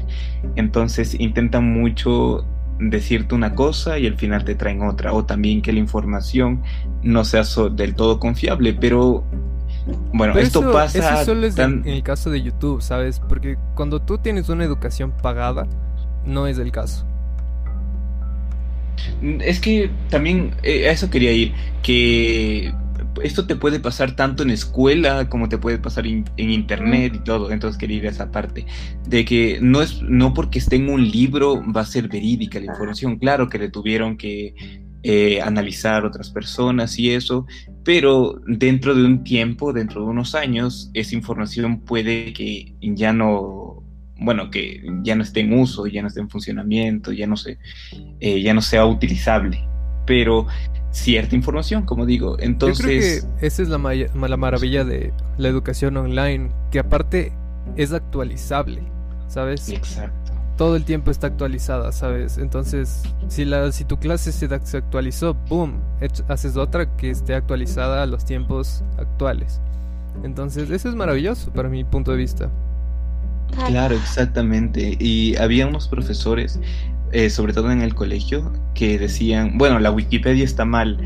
Entonces 0.55 1.13
intentan 1.19 1.71
mucho 1.71 2.43
decirte 2.79 3.35
una 3.35 3.53
cosa 3.53 3.99
y 3.99 4.07
al 4.07 4.15
final 4.15 4.43
te 4.43 4.55
traen 4.55 4.81
otra, 4.81 5.13
o 5.13 5.25
también 5.25 5.61
que 5.61 5.71
la 5.71 5.77
información 5.77 6.63
no 7.03 7.23
sea 7.23 7.43
del 7.69 7.93
todo 7.93 8.19
confiable, 8.19 8.73
pero 8.73 9.23
bueno, 10.11 10.35
esto 10.39 10.71
pasa. 10.71 11.17
Eso 11.17 11.25
solo 11.25 11.45
es 11.45 11.55
en 11.59 11.85
el 11.85 12.01
caso 12.01 12.31
de 12.31 12.41
YouTube, 12.41 12.81
¿sabes? 12.81 13.19
Porque 13.19 13.59
cuando 13.75 14.01
tú 14.01 14.17
tienes 14.17 14.49
una 14.49 14.63
educación 14.63 15.11
pagada, 15.21 15.67
no 16.25 16.47
es 16.47 16.57
el 16.57 16.71
caso. 16.71 17.05
Es 19.41 19.59
que 19.59 19.89
también 20.09 20.51
eh, 20.63 20.87
a 20.87 20.91
eso 20.91 21.09
quería 21.09 21.31
ir, 21.31 21.53
que 21.81 22.73
esto 23.21 23.45
te 23.45 23.55
puede 23.55 23.79
pasar 23.79 24.15
tanto 24.15 24.43
en 24.43 24.49
escuela 24.49 25.29
como 25.29 25.47
te 25.49 25.57
puede 25.57 25.77
pasar 25.77 26.07
en 26.07 26.25
internet 26.37 27.13
y 27.15 27.19
todo. 27.19 27.51
Entonces 27.51 27.77
quería 27.77 27.97
ir 27.97 28.07
a 28.07 28.11
esa 28.11 28.31
parte 28.31 28.65
de 29.07 29.25
que 29.25 29.59
no 29.61 29.81
es 29.81 30.01
no 30.01 30.33
porque 30.33 30.59
esté 30.59 30.77
en 30.77 30.89
un 30.89 31.09
libro 31.09 31.61
va 31.71 31.81
a 31.81 31.85
ser 31.85 32.07
verídica 32.07 32.59
la 32.59 32.67
información. 32.67 33.17
Claro 33.19 33.49
que 33.49 33.59
le 33.59 33.69
tuvieron 33.69 34.17
que 34.17 34.55
eh, 35.05 35.41
analizar 35.41 36.05
otras 36.05 36.29
personas 36.29 36.97
y 36.97 37.11
eso, 37.11 37.45
pero 37.83 38.41
dentro 38.47 38.95
de 38.95 39.03
un 39.03 39.25
tiempo, 39.25 39.73
dentro 39.73 40.01
de 40.01 40.07
unos 40.07 40.33
años, 40.33 40.89
esa 40.93 41.13
información 41.13 41.81
puede 41.81 42.31
que 42.31 42.73
ya 42.81 43.11
no, 43.11 43.62
bueno, 44.17 44.49
que 44.49 44.83
ya 45.03 45.15
no 45.15 45.23
esté 45.23 45.41
en 45.41 45.53
uso, 45.53 45.87
ya 45.87 46.01
no 46.01 46.07
esté 46.07 46.21
en 46.21 46.29
funcionamiento, 46.29 47.11
ya 47.11 47.27
no, 47.27 47.37
se, 47.37 47.57
eh, 48.19 48.41
ya 48.41 48.53
no 48.53 48.61
sea 48.61 48.85
utilizable. 48.85 49.65
Pero 50.05 50.47
cierta 50.91 51.35
información, 51.35 51.85
como 51.85 52.05
digo. 52.05 52.37
Entonces. 52.39 52.77
Yo 52.77 52.87
creo 52.87 53.39
que 53.39 53.45
esa 53.47 53.61
es 53.61 53.69
la, 53.69 53.77
la 53.77 54.37
maravilla 54.37 54.83
de 54.83 55.13
la 55.37 55.47
educación 55.47 55.97
online, 55.97 56.51
que 56.71 56.79
aparte 56.79 57.33
es 57.75 57.93
actualizable, 57.93 58.83
¿sabes? 59.27 59.69
Exacto 59.69 60.23
todo 60.57 60.75
el 60.75 60.85
tiempo 60.85 61.11
está 61.11 61.27
actualizada, 61.27 61.91
¿sabes? 61.91 62.37
Entonces, 62.37 63.03
si, 63.27 63.45
la, 63.45 63.71
si 63.71 63.85
tu 63.85 63.97
clase 63.97 64.31
se, 64.31 64.45
actualizó, 64.77 65.33
boom, 65.49 65.81
haces 66.27 66.57
otra 66.57 66.95
que 66.95 67.09
esté 67.09 67.33
actualizada 67.33 68.03
a 68.03 68.05
los 68.05 68.25
tiempos 68.25 68.83
actuales. 68.97 69.61
Entonces, 70.23 70.69
eso 70.69 70.89
es 70.89 70.95
maravilloso 70.95 71.51
para 71.51 71.69
mi 71.69 71.83
punto 71.83 72.11
de 72.11 72.17
vista. 72.17 72.51
Claro, 73.67 73.95
exactamente. 73.95 74.97
Y 74.99 75.35
había 75.37 75.67
unos 75.67 75.87
profesores, 75.87 76.59
eh, 77.11 77.29
sobre 77.29 77.53
todo 77.53 77.71
en 77.71 77.81
el 77.81 77.95
colegio, 77.95 78.51
que 78.73 78.97
decían, 78.97 79.57
bueno, 79.57 79.79
la 79.79 79.91
Wikipedia 79.91 80.43
está 80.43 80.65
mal, 80.65 80.97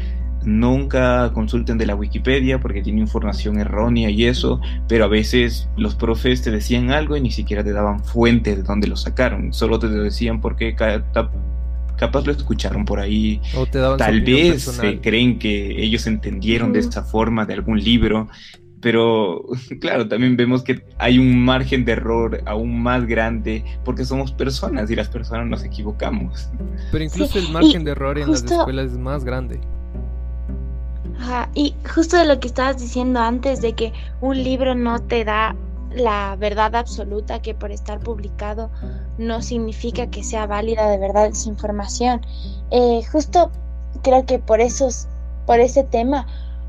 nunca 0.48 1.32
consulten 1.34 1.78
de 1.78 1.86
la 1.86 1.95
Wikipedia 1.95 2.60
porque 2.60 2.82
tiene 2.82 3.02
información 3.02 3.60
errónea 3.60 4.10
y 4.10 4.26
eso, 4.26 4.62
pero 4.88 5.06
a 5.06 5.08
veces 5.08 5.68
los 5.76 5.95
profes 5.95 6.41
te 6.41 6.52
decían 6.52 6.89
algo 6.91 7.18
y 7.18 7.22
ni 7.22 7.32
siquiera 7.32 7.64
te 7.64 7.74
daban 7.74 8.04
fuente 8.04 8.56
de 8.56 8.64
dónde 8.64 8.88
lo 8.88 8.95
sacaron, 8.95 9.54
solo 9.54 9.78
te 9.78 9.88
lo 9.88 10.04
decían 10.04 10.39
porque 10.39 10.76
capaz 10.76 12.26
lo 12.26 12.32
escucharon 12.32 12.86
por 12.86 13.00
ahí, 13.00 13.41
o 13.56 13.66
te 13.66 13.80
tal 13.98 14.22
vez 14.22 14.80
creen 15.02 15.38
que 15.38 15.84
ellos 15.84 16.08
entendieron 16.08 16.72
de 16.72 16.80
esta 16.80 17.04
forma 17.04 17.45
de 17.45 17.54
algún 17.54 17.84
libro, 17.84 18.30
pero 18.82 19.43
claro, 19.82 20.07
también 20.07 20.38
vemos 20.38 20.63
que 20.63 20.84
hay 20.97 21.19
un 21.19 21.43
margen 21.43 21.86
de 21.86 21.93
error 21.93 22.41
aún 22.45 22.82
más 22.82 23.05
grande 23.05 23.63
porque 23.84 24.05
somos 24.05 24.32
personas 24.32 24.89
y 24.91 24.95
las 24.95 25.09
personas 25.09 25.47
nos 25.47 25.63
equivocamos. 25.63 26.49
Pero 26.91 27.03
incluso 27.03 27.39
el 27.39 27.49
margen 27.49 27.84
de 27.84 27.91
error 27.91 28.17
en 28.17 28.32
las 28.32 28.43
escuelas 28.43 28.91
es 28.91 28.97
más 28.97 29.23
grande. 29.23 29.59
Y 31.53 31.75
justo 31.93 32.17
de 32.17 32.25
lo 32.25 32.39
que 32.39 32.47
estabas 32.47 32.80
diciendo 32.80 33.19
antes, 33.19 33.61
de 33.61 33.73
que 33.73 33.91
un 34.21 34.41
libro 34.41 34.75
no 34.75 34.99
te 34.99 35.25
da 35.25 35.55
la 35.91 36.36
verdad 36.38 36.75
absoluta, 36.75 37.41
que 37.41 37.55
por 37.55 37.71
estar 37.71 37.99
publicado 37.99 38.69
no 39.17 39.41
significa 39.41 40.07
que 40.07 40.23
sea 40.23 40.45
válida 40.45 40.89
de 40.89 40.99
verdad 40.99 41.28
esa 41.28 41.49
información. 41.49 42.21
Eh, 42.71 43.01
justo 43.11 43.51
creo 44.03 44.25
que 44.25 44.38
por 44.39 44.61
esos, 44.61 45.07
por 45.45 45.59
ese 45.59 45.84
tema, 45.84 46.28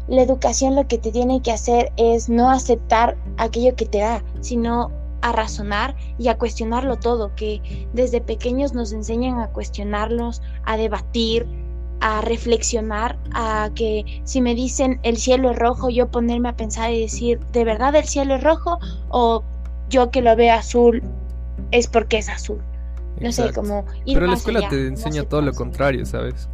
la 0.09 0.22
educación 0.22 0.74
lo 0.74 0.86
que 0.88 0.98
te 0.98 1.12
tiene 1.12 1.42
que 1.42 1.52
hacer 1.52 1.92
es 1.96 2.28
no 2.28 2.50
aceptar 2.50 3.16
aquello 3.36 3.76
que 3.76 3.86
te 3.86 3.98
da, 3.98 4.22
sino 4.40 4.90
a 5.20 5.32
razonar 5.32 5.94
y 6.18 6.28
a 6.28 6.38
cuestionarlo 6.38 6.96
todo, 6.96 7.34
que 7.34 7.88
desde 7.92 8.20
pequeños 8.20 8.72
nos 8.72 8.92
enseñan 8.92 9.40
a 9.40 9.48
cuestionarlos, 9.48 10.42
a 10.64 10.76
debatir, 10.76 11.46
a 12.00 12.20
reflexionar, 12.20 13.18
a 13.32 13.70
que 13.74 14.22
si 14.24 14.40
me 14.40 14.54
dicen 14.54 15.00
el 15.02 15.16
cielo 15.16 15.50
es 15.50 15.59
rojo, 15.59 15.90
yo 15.90 16.09
ponerme 16.09 16.48
a 16.48 16.56
pensar 16.56 16.92
y 16.92 17.00
decir, 17.00 17.40
¿de 17.52 17.64
verdad 17.64 17.94
el 17.96 18.04
cielo 18.04 18.36
es 18.36 18.42
rojo? 18.42 18.78
O 19.09 19.42
yo 19.90 20.11
que 20.11 20.22
lo 20.22 20.34
veo 20.36 20.54
azul 20.54 21.02
es 21.70 21.86
porque 21.86 22.18
es 22.18 22.28
azul. 22.28 22.61
No 23.20 23.32
sé, 23.32 23.52
como... 23.52 23.84
Pero 24.06 24.26
la 24.26 24.34
escuela 24.34 24.68
te 24.68 24.86
enseña 24.86 25.24
todo 25.24 25.42
lo 25.42 25.52
contrario, 25.52 26.06
¿sabes? 26.06 26.48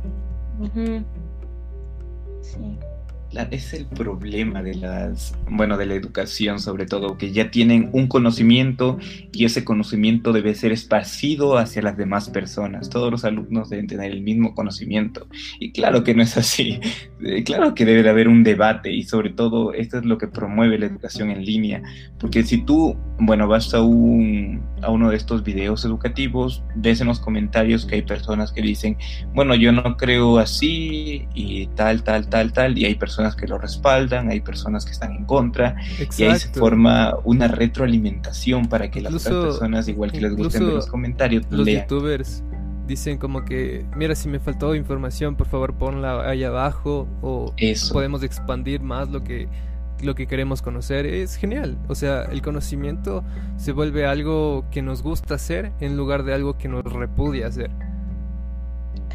Es 3.43 3.75
el 3.75 3.87
problema 3.87 4.63
de 4.63 4.75
las, 4.75 5.37
bueno, 5.51 5.77
de 5.77 5.87
la 5.87 5.95
educación 5.95 6.61
sobre 6.61 6.87
todo, 6.87 7.19
que 7.19 7.33
ya 7.33 7.51
tienen 7.51 7.91
un 7.93 8.07
conocimiento 8.07 8.99
y 9.33 9.45
ese 9.45 9.65
conocimiento 9.65 10.33
debe 10.33 10.55
ser 10.55 10.73
esparcido 10.73 11.59
hacia 11.59 11.83
las 11.83 11.97
demás 11.97 12.31
personas. 12.31 12.89
Todos 12.91 13.11
los 13.11 13.25
alumnos 13.25 13.71
deben 13.71 13.87
tener 13.87 14.13
el 14.13 14.23
mismo 14.23 14.55
conocimiento. 14.55 15.27
Y 15.59 15.73
claro 15.73 16.05
que 16.05 16.15
no 16.15 16.23
es 16.23 16.37
así. 16.37 16.81
Eh, 17.25 17.43
claro 17.43 17.75
que 17.75 17.85
debe 17.85 18.03
de 18.03 18.11
haber 18.11 18.29
un 18.29 18.43
debate 18.45 18.93
y 18.93 19.03
sobre 19.05 19.31
todo 19.31 19.73
esto 19.73 19.99
es 19.99 20.05
lo 20.05 20.19
que 20.19 20.29
promueve 20.29 20.79
la 20.79 20.87
educación 20.87 21.31
en 21.31 21.45
línea. 21.45 21.83
Porque 22.19 22.43
si 22.43 22.59
tú, 22.59 22.97
bueno, 23.19 23.49
vas 23.49 23.73
a, 23.75 23.83
un, 23.83 24.63
a 24.83 24.91
uno 24.91 25.11
de 25.11 25.17
estos 25.17 25.43
videos 25.43 25.85
educativos, 25.85 26.63
ves 26.77 27.01
en 27.01 27.09
los 27.09 27.21
comentarios 27.21 27.87
que 27.87 27.97
hay 27.97 28.03
personas 28.03 28.53
que 28.53 28.63
dicen, 28.63 28.97
bueno, 29.35 29.55
yo 29.55 29.73
no 29.73 29.97
creo 29.97 30.39
así 30.39 31.27
y 31.35 31.67
tal, 31.69 32.03
tal, 32.03 32.29
tal, 32.29 32.53
tal, 32.53 32.79
y 32.79 32.85
hay 32.85 32.95
personas 32.95 33.24
que 33.37 33.47
lo 33.47 33.59
respaldan, 33.59 34.29
hay 34.31 34.41
personas 34.41 34.85
que 34.85 34.93
están 34.93 35.13
en 35.13 35.25
contra, 35.25 35.77
y 36.19 36.23
ahí 36.25 36.39
se 36.39 36.49
forma 36.49 37.15
una 37.25 37.49
retroalimentación 37.49 38.69
para 38.69 38.91
que 38.91 39.01
las 39.01 39.15
otras 39.15 39.45
personas, 39.45 39.89
igual 39.89 40.13
que 40.13 40.21
les 40.21 40.37
gusten 40.37 40.67
los 40.67 40.87
comentarios, 40.87 41.45
los 41.51 41.67
youtubers 41.67 42.43
dicen 42.87 43.17
como 43.19 43.45
que, 43.45 43.87
mira, 43.97 44.15
si 44.15 44.29
me 44.29 44.39
faltó 44.39 44.75
información, 44.75 45.37
por 45.37 45.47
favor 45.47 45.75
ponla 45.75 46.29
ahí 46.29 46.45
abajo, 46.45 47.09
o 47.23 47.55
podemos 47.93 48.23
expandir 48.23 48.83
más 48.83 49.09
lo 49.09 49.25
que 49.25 49.49
lo 50.03 50.15
que 50.15 50.27
queremos 50.27 50.63
conocer 50.63 51.07
es 51.07 51.37
genial. 51.37 51.79
O 51.89 51.95
sea, 51.95 52.25
el 52.25 52.43
conocimiento 52.43 53.25
se 53.57 53.73
vuelve 53.73 54.07
algo 54.07 54.65
que 54.71 54.83
nos 54.83 55.03
gusta 55.03 55.37
hacer 55.37 55.73
en 55.81 55.97
lugar 55.97 56.25
de 56.25 56.35
algo 56.35 56.59
que 56.59 56.69
nos 56.69 56.85
repudia 56.85 57.47
hacer. 57.47 57.71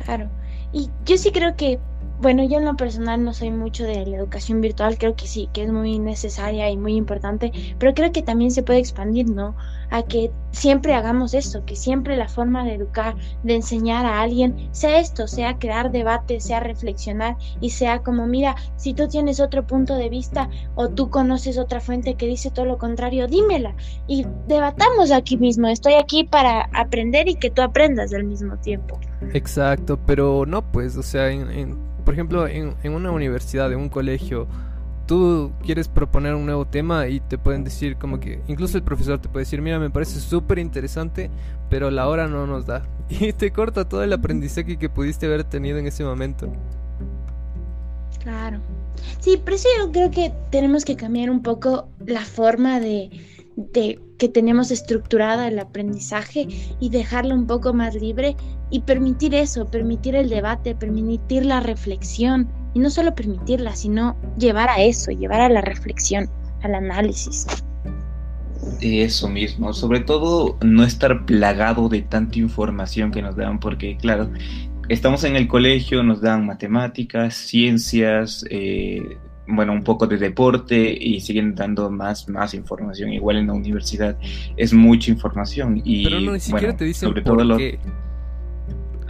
Claro. 0.04 0.30
Y 0.72 0.90
yo 1.06 1.18
sí 1.18 1.32
creo 1.32 1.56
que 1.56 1.80
bueno, 2.22 2.44
yo 2.44 2.58
en 2.58 2.66
lo 2.66 2.76
personal 2.76 3.24
no 3.24 3.34
soy 3.34 3.50
mucho 3.50 3.86
de 3.86 4.06
la 4.06 4.18
educación 4.18 4.60
virtual, 4.60 4.98
creo 4.98 5.16
que 5.16 5.26
sí, 5.26 5.50
que 5.54 5.64
es 5.64 5.72
muy 5.72 6.00
necesaria 6.00 6.70
y 6.70 6.76
muy 6.76 6.96
importante, 6.96 7.52
pero 7.78 7.94
creo 7.94 8.12
que 8.12 8.22
también 8.22 8.52
se 8.52 8.62
puede 8.62 8.80
expandir, 8.80 9.30
¿no? 9.30 9.56
A 9.90 10.04
que 10.04 10.30
siempre 10.52 10.94
hagamos 10.94 11.34
esto, 11.34 11.64
que 11.66 11.76
siempre 11.76 12.18
la 12.18 12.28
forma 12.28 12.66
de 12.66 12.76
educar, 12.76 13.16
de 13.44 13.56
enseñar 13.56 14.06
a 14.06 14.22
alguien, 14.22 14.70
sea 14.72 15.00
esto, 15.00 15.28
sea 15.28 15.58
crear 15.58 15.92
debate, 15.92 16.42
sea 16.42 16.60
reflexionar 16.60 17.38
y 17.62 17.70
sea 17.70 18.00
como, 18.00 18.28
mira, 18.28 18.56
si 18.76 18.94
tú 18.94 19.08
tienes 19.08 19.40
otro 19.40 19.66
punto 19.66 19.96
de 19.96 20.10
vista 20.10 20.50
o 20.76 20.90
tú 20.90 21.10
conoces 21.10 21.58
otra 21.58 21.80
fuente 21.80 22.16
que 22.16 22.28
dice 22.28 22.52
todo 22.52 22.66
lo 22.66 22.78
contrario, 22.78 23.28
dímela 23.28 23.74
y 24.08 24.26
debatamos 24.48 25.12
aquí 25.12 25.38
mismo, 25.38 25.68
estoy 25.68 25.94
aquí 25.94 26.26
para 26.26 26.70
aprender 26.74 27.30
y 27.30 27.36
que 27.36 27.50
tú 27.50 27.62
aprendas 27.62 28.14
al 28.14 28.26
mismo 28.26 28.58
tiempo. 28.58 29.00
Exacto, 29.34 29.98
pero 30.06 30.46
no, 30.46 30.62
pues, 30.62 30.98
o 30.98 31.04
sea, 31.04 31.30
en 31.30 31.89
por 32.04 32.14
ejemplo, 32.14 32.48
en, 32.48 32.76
una 32.84 33.12
universidad, 33.12 33.72
en 33.72 33.80
un 33.80 33.90
colegio, 33.90 34.48
tú 35.06 35.52
quieres 35.64 35.88
proponer 35.88 36.36
un 36.36 36.46
nuevo 36.46 36.66
tema 36.66 37.08
y 37.08 37.20
te 37.20 37.38
pueden 37.38 37.64
decir 37.64 37.98
como 37.98 38.20
que, 38.20 38.42
incluso 38.48 38.78
el 38.78 38.84
profesor 38.84 39.20
te 39.20 39.30
puede 39.30 39.46
decir, 39.46 39.62
mira, 39.62 39.80
me 39.80 39.90
parece 39.90 40.20
súper 40.20 40.60
interesante, 40.60 41.30
pero 41.70 41.92
la 41.92 42.08
hora 42.08 42.28
no 42.28 42.46
nos 42.48 42.66
da. 42.66 42.84
Y 43.10 43.34
te 43.34 43.52
corta 43.52 43.90
todo 43.90 44.04
el 44.04 44.14
aprendizaje 44.14 44.78
que 44.78 44.88
pudiste 44.88 45.26
haber 45.26 45.44
tenido 45.44 45.80
en 45.80 45.88
ese 45.88 46.04
momento. 46.04 46.52
Claro. 48.22 48.60
Sí, 49.20 49.38
por 49.38 49.54
eso 49.54 49.68
yo 49.80 49.92
creo 49.92 50.12
que 50.12 50.32
tenemos 50.52 50.86
que 50.86 50.96
cambiar 50.96 51.30
un 51.30 51.42
poco 51.42 51.90
la 52.06 52.22
forma 52.22 52.80
de, 52.80 53.10
de 53.56 54.00
que 54.18 54.30
tenemos 54.30 54.72
estructurada 54.72 55.48
el 55.48 55.60
aprendizaje 55.60 56.48
y 56.80 56.90
dejarlo 56.90 57.36
un 57.36 57.48
poco 57.48 57.74
más 57.74 57.96
libre 57.96 58.36
y 58.70 58.82
permitir 58.82 59.34
eso, 59.34 59.66
permitir 59.66 60.16
el 60.16 60.30
debate, 60.30 60.76
permitir 60.76 61.46
la 61.46 61.60
reflexión 61.60 62.50
y 62.74 62.80
no 62.80 62.90
solo 62.90 63.16
permitirla, 63.16 63.76
sino 63.76 64.16
llevar 64.38 64.70
a 64.70 64.82
eso, 64.82 65.12
llevar 65.12 65.42
a 65.42 65.50
la 65.50 65.62
reflexión, 65.62 66.30
al 66.62 66.76
análisis. 66.76 67.48
Eso 68.82 69.30
mismo, 69.30 69.74
sobre 69.74 70.02
todo 70.02 70.58
no 70.62 70.84
estar 70.84 71.26
plagado 71.26 71.90
de 71.90 72.02
tanta 72.02 72.40
información 72.40 73.12
que 73.12 73.22
nos 73.22 73.36
dan, 73.36 73.60
porque 73.60 73.98
claro, 73.98 74.30
estamos 74.90 75.24
en 75.24 75.36
el 75.36 75.48
colegio, 75.48 76.04
nos 76.04 76.22
dan 76.22 76.46
matemáticas, 76.46 77.36
ciencias, 77.36 78.46
eh, 78.50 79.18
bueno, 79.50 79.74
un 79.74 79.84
poco 79.84 80.08
de 80.08 80.18
deporte 80.18 80.96
y 81.00 81.20
siguen 81.22 81.56
dando 81.56 81.90
más, 81.90 82.30
más 82.30 82.54
información. 82.54 83.12
Igual 83.12 83.38
en 83.38 83.48
la 83.48 83.54
universidad 83.54 84.18
es 84.56 84.74
mucha 84.74 85.12
información. 85.12 85.82
Y, 85.84 86.04
Pero 86.04 86.20
no, 86.22 86.34
ni 86.34 86.40
siquiera 86.40 86.76
te 86.76 86.86
dicen 86.86 87.10
sobre 87.10 87.22
todo 87.22 87.58
qué. 87.58 87.80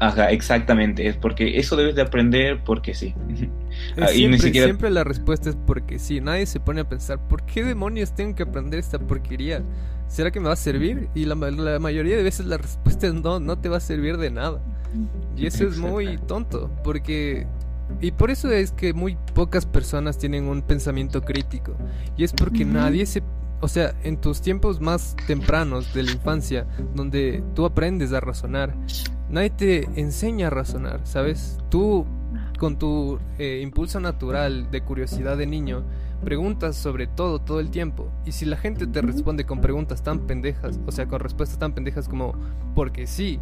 Ajá, 0.02 0.32
exactamente, 0.32 1.08
es 1.08 1.18
porque 1.18 1.58
eso 1.58 1.76
debes 1.76 1.94
de 1.94 2.02
aprender 2.02 2.64
porque 2.64 2.94
sí. 2.94 3.14
Ah, 3.98 4.08
siempre, 4.08 4.52
siempre 4.52 4.90
la 4.90 5.04
respuesta 5.04 5.50
es 5.50 5.58
porque 5.68 6.00
sí, 6.00 6.22
nadie 6.22 6.46
se 6.46 6.60
pone 6.60 6.82
a 6.82 6.88
pensar, 6.88 7.20
¿por 7.28 7.44
qué 7.44 7.64
demonios 7.64 8.16
tengo 8.16 8.34
que 8.34 8.44
aprender 8.44 8.80
esta 8.80 8.98
porquería? 8.98 9.62
¿Será 10.08 10.32
que 10.32 10.40
me 10.40 10.48
va 10.48 10.54
a 10.54 10.58
servir? 10.58 11.10
Y 11.16 11.26
la, 11.26 11.36
la 11.36 11.80
mayoría 11.80 12.16
de 12.16 12.24
veces 12.24 12.46
la 12.46 12.58
respuesta 12.58 13.08
es 13.08 13.14
no, 13.14 13.40
no 13.40 13.60
te 13.60 13.68
va 13.68 13.78
a 13.78 13.82
servir 13.82 14.18
de 14.18 14.32
nada. 14.32 14.62
Y 15.38 15.46
eso 15.46 15.68
es 15.68 15.78
muy 15.78 16.18
tonto, 16.18 16.72
porque 16.84 17.46
y 18.02 18.12
por 18.12 18.32
eso 18.32 18.52
es 18.52 18.72
que 18.72 18.94
muy 18.94 19.18
pocas 19.34 19.66
personas 19.66 20.18
tienen 20.18 20.46
un 20.46 20.62
pensamiento 20.62 21.22
crítico. 21.22 21.74
Y 22.18 22.24
es 22.24 22.34
porque 22.34 22.66
nadie 22.66 23.06
se... 23.06 23.24
O 23.62 23.68
sea, 23.68 23.94
en 24.04 24.16
tus 24.18 24.42
tiempos 24.42 24.80
más 24.80 25.18
tempranos 25.28 25.94
de 25.94 26.04
la 26.04 26.12
infancia, 26.12 26.66
donde 26.96 27.44
tú 27.56 27.66
aprendes 27.66 28.14
a 28.14 28.22
razonar, 28.22 28.74
nadie 29.30 29.50
te 29.50 30.00
enseña 30.00 30.48
a 30.48 30.50
razonar, 30.50 31.02
¿sabes? 31.04 31.58
Tú, 31.70 32.06
con 32.58 32.80
tu 32.80 33.20
eh, 33.38 33.60
impulso 33.62 34.00
natural 34.00 34.72
de 34.72 34.82
curiosidad 34.82 35.38
de 35.38 35.46
niño, 35.46 35.84
preguntas 36.24 36.78
sobre 36.78 37.08
todo 37.08 37.40
todo 37.40 37.60
el 37.60 37.70
tiempo. 37.70 38.10
Y 38.26 38.32
si 38.32 38.46
la 38.46 38.56
gente 38.56 38.88
te 38.88 39.02
responde 39.02 39.46
con 39.46 39.60
preguntas 39.60 40.04
tan 40.04 40.20
pendejas, 40.20 40.80
o 40.86 40.92
sea, 40.94 41.08
con 41.08 41.20
respuestas 41.20 41.60
tan 41.60 41.74
pendejas 41.74 42.08
como 42.08 42.36
porque 42.76 43.08
sí, 43.08 43.42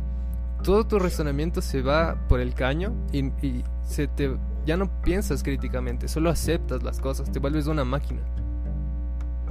todo 0.63 0.85
tu 0.85 0.99
razonamiento 0.99 1.61
se 1.61 1.81
va 1.81 2.27
por 2.27 2.39
el 2.39 2.53
caño 2.53 2.93
y, 3.11 3.63
se 3.87 4.07
te 4.07 4.35
ya 4.65 4.75
no 4.75 4.89
piensas 5.01 5.43
críticamente, 5.43 6.09
solo 6.09 6.29
aceptas 6.29 6.83
las 6.83 6.99
cosas, 6.99 7.31
te 7.31 7.39
vuelves 7.39 7.67
una 7.67 7.85
máquina. 7.85 8.19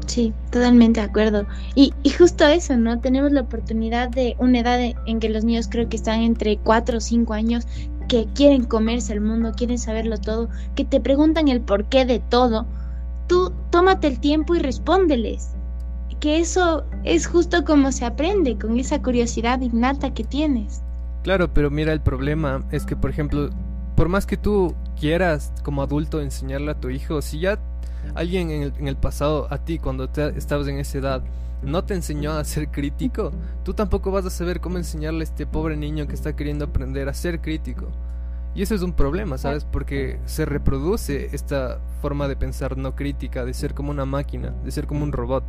Sí, 0.07 0.35
totalmente 0.51 1.01
de 1.01 1.07
acuerdo. 1.07 1.47
Y, 1.75 1.95
y, 2.03 2.11
justo 2.11 2.47
eso, 2.47 2.77
¿no? 2.77 3.01
Tenemos 3.01 3.33
la 3.33 3.41
oportunidad 3.41 4.11
de 4.11 4.37
una 4.39 4.61
edad 4.61 4.79
en 5.07 5.21
que 5.21 5.31
los 5.31 5.43
niños 5.43 5.69
creo 5.71 5.89
que 5.89 5.97
están 5.97 6.21
entre 6.21 6.59
4 6.59 6.99
o 6.99 7.01
5 7.01 7.33
años, 7.33 7.67
que 8.09 8.27
quieren 8.35 8.65
comerse 8.65 9.15
el 9.15 9.23
mundo, 9.23 9.53
quieren 9.57 9.79
saberlo 9.79 10.19
todo, 10.19 10.51
que 10.75 10.85
te 10.85 11.01
preguntan 11.01 11.49
el 11.49 11.63
porqué 11.63 12.05
de 12.05 12.21
todo. 12.21 12.67
Tú 13.27 13.53
tómate 13.71 14.07
el 14.07 14.21
tiempo 14.21 14.55
y 14.55 14.61
respóndeles. 14.61 15.53
Que 16.21 16.41
eso 16.41 16.85
es 17.05 17.27
justo 17.27 17.65
como 17.65 17.91
se 17.91 18.05
aprende, 18.05 18.59
con 18.59 18.79
esa 18.79 19.03
curiosidad 19.03 19.61
innata 19.61 20.13
que 20.13 20.25
tienes. 20.25 20.83
Claro, 21.23 21.53
pero 21.53 21.71
mira, 21.71 21.93
el 21.93 22.01
problema 22.01 22.65
es 22.71 22.85
que, 22.85 22.97
por 22.97 23.11
ejemplo, 23.11 23.51
por 23.97 24.09
más 24.09 24.27
que 24.27 24.37
tú 24.37 24.75
quieras 25.01 25.53
como 25.65 25.83
adulto 25.83 26.21
enseñarle 26.21 26.71
a 26.71 26.81
tu 26.81 26.91
hijo, 26.91 27.23
si 27.23 27.41
ya 27.41 27.59
alguien 28.15 28.51
en 28.51 28.89
el, 28.89 28.97
pasado, 28.97 29.49
a 29.51 29.59
ti, 29.59 29.79
cuando 29.79 30.05
estabas 30.05 30.69
en 30.69 30.79
esa 30.79 30.99
edad, 30.99 31.23
no 31.63 31.85
te 31.85 31.95
enseñó 31.95 32.33
a 32.33 32.45
ser 32.45 32.69
crítico, 32.69 33.33
tú 33.65 33.75
tampoco 33.75 34.11
vas 34.11 34.27
a 34.27 34.31
saber 34.31 34.61
cómo 34.61 34.77
enseñarle 34.77 35.21
a 35.21 35.25
este 35.25 35.47
pobre 35.47 35.77
niño 35.77 36.07
que 36.07 36.15
está 36.15 36.37
queriendo 36.37 36.67
aprender 36.67 37.09
a 37.09 37.15
ser 37.15 37.41
crítico. 37.41 37.89
Y 38.55 38.63
eso 38.63 38.75
es 38.75 38.83
un 38.83 38.93
problema, 38.93 39.37
¿sabes? 39.37 39.65
Porque 39.65 40.19
se 40.25 40.47
reproduce 40.47 41.35
esta 41.35 41.79
forma 42.01 42.29
de 42.29 42.37
pensar 42.37 42.77
no 42.77 42.95
crítica, 42.95 43.45
de 43.45 43.53
ser 43.53 43.75
como 43.75 43.91
una 43.91 44.07
máquina, 44.07 44.51
de 44.65 44.71
ser 44.71 44.87
como 44.87 45.05
un 45.05 45.13
robot. 45.13 45.45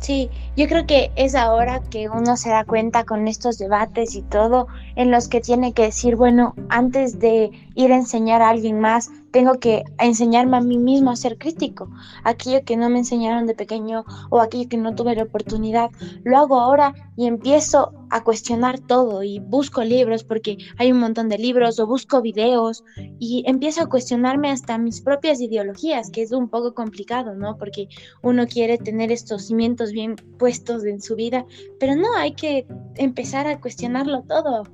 Sí, 0.00 0.30
yo 0.56 0.68
creo 0.68 0.86
que 0.86 1.10
es 1.16 1.34
ahora 1.34 1.80
que 1.90 2.08
uno 2.08 2.36
se 2.36 2.50
da 2.50 2.64
cuenta 2.64 3.04
con 3.04 3.26
estos 3.26 3.58
debates 3.58 4.14
y 4.14 4.22
todo, 4.22 4.68
en 4.94 5.10
los 5.10 5.28
que 5.28 5.40
tiene 5.40 5.72
que 5.72 5.82
decir, 5.82 6.14
bueno, 6.14 6.54
antes 6.68 7.18
de 7.18 7.50
ir 7.78 7.92
a 7.92 7.96
enseñar 7.96 8.42
a 8.42 8.48
alguien 8.48 8.80
más, 8.80 9.08
tengo 9.30 9.60
que 9.60 9.84
enseñarme 10.00 10.56
a 10.56 10.60
mí 10.60 10.78
mismo 10.78 11.12
a 11.12 11.16
ser 11.16 11.38
crítico. 11.38 11.88
Aquello 12.24 12.64
que 12.64 12.76
no 12.76 12.90
me 12.90 12.98
enseñaron 12.98 13.46
de 13.46 13.54
pequeño 13.54 14.04
o 14.30 14.40
aquello 14.40 14.68
que 14.68 14.76
no 14.76 14.96
tuve 14.96 15.14
la 15.14 15.22
oportunidad, 15.22 15.90
lo 16.24 16.38
hago 16.38 16.58
ahora 16.58 16.92
y 17.16 17.28
empiezo 17.28 17.92
a 18.10 18.24
cuestionar 18.24 18.80
todo 18.80 19.22
y 19.22 19.38
busco 19.38 19.84
libros 19.84 20.24
porque 20.24 20.58
hay 20.76 20.90
un 20.90 20.98
montón 20.98 21.28
de 21.28 21.38
libros 21.38 21.78
o 21.78 21.86
busco 21.86 22.20
videos 22.20 22.82
y 23.20 23.44
empiezo 23.46 23.82
a 23.82 23.88
cuestionarme 23.88 24.50
hasta 24.50 24.76
mis 24.76 25.00
propias 25.00 25.40
ideologías, 25.40 26.10
que 26.10 26.22
es 26.22 26.32
un 26.32 26.48
poco 26.48 26.74
complicado, 26.74 27.36
¿no? 27.36 27.58
Porque 27.58 27.88
uno 28.22 28.48
quiere 28.48 28.76
tener 28.76 29.12
estos 29.12 29.46
cimientos 29.46 29.92
bien 29.92 30.16
puestos 30.36 30.84
en 30.84 31.00
su 31.00 31.14
vida, 31.14 31.46
pero 31.78 31.94
no, 31.94 32.12
hay 32.16 32.34
que 32.34 32.66
empezar 32.96 33.46
a 33.46 33.60
cuestionarlo 33.60 34.24
todo 34.26 34.64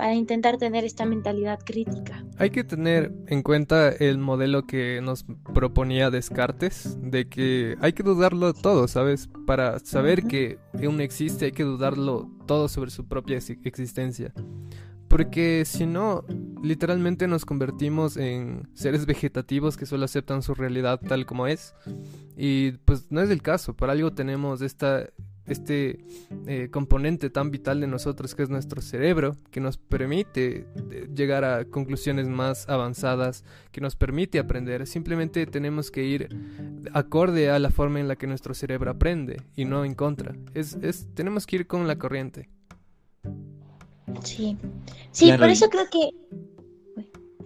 para 0.00 0.14
intentar 0.14 0.56
tener 0.56 0.82
esta 0.82 1.04
mentalidad 1.04 1.58
crítica. 1.62 2.24
Hay 2.38 2.48
que 2.48 2.64
tener 2.64 3.12
en 3.26 3.42
cuenta 3.42 3.90
el 3.90 4.16
modelo 4.16 4.66
que 4.66 5.02
nos 5.02 5.26
proponía 5.52 6.08
Descartes, 6.08 6.96
de 7.02 7.28
que 7.28 7.76
hay 7.82 7.92
que 7.92 8.02
dudarlo 8.02 8.54
todo, 8.54 8.88
¿sabes? 8.88 9.28
Para 9.46 9.78
saber 9.80 10.22
que 10.22 10.58
uno 10.72 11.02
existe 11.02 11.44
hay 11.44 11.52
que 11.52 11.64
dudarlo 11.64 12.30
todo 12.46 12.68
sobre 12.68 12.90
su 12.90 13.06
propia 13.08 13.36
existencia. 13.36 14.32
Porque 15.06 15.64
si 15.66 15.84
no, 15.84 16.24
literalmente 16.62 17.28
nos 17.28 17.44
convertimos 17.44 18.16
en 18.16 18.70
seres 18.72 19.04
vegetativos 19.04 19.76
que 19.76 19.84
solo 19.84 20.06
aceptan 20.06 20.40
su 20.40 20.54
realidad 20.54 20.98
tal 21.06 21.26
como 21.26 21.46
es. 21.46 21.74
Y 22.38 22.72
pues 22.86 23.08
no 23.10 23.20
es 23.20 23.28
el 23.28 23.42
caso, 23.42 23.76
por 23.76 23.90
algo 23.90 24.14
tenemos 24.14 24.62
esta 24.62 25.10
este 25.50 25.98
eh, 26.46 26.68
componente 26.70 27.28
tan 27.28 27.50
vital 27.50 27.80
de 27.80 27.86
nosotros 27.86 28.34
que 28.34 28.42
es 28.42 28.50
nuestro 28.50 28.80
cerebro, 28.80 29.36
que 29.50 29.60
nos 29.60 29.76
permite 29.76 30.66
eh, 30.90 31.08
llegar 31.14 31.44
a 31.44 31.64
conclusiones 31.64 32.28
más 32.28 32.68
avanzadas, 32.68 33.44
que 33.72 33.80
nos 33.80 33.96
permite 33.96 34.38
aprender. 34.38 34.86
Simplemente 34.86 35.44
tenemos 35.46 35.90
que 35.90 36.04
ir 36.04 36.28
acorde 36.92 37.50
a 37.50 37.58
la 37.58 37.70
forma 37.70 38.00
en 38.00 38.08
la 38.08 38.16
que 38.16 38.26
nuestro 38.26 38.54
cerebro 38.54 38.90
aprende 38.90 39.42
y 39.56 39.64
no 39.64 39.84
en 39.84 39.94
contra. 39.94 40.34
Es, 40.54 40.78
es 40.82 41.08
tenemos 41.14 41.46
que 41.46 41.56
ir 41.56 41.66
con 41.66 41.86
la 41.86 41.96
corriente. 41.96 42.48
Sí, 44.24 44.56
sí, 45.12 45.32
por 45.32 45.48
eso 45.48 45.68
creo 45.68 45.84
que 45.90 46.10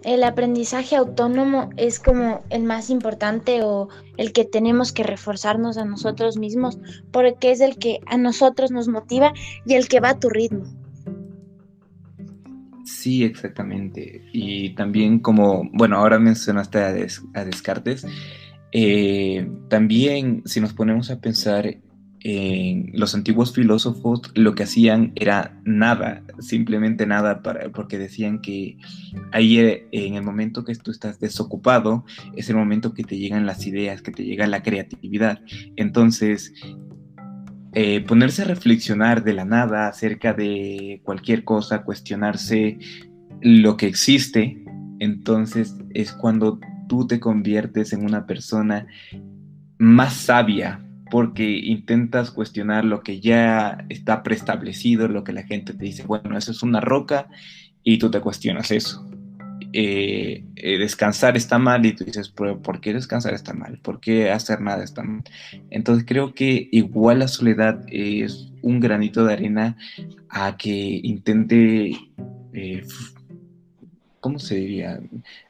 el 0.05 0.23
aprendizaje 0.23 0.95
autónomo 0.95 1.71
es 1.77 1.99
como 1.99 2.43
el 2.51 2.63
más 2.63 2.91
importante 2.91 3.63
o 3.63 3.89
el 4.17 4.33
que 4.33 4.45
tenemos 4.45 4.93
que 4.93 5.01
reforzarnos 5.01 5.77
a 5.77 5.85
nosotros 5.85 6.37
mismos 6.37 6.77
porque 7.11 7.51
es 7.51 7.59
el 7.59 7.77
que 7.77 7.99
a 8.05 8.15
nosotros 8.17 8.69
nos 8.69 8.87
motiva 8.87 9.33
y 9.65 9.73
el 9.73 9.87
que 9.87 9.99
va 9.99 10.09
a 10.09 10.19
tu 10.19 10.29
ritmo. 10.29 10.65
Sí, 12.85 13.23
exactamente. 13.23 14.23
Y 14.31 14.75
también 14.75 15.19
como, 15.19 15.67
bueno, 15.73 15.97
ahora 15.97 16.19
mencionaste 16.19 16.79
a, 16.79 17.43
Descartes, 17.43 18.05
eh, 18.71 19.49
también 19.69 20.43
si 20.45 20.61
nos 20.61 20.73
ponemos 20.73 21.09
a 21.09 21.19
pensar 21.19 21.77
los 22.93 23.13
antiguos 23.13 23.53
filósofos 23.53 24.21
lo 24.33 24.55
que 24.55 24.63
hacían 24.63 25.11
era 25.15 25.59
nada, 25.63 26.23
simplemente 26.39 27.05
nada, 27.05 27.43
porque 27.71 27.99
decían 27.99 28.41
que 28.41 28.77
ahí 29.31 29.59
eh, 29.59 29.87
en 29.91 30.15
el 30.15 30.23
momento 30.23 30.65
que 30.65 30.73
tú 30.73 30.89
estás 30.89 31.19
desocupado 31.19 32.03
es 32.35 32.49
el 32.49 32.55
momento 32.55 32.95
que 32.95 33.03
te 33.03 33.17
llegan 33.17 33.45
las 33.45 33.67
ideas, 33.67 34.01
que 34.01 34.11
te 34.11 34.23
llega 34.23 34.47
la 34.47 34.63
creatividad. 34.63 35.39
Entonces, 35.75 36.51
eh, 37.73 38.01
ponerse 38.01 38.41
a 38.41 38.45
reflexionar 38.45 39.23
de 39.23 39.33
la 39.33 39.45
nada 39.45 39.87
acerca 39.87 40.33
de 40.33 41.01
cualquier 41.03 41.43
cosa, 41.43 41.83
cuestionarse 41.83 42.79
lo 43.41 43.77
que 43.77 43.85
existe, 43.85 44.63
entonces 44.99 45.75
es 45.93 46.11
cuando 46.11 46.59
tú 46.87 47.05
te 47.05 47.19
conviertes 47.19 47.93
en 47.93 48.03
una 48.03 48.25
persona 48.25 48.87
más 49.77 50.13
sabia, 50.13 50.84
porque 51.09 51.49
intentas 51.49 52.31
cuestionar 52.31 52.85
lo 52.85 53.01
que 53.01 53.19
ya 53.19 53.85
está 53.89 54.23
preestablecido, 54.23 55.07
lo 55.07 55.23
que 55.23 55.33
la 55.33 55.43
gente 55.43 55.73
te 55.73 55.85
dice, 55.85 56.03
bueno, 56.03 56.37
eso 56.37 56.51
es 56.51 56.63
una 56.63 56.81
roca 56.81 57.27
y 57.83 57.97
tú 57.97 58.09
te 58.09 58.21
cuestionas 58.21 58.71
eso. 58.71 59.07
Eh, 59.77 60.43
eh, 60.55 60.77
descansar 60.77 61.35
está 61.35 61.59
mal 61.59 61.85
y 61.85 61.93
tú 61.93 62.05
dices, 62.05 62.29
¿por 62.29 62.79
qué 62.79 62.93
descansar 62.93 63.33
está 63.33 63.53
mal? 63.53 63.77
¿Por 63.79 63.99
qué 63.99 64.31
hacer 64.31 64.61
nada 64.61 64.83
está 64.83 65.03
mal? 65.03 65.23
Entonces 65.69 66.05
creo 66.07 66.33
que 66.33 66.69
igual 66.71 67.19
la 67.19 67.27
soledad 67.27 67.83
es 67.87 68.51
un 68.61 68.79
granito 68.79 69.25
de 69.25 69.33
arena 69.33 69.77
a 70.29 70.55
que 70.57 71.01
intente, 71.03 71.91
eh, 72.53 72.83
¿cómo 74.21 74.39
se 74.39 74.55
diría? 74.55 74.99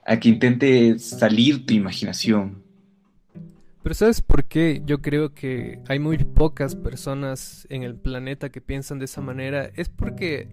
A 0.05 0.19
que 0.19 0.29
intente 0.29 0.97
salir 0.99 1.65
tu 1.65 1.73
imaginación, 1.73 2.64
pero 3.85 3.93
¿sabes 3.93 4.23
por 4.23 4.45
qué? 4.45 4.81
Yo 4.83 5.03
creo 5.03 5.35
que 5.35 5.79
hay 5.87 5.99
muy 5.99 6.17
pocas 6.17 6.75
personas 6.75 7.67
en 7.69 7.83
el 7.83 7.93
planeta 7.93 8.49
que 8.49 8.59
piensan 8.59 8.97
de 8.97 9.05
esa 9.05 9.21
manera. 9.21 9.69
Es 9.75 9.89
porque 9.89 10.49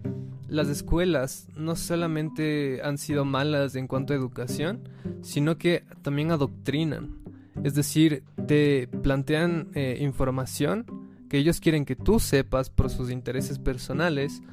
las 0.47 0.67
escuelas 0.67 1.47
no 1.55 1.75
solamente 1.75 2.81
han 2.83 2.99
sido 2.99 3.25
malas 3.25 3.73
en 3.73 3.87
cuanto 3.87 4.13
a 4.13 4.17
educación, 4.17 4.87
sino 5.23 5.57
que 5.57 5.83
también 6.03 6.29
adoctrinan. 6.29 7.23
Es 7.63 7.73
decir, 7.73 8.23
te 8.47 8.87
plantean 9.01 9.71
eh, 9.73 9.97
información 9.99 10.85
que 11.27 11.39
ellos 11.39 11.59
quieren 11.59 11.85
que 11.85 11.95
tú 11.95 12.19
sepas 12.19 12.69
por 12.69 12.91
sus 12.91 13.09
intereses 13.09 13.57
personales 13.57 14.43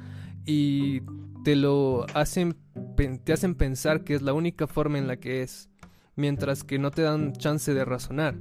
y 0.43 1.01
te 1.43 1.55
lo 1.55 2.07
hacen, 2.15 2.57
te 3.23 3.31
hacen 3.31 3.53
pensar 3.53 4.03
que 4.03 4.15
es 4.15 4.23
la 4.23 4.33
única 4.33 4.65
forma 4.65 4.97
en 4.97 5.05
la 5.05 5.17
que 5.17 5.43
es, 5.43 5.69
mientras 6.15 6.63
que 6.63 6.79
no 6.79 6.89
te 6.89 7.03
dan 7.03 7.33
chance 7.33 7.75
de 7.75 7.85
razonar. 7.85 8.37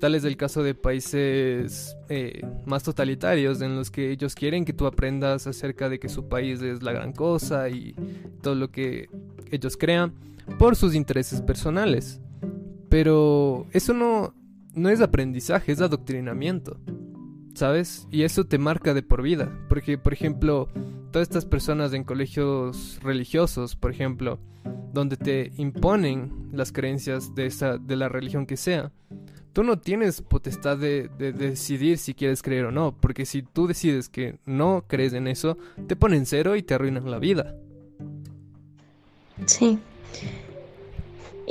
Tal 0.00 0.14
es 0.14 0.24
el 0.24 0.38
caso 0.38 0.62
de 0.62 0.74
países 0.74 1.94
eh, 2.08 2.40
más 2.64 2.82
totalitarios 2.82 3.60
en 3.60 3.76
los 3.76 3.90
que 3.90 4.10
ellos 4.10 4.34
quieren 4.34 4.64
que 4.64 4.72
tú 4.72 4.86
aprendas 4.86 5.46
acerca 5.46 5.90
de 5.90 5.98
que 6.00 6.08
su 6.08 6.26
país 6.26 6.62
es 6.62 6.82
la 6.82 6.92
gran 6.92 7.12
cosa 7.12 7.68
y 7.68 7.94
todo 8.40 8.54
lo 8.54 8.70
que 8.70 9.10
ellos 9.50 9.76
crean 9.76 10.14
por 10.58 10.74
sus 10.74 10.94
intereses 10.94 11.42
personales. 11.42 12.18
Pero 12.88 13.66
eso 13.72 13.92
no, 13.92 14.34
no 14.74 14.88
es 14.88 15.02
aprendizaje, 15.02 15.72
es 15.72 15.82
adoctrinamiento. 15.82 16.80
¿Sabes? 17.54 18.08
Y 18.10 18.22
eso 18.22 18.44
te 18.44 18.56
marca 18.56 18.94
de 18.94 19.02
por 19.02 19.20
vida. 19.20 19.52
Porque, 19.68 19.98
por 19.98 20.14
ejemplo, 20.14 20.68
todas 21.10 21.28
estas 21.28 21.44
personas 21.44 21.92
en 21.92 22.04
colegios 22.04 22.98
religiosos, 23.02 23.76
por 23.76 23.90
ejemplo, 23.90 24.38
donde 24.94 25.18
te 25.18 25.52
imponen 25.58 26.48
las 26.52 26.72
creencias 26.72 27.34
de, 27.34 27.46
esa, 27.46 27.76
de 27.76 27.96
la 27.96 28.08
religión 28.08 28.46
que 28.46 28.56
sea, 28.56 28.92
tú 29.52 29.64
no 29.64 29.78
tienes 29.78 30.22
potestad 30.22 30.78
de, 30.78 31.08
decidir 31.18 31.98
si 31.98 32.14
quieres 32.14 32.42
creer 32.42 32.66
o 32.66 32.70
no, 32.70 32.94
porque 32.98 33.26
si 33.26 33.42
tú 33.42 33.66
decides 33.66 34.08
que 34.08 34.38
no 34.46 34.84
crees 34.86 35.12
en 35.12 35.26
eso, 35.26 35.56
te 35.86 35.96
ponen 35.96 36.26
cero 36.26 36.56
y 36.56 36.62
te 36.62 36.74
arruinan 36.74 37.10
la 37.10 37.18
vida. 37.18 37.54
Sí. 39.46 39.78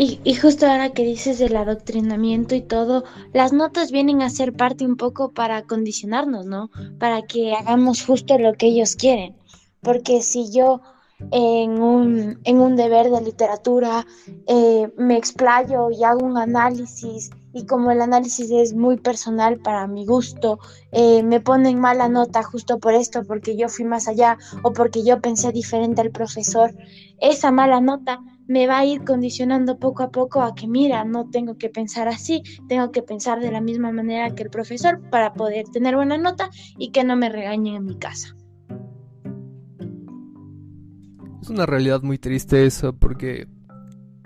Y, 0.01 0.33
justo 0.35 0.65
ahora 0.65 0.93
que 0.93 1.03
dices 1.03 1.39
del 1.39 1.57
adoctrinamiento 1.57 2.55
y 2.55 2.61
todo, 2.61 3.03
las 3.33 3.51
notas 3.51 3.91
vienen 3.91 4.21
a 4.21 4.29
ser 4.29 4.53
parte 4.53 4.85
un 4.85 4.95
poco 4.95 5.33
para 5.33 5.63
condicionarnos, 5.63 6.45
¿no? 6.45 6.69
Para 6.99 7.23
que 7.23 7.53
hagamos 7.53 8.05
justo 8.05 8.39
lo 8.39 8.53
que 8.53 8.67
ellos 8.67 8.95
quieren. 8.95 9.35
Porque 9.81 10.21
si 10.21 10.53
yo 10.53 10.81
en 11.31 11.81
un, 11.81 12.39
en 12.45 12.59
un 12.61 12.77
deber 12.77 13.09
de 13.09 13.21
literatura 13.21 14.07
eh, 14.47 14.89
me 14.95 15.17
explayo 15.17 15.91
y 15.91 16.01
hago 16.05 16.25
un 16.25 16.37
análisis 16.37 17.31
y 17.53 17.65
como 17.65 17.91
el 17.91 18.01
análisis 18.01 18.51
es 18.51 18.73
muy 18.73 18.97
personal 18.97 19.57
para 19.57 19.87
mi 19.87 20.05
gusto, 20.05 20.59
eh, 20.91 21.23
me 21.23 21.39
ponen 21.39 21.79
mala 21.79 22.09
nota 22.09 22.43
justo 22.43 22.79
por 22.79 22.93
esto, 22.93 23.23
porque 23.23 23.57
yo 23.57 23.69
fui 23.69 23.85
más 23.85 24.07
allá 24.07 24.37
o 24.63 24.73
porque 24.73 25.03
yo 25.03 25.21
pensé 25.21 25.51
diferente 25.51 26.01
al 26.01 26.11
profesor, 26.11 26.75
esa 27.19 27.51
mala 27.51 27.81
nota 27.81 28.21
me 28.47 28.65
va 28.65 28.79
a 28.79 28.85
ir 28.85 29.03
condicionando 29.03 29.77
poco 29.77 30.01
a 30.03 30.09
poco 30.09 30.41
a 30.41 30.55
que, 30.55 30.67
mira, 30.67 31.03
no 31.03 31.29
tengo 31.29 31.57
que 31.57 31.69
pensar 31.69 32.07
así, 32.07 32.41
tengo 32.67 32.91
que 32.91 33.03
pensar 33.03 33.39
de 33.39 33.51
la 33.51 33.61
misma 33.61 33.91
manera 33.91 34.33
que 34.33 34.43
el 34.43 34.49
profesor 34.49 35.01
para 35.11 35.33
poder 35.33 35.65
tener 35.65 35.95
buena 35.95 36.17
nota 36.17 36.49
y 36.77 36.91
que 36.91 37.03
no 37.03 37.15
me 37.15 37.29
regañen 37.29 37.75
en 37.75 37.85
mi 37.85 37.97
casa. 37.97 38.35
Es 41.41 41.49
una 41.49 41.65
realidad 41.65 42.01
muy 42.01 42.17
triste 42.17 42.65
eso 42.65 42.93
porque 42.93 43.47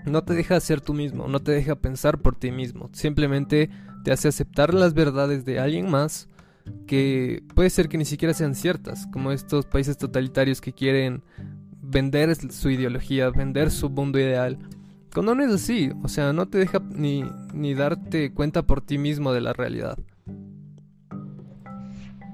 no 0.06 0.24
te 0.24 0.34
deja 0.34 0.60
ser 0.60 0.82
tú 0.82 0.94
mismo, 0.94 1.28
no 1.28 1.40
te 1.40 1.52
deja 1.52 1.76
pensar 1.76 2.20
por 2.20 2.36
ti 2.36 2.52
mismo, 2.52 2.90
simplemente 2.94 3.70
te 4.04 4.12
hace 4.12 4.28
aceptar 4.28 4.74
las 4.74 4.94
verdades 4.94 5.46
de 5.46 5.60
alguien 5.60 5.90
más 5.90 6.28
que 6.88 7.44
puede 7.56 7.70
ser 7.70 7.90
que 7.90 7.98
ni 7.98 8.06
siquiera 8.06 8.34
sean 8.34 8.56
ciertas, 8.56 9.08
como 9.08 9.32
estos 9.32 9.66
países 9.66 9.98
totalitarios 9.98 10.62
que 10.62 10.74
quieren 10.74 11.22
vender 11.82 12.36
su 12.36 12.70
ideología, 12.70 13.30
vender 13.30 13.72
su 13.72 13.90
mundo 13.90 14.20
ideal. 14.20 14.58
Cuando 15.14 15.36
no 15.36 15.44
es 15.44 15.52
así, 15.52 15.92
o 16.02 16.08
sea, 16.08 16.34
no 16.34 16.48
te 16.48 16.58
deja 16.58 16.80
ni, 16.80 17.24
ni 17.54 17.74
darte 17.74 18.34
cuenta 18.34 18.64
por 18.64 18.82
ti 18.82 18.98
mismo 18.98 19.32
de 19.32 19.42
la 19.42 19.54
realidad. 19.54 19.98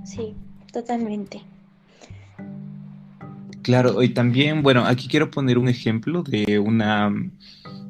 Sí, 0.06 0.34
totalmente. 0.72 1.42
Claro, 3.62 4.02
y 4.02 4.10
también, 4.10 4.64
bueno, 4.64 4.86
aquí 4.86 5.08
quiero 5.08 5.30
poner 5.30 5.58
un 5.58 5.68
ejemplo 5.68 6.24
de 6.24 6.58
una, 6.58 7.14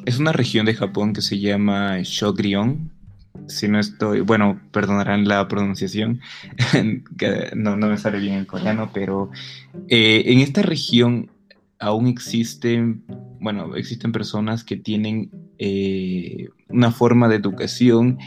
es 0.06 0.20
una 0.20 0.32
región 0.32 0.66
de 0.66 0.76
Japón 0.76 1.14
que 1.14 1.22
se 1.22 1.40
llama 1.40 2.00
Shogrion, 2.04 2.92
si 3.48 3.68
no 3.68 3.80
estoy, 3.80 4.22
bueno, 4.22 4.60
perdonarán 4.72 5.28
la 5.28 5.48
pronunciación, 5.48 6.22
que 7.18 7.52
no, 7.56 7.78
me 7.78 7.98
sale 7.98 8.20
bien 8.20 8.36
el 8.36 8.48
coreano, 8.48 8.92
pero 8.94 9.32
eh, 9.88 10.24
en 10.28 10.40
esta 10.40 10.62
región 10.62 11.32
aún 11.80 12.08
existen, 12.08 13.04
bueno, 13.40 13.76
existen 13.76 14.12
personas 14.12 14.64
que 14.64 14.76
tienen 14.76 15.32
eh, 15.58 16.50
una 16.68 16.92
forma 16.92 17.30
de 17.30 17.36
educación 17.36 18.20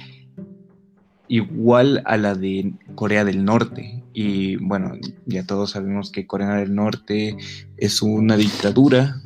igual 1.29 2.03
a 2.05 2.17
la 2.17 2.35
de 2.35 2.73
Corea 2.95 3.25
del 3.25 3.45
Norte. 3.45 4.03
Y 4.13 4.57
bueno, 4.57 4.93
ya 5.27 5.47
todos 5.47 5.71
sabemos 5.71 6.11
que 6.11 6.27
Corea 6.27 6.57
del 6.57 6.75
Norte 6.75 7.37
es 7.77 8.03
una 8.03 8.37
dictadura 8.37 9.23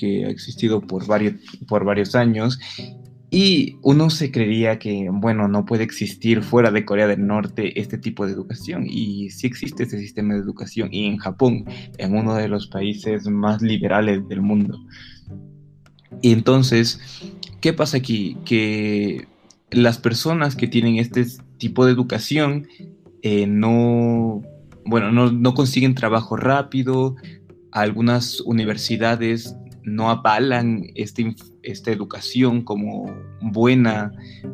que 0.00 0.24
ha 0.24 0.30
existido 0.30 0.80
por 0.80 1.06
varios, 1.06 1.34
por 1.68 1.84
varios 1.84 2.14
años 2.14 2.58
y 3.32 3.76
uno 3.82 4.10
se 4.10 4.32
creería 4.32 4.80
que, 4.80 5.08
bueno, 5.12 5.46
no 5.46 5.64
puede 5.64 5.84
existir 5.84 6.42
fuera 6.42 6.72
de 6.72 6.84
Corea 6.84 7.06
del 7.06 7.24
Norte 7.24 7.80
este 7.80 7.96
tipo 7.96 8.26
de 8.26 8.32
educación. 8.32 8.86
Y 8.88 9.30
sí 9.30 9.46
existe 9.46 9.84
este 9.84 9.98
sistema 9.98 10.34
de 10.34 10.40
educación. 10.40 10.88
Y 10.90 11.06
en 11.06 11.16
Japón, 11.18 11.64
en 11.98 12.16
uno 12.16 12.34
de 12.34 12.48
los 12.48 12.66
países 12.66 13.28
más 13.28 13.62
liberales 13.62 14.26
del 14.28 14.42
mundo. 14.42 14.80
Y 16.20 16.32
entonces, 16.32 17.00
¿qué 17.60 17.72
pasa 17.72 17.98
aquí? 17.98 18.36
Que 18.44 19.28
las 19.70 19.98
personas 19.98 20.56
que 20.56 20.66
tienen 20.66 20.96
este 20.96 21.24
tipo 21.58 21.86
de 21.86 21.92
educación 21.92 22.66
eh, 23.22 23.46
no, 23.46 24.42
bueno, 24.84 25.12
no, 25.12 25.54
consiguen 25.54 25.94
trabajo 25.94 26.36
rápido, 26.36 27.14
algunas 27.70 28.40
universidades 28.40 29.54
no 29.84 30.10
avalan 30.10 30.86
este, 30.94 31.34
esta 31.62 31.90
educación 31.90 32.62
como 32.62 33.14
buena 33.40 34.12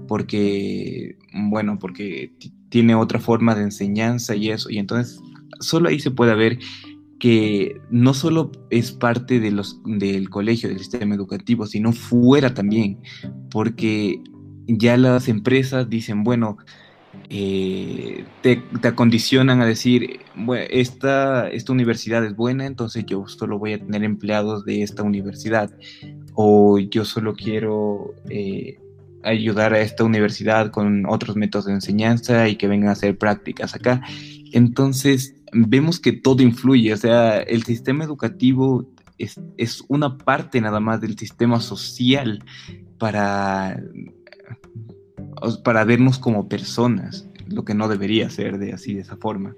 porque, 0.08 1.16
bueno, 1.32 1.78
porque 1.78 2.32
tiene 2.68 2.94
otra 2.94 3.20
forma 3.20 3.54
de 3.54 3.62
enseñanza 3.62 4.34
y 4.34 4.50
eso, 4.50 4.70
y 4.70 4.78
entonces 4.78 5.20
solo 5.60 5.88
ahí 5.88 5.98
se 6.00 6.10
puede 6.10 6.34
ver 6.34 6.58
que 7.18 7.80
no 7.90 8.12
solo 8.12 8.52
es 8.70 8.92
parte 8.92 9.40
de 9.40 9.50
los, 9.50 9.80
del 9.84 10.28
colegio, 10.28 10.68
del 10.68 10.78
sistema 10.78 11.14
educativo, 11.14 11.66
sino 11.66 11.92
fuera 11.92 12.52
también, 12.52 12.98
porque 13.50 14.20
ya 14.66 14.96
las 14.96 15.28
empresas 15.28 15.88
dicen, 15.88 16.24
bueno, 16.24 16.58
eh, 17.28 18.24
te, 18.42 18.62
acondicionan 18.84 19.60
a 19.60 19.66
decir, 19.66 20.20
bueno, 20.36 20.64
esta, 20.70 21.48
esta 21.48 21.72
universidad 21.72 22.24
es 22.24 22.36
buena, 22.36 22.66
entonces 22.66 23.04
yo 23.06 23.26
solo 23.26 23.58
voy 23.58 23.72
a 23.72 23.78
tener 23.78 24.04
empleados 24.04 24.64
de 24.64 24.82
esta 24.82 25.02
universidad, 25.02 25.70
o 26.34 26.78
yo 26.78 27.04
solo 27.04 27.34
quiero 27.34 28.14
eh, 28.30 28.78
ayudar 29.24 29.74
a 29.74 29.80
esta 29.80 30.04
universidad 30.04 30.70
con 30.70 31.06
otros 31.06 31.36
métodos 31.36 31.66
de 31.66 31.72
enseñanza 31.72 32.48
y 32.48 32.56
que 32.56 32.68
vengan 32.68 32.90
a 32.90 32.92
hacer 32.92 33.18
prácticas 33.18 33.74
acá. 33.74 34.02
Entonces, 34.52 35.34
vemos 35.52 35.98
que 35.98 36.12
todo 36.12 36.42
influye, 36.42 36.92
o 36.92 36.96
sea, 36.96 37.38
el 37.38 37.64
sistema 37.64 38.04
educativo 38.04 38.86
es, 39.18 39.40
es 39.56 39.82
una 39.88 40.16
parte 40.16 40.60
nada 40.60 40.78
más 40.78 41.00
del 41.00 41.18
sistema 41.18 41.60
social 41.60 42.44
para, 42.98 43.80
para 45.62 45.84
vernos 45.84 46.18
como 46.18 46.48
personas, 46.48 47.26
lo 47.48 47.64
que 47.64 47.74
no 47.74 47.88
debería 47.88 48.30
ser 48.30 48.58
de 48.58 48.72
así, 48.72 48.94
de 48.94 49.02
esa 49.02 49.16
forma. 49.16 49.54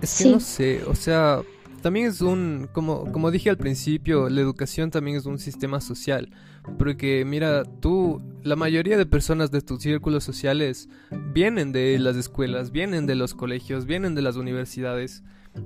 Es 0.00 0.18
que 0.18 0.30
no 0.30 0.40
sé, 0.40 0.82
o 0.86 0.94
sea, 0.94 1.42
también 1.82 2.06
es 2.06 2.20
un, 2.20 2.68
como, 2.72 3.10
como 3.12 3.30
dije 3.30 3.50
al 3.50 3.56
principio, 3.56 4.28
la 4.28 4.40
educación 4.40 4.90
también 4.90 5.16
es 5.16 5.26
un 5.26 5.38
sistema 5.38 5.80
social. 5.80 6.30
Porque 6.78 7.24
mira, 7.24 7.64
tú, 7.64 8.20
la 8.42 8.54
mayoría 8.56 8.98
de 8.98 9.06
personas 9.06 9.50
de 9.50 9.62
tus 9.62 9.82
círculos 9.82 10.24
sociales 10.24 10.88
vienen 11.32 11.72
de 11.72 11.98
las 11.98 12.16
escuelas, 12.16 12.70
vienen 12.70 13.06
de 13.06 13.14
los 13.14 13.34
colegios, 13.34 13.86
vienen 13.86 14.14
de 14.14 14.22
las 14.22 14.36
universidades. 14.36 15.22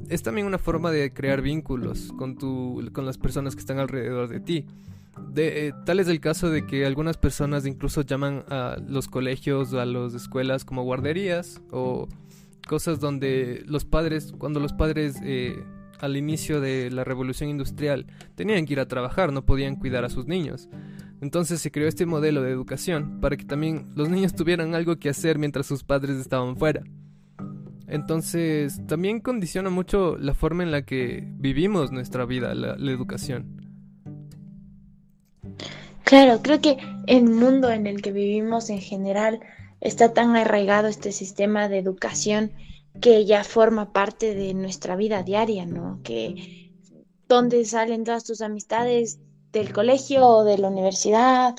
Es 0.09 0.23
también 0.23 0.47
una 0.47 0.59
forma 0.59 0.91
de 0.93 1.13
crear 1.13 1.43
vínculos 1.43 2.13
con, 2.17 2.39
tu, 2.39 2.89
con 2.93 3.07
las 3.07 3.19
personas 3.19 3.55
que 3.55 3.61
están 3.61 3.79
alrededor 3.79 4.29
de 4.29 4.41
ti. 4.41 4.67
De, 5.33 5.69
eh, 5.69 5.73
tal 5.85 6.01
es 6.01 6.09
el 6.09 6.21
caso 6.21 6.51
de 6.51 6.67
que 6.67 6.87
algunas 6.87 7.17
personas 7.17 7.67
incluso 7.67 8.03
llaman 8.03 8.45
a 8.49 8.77
los 8.87 9.09
colegios 9.09 9.73
o 9.73 9.81
a 9.81 9.87
las 9.87 10.15
escuelas 10.15 10.65
como 10.65 10.83
guarderías 10.83 11.61
o 11.71 12.09
cosas 12.67 13.01
donde 13.01 13.63
los 13.67 13.85
padres, 13.85 14.33
cuando 14.39 14.61
los 14.61 14.73
padres 14.73 15.17
eh, 15.23 15.65
al 16.01 16.17
inicio 16.17 16.61
de 16.61 16.91
la 16.91 17.05
revolución 17.05 17.51
industrial 17.51 18.07
tenían 18.35 18.67
que 18.67 18.75
ir 18.75 18.81
a 18.81 18.89
trabajar, 18.89 19.33
no 19.33 19.45
podían 19.45 19.77
cuidar 19.77 20.05
a 20.05 20.11
sus 20.11 20.27
niños. 20.27 20.69
Entonces 21.21 21.61
se 21.61 21.71
creó 21.71 21.89
este 21.89 22.07
modelo 22.07 22.43
de 22.43 22.51
educación 22.51 23.21
para 23.21 23.37
que 23.37 23.45
también 23.45 23.91
los 23.95 24.09
niños 24.09 24.35
tuvieran 24.35 24.75
algo 24.75 24.97
que 24.97 25.09
hacer 25.09 25.39
mientras 25.39 25.67
sus 25.67 25.83
padres 25.83 26.17
estaban 26.17 26.57
fuera. 26.57 26.83
Entonces 27.87 28.81
también 28.87 29.21
condiciona 29.21 29.71
mucho 29.71 30.17
la 30.19 30.35
forma 30.35 30.63
en 30.63 30.71
la 30.71 30.83
que 30.83 31.25
vivimos 31.39 31.93
nuestra 31.93 32.25
vida, 32.25 32.55
la, 32.55 32.75
educación. 32.93 33.64
Claro, 36.05 36.41
creo 36.43 36.61
que 36.61 36.77
el 37.07 37.25
mundo 37.25 37.71
en 37.71 37.87
el 37.87 38.03
que 38.03 38.13
vivimos 38.13 38.71
en 38.71 38.81
general 38.81 39.41
está 39.81 40.13
tan 40.13 40.37
arraigado 40.37 40.89
este 40.89 41.13
sistema 41.13 41.69
de 41.69 41.79
educación 41.79 42.53
que 43.01 43.25
ya 43.25 43.45
forma 43.45 43.93
parte 43.93 44.35
de 44.35 44.55
nuestra 44.55 44.97
vida 44.97 45.23
diaria, 45.23 45.67
¿no? 45.67 46.01
Que 46.03 46.71
dónde 47.29 47.65
salen 47.65 48.05
todas 48.05 48.25
tus 48.25 48.41
amistades 48.41 49.19
del 49.53 49.73
colegio 49.73 50.27
o 50.27 50.45
de 50.45 50.59
la 50.59 50.69
universidad 50.69 51.55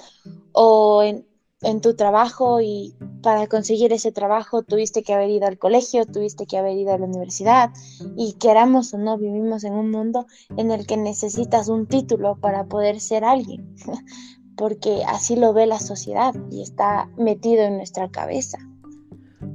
o 0.51 1.03
en, 1.03 1.25
en, 1.65 1.81
tu 1.81 1.95
trabajo 1.95 2.61
y 2.61 2.95
para 3.21 3.47
conseguir 3.47 3.91
ese 3.93 4.11
trabajo 4.11 4.63
tuviste 4.63 5.03
que 5.03 5.13
haber 5.13 5.29
ido 5.29 5.47
al 5.47 5.57
colegio, 5.57 6.05
tuviste 6.05 6.45
que 6.45 6.57
haber 6.57 6.77
ido 6.77 6.93
a 6.93 6.97
la 6.97 7.05
universidad 7.05 7.71
y 8.15 8.33
queramos 8.39 8.93
o 8.93 8.97
no 8.97 9.17
vivimos 9.17 9.63
en 9.63 9.73
un 9.73 9.91
mundo 9.91 10.27
en 10.57 10.71
el 10.71 10.85
que 10.85 10.97
necesitas 10.97 11.67
un 11.67 11.87
título 11.87 12.37
para 12.37 12.65
poder 12.65 12.99
ser 12.99 13.23
alguien, 13.23 13.75
porque 14.57 15.03
así 15.07 15.35
lo 15.35 15.53
ve 15.53 15.65
la 15.65 15.79
sociedad 15.79 16.33
y 16.51 16.61
está 16.61 17.09
metido 17.17 17.63
en 17.63 17.77
nuestra 17.77 18.09
cabeza. 18.09 18.57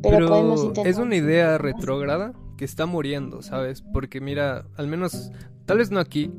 Pero, 0.02 0.54
es 0.84 0.98
una 0.98 1.16
idea 1.16 1.58
retrógrada 1.58 2.32
que 2.56 2.64
está 2.64 2.86
muriendo, 2.86 3.42
¿sabes? 3.42 3.82
Porque 3.82 4.20
mira, 4.20 4.66
al 4.76 4.86
menos, 4.86 5.32
tal 5.66 5.78
vez 5.78 5.90
no 5.90 5.98
aquí, 5.98 6.30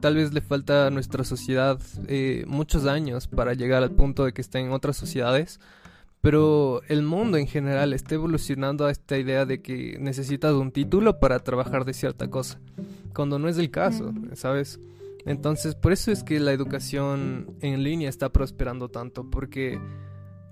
tal 0.00 0.16
vez 0.16 0.32
le 0.32 0.40
falta 0.40 0.86
a 0.86 0.90
nuestra 0.90 1.24
sociedad 1.24 1.78
eh, 2.08 2.44
muchos 2.46 2.86
años 2.86 3.26
para 3.26 3.54
llegar 3.54 3.82
al 3.82 3.92
punto 3.92 4.24
de 4.24 4.32
que 4.32 4.40
esté 4.40 4.58
en 4.58 4.72
otras 4.72 4.96
sociedades, 4.96 5.60
pero 6.20 6.82
el 6.88 7.02
mundo 7.02 7.38
en 7.38 7.46
general 7.46 7.92
está 7.92 8.14
evolucionando 8.14 8.86
a 8.86 8.90
esta 8.90 9.16
idea 9.16 9.46
de 9.46 9.62
que 9.62 9.96
necesitas 10.00 10.52
un 10.54 10.72
título 10.72 11.18
para 11.18 11.38
trabajar 11.38 11.84
de 11.84 11.94
cierta 11.94 12.28
cosa, 12.28 12.60
cuando 13.14 13.38
no 13.38 13.48
es 13.48 13.58
el 13.58 13.70
caso, 13.70 14.12
¿sabes? 14.34 14.80
Entonces, 15.26 15.74
por 15.74 15.92
eso 15.92 16.10
es 16.10 16.22
que 16.22 16.40
la 16.40 16.52
educación 16.52 17.54
en 17.60 17.82
línea 17.82 18.08
está 18.08 18.30
prosperando 18.30 18.88
tanto, 18.88 19.28
porque 19.30 19.78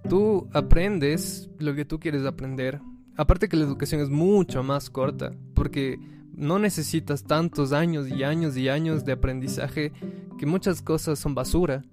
tú 0.08 0.48
aprendes 0.52 1.50
lo 1.58 1.74
que 1.74 1.84
tú 1.84 1.98
quieres 1.98 2.24
aprender. 2.24 2.80
Aparte 3.16 3.48
que 3.48 3.56
la 3.56 3.64
educación 3.64 4.00
es 4.00 4.10
mucho 4.10 4.62
más 4.62 4.90
corta, 4.90 5.32
porque 5.54 5.98
no 6.38 6.58
necesitas 6.58 7.24
tantos 7.24 7.72
años 7.72 8.08
y 8.08 8.22
años 8.22 8.56
y 8.56 8.68
años 8.68 9.04
de 9.04 9.12
aprendizaje 9.12 9.92
que 10.38 10.46
muchas 10.46 10.80
cosas 10.82 11.18
son 11.18 11.34
basura, 11.34 11.84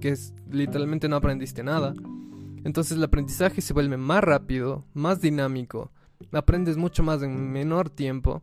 que 0.00 0.16
literalmente 0.50 1.08
no 1.08 1.16
aprendiste 1.16 1.62
nada. 1.62 1.94
Entonces 2.64 2.96
el 2.96 3.04
aprendizaje 3.04 3.60
se 3.60 3.72
vuelve 3.74 3.96
más 3.96 4.24
rápido, 4.24 4.84
más 4.94 5.20
dinámico, 5.20 5.92
aprendes 6.32 6.76
mucho 6.76 7.02
más 7.02 7.22
en 7.22 7.52
menor 7.52 7.90
tiempo 7.90 8.42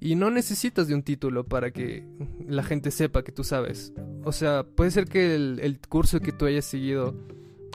y 0.00 0.14
no 0.14 0.30
necesitas 0.30 0.88
de 0.88 0.94
un 0.94 1.02
título 1.02 1.46
para 1.46 1.70
que 1.70 2.04
la 2.46 2.62
gente 2.62 2.90
sepa 2.90 3.22
que 3.22 3.32
tú 3.32 3.44
sabes. 3.44 3.92
O 4.24 4.32
sea, 4.32 4.64
puede 4.64 4.90
ser 4.90 5.04
que 5.04 5.34
el, 5.34 5.60
el 5.62 5.78
curso 5.80 6.20
que 6.20 6.32
tú 6.32 6.46
hayas 6.46 6.64
seguido 6.64 7.14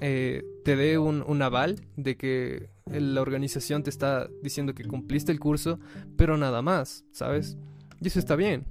eh, 0.02 0.44
te 0.66 0.76
dé 0.76 0.98
un, 0.98 1.42
aval 1.42 1.80
de 1.96 2.18
que 2.18 2.70
la 2.86 3.22
organización 3.22 3.84
te 3.84 3.90
está 3.90 4.30
diciendo 4.42 4.74
que 4.74 4.86
cumpliste 4.86 5.32
el 5.32 5.40
curso, 5.40 5.80
pero 6.18 6.38
nada 6.38 6.62
más, 6.62 7.06
¿sabes? 7.12 7.58
Y 8.02 8.08
eso 8.08 8.20
está 8.20 8.36
bien. 8.36 8.66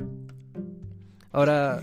Ahora, 1.30 1.82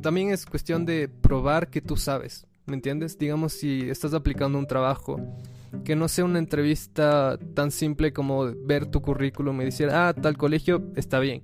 también 0.00 0.30
es 0.30 0.46
cuestión 0.46 0.86
de 0.86 1.08
probar 1.08 1.68
que 1.68 1.82
tú 1.82 1.96
sabes, 1.96 2.46
¿me 2.64 2.74
entiendes? 2.74 3.18
Digamos, 3.18 3.52
si 3.52 3.90
estás 3.90 4.14
aplicando 4.14 4.58
un 4.58 4.66
trabajo, 4.66 5.20
que 5.84 5.96
no 5.96 6.08
sea 6.08 6.24
una 6.24 6.38
entrevista 6.38 7.38
tan 7.54 7.70
simple 7.70 8.12
como 8.12 8.46
ver 8.64 8.86
tu 8.86 9.02
currículum 9.02 9.60
y 9.60 9.66
decir, 9.66 9.90
ah, 9.90 10.14
tal 10.14 10.38
colegio 10.38 10.90
está 10.96 11.18
bien, 11.18 11.42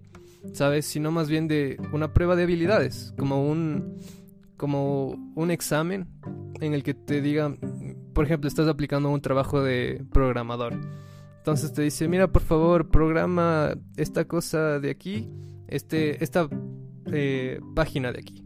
¿sabes? 0.53 0.87
Sino 0.87 1.11
más 1.11 1.29
bien 1.29 1.49
de 1.49 1.79
una 1.93 2.15
prueba 2.15 2.35
de 2.35 2.45
habilidades, 2.45 3.13
como 3.19 3.47
un, 3.47 3.99
como 4.57 5.33
un 5.35 5.51
examen 5.51 6.09
en 6.61 6.73
el 6.73 6.83
que 6.83 6.95
te 6.95 7.21
digan, 7.21 7.59
por 8.13 8.25
ejemplo, 8.25 8.49
estás 8.49 8.69
aplicando 8.69 9.11
un 9.11 9.21
trabajo 9.21 9.63
de 9.63 10.05
programador. 10.13 10.75
Entonces 11.39 11.73
te 11.73 11.83
dice, 11.83 12.07
mira, 12.07 12.31
por 12.31 12.43
favor, 12.43 12.89
programa 12.89 13.75
esta 13.97 14.27
cosa 14.27 14.79
de 14.79 14.91
aquí, 14.91 15.29
este, 15.67 16.23
esta 16.23 16.49
eh, 17.13 17.61
página 17.75 18.13
de 18.13 18.21
aquí. 18.21 18.45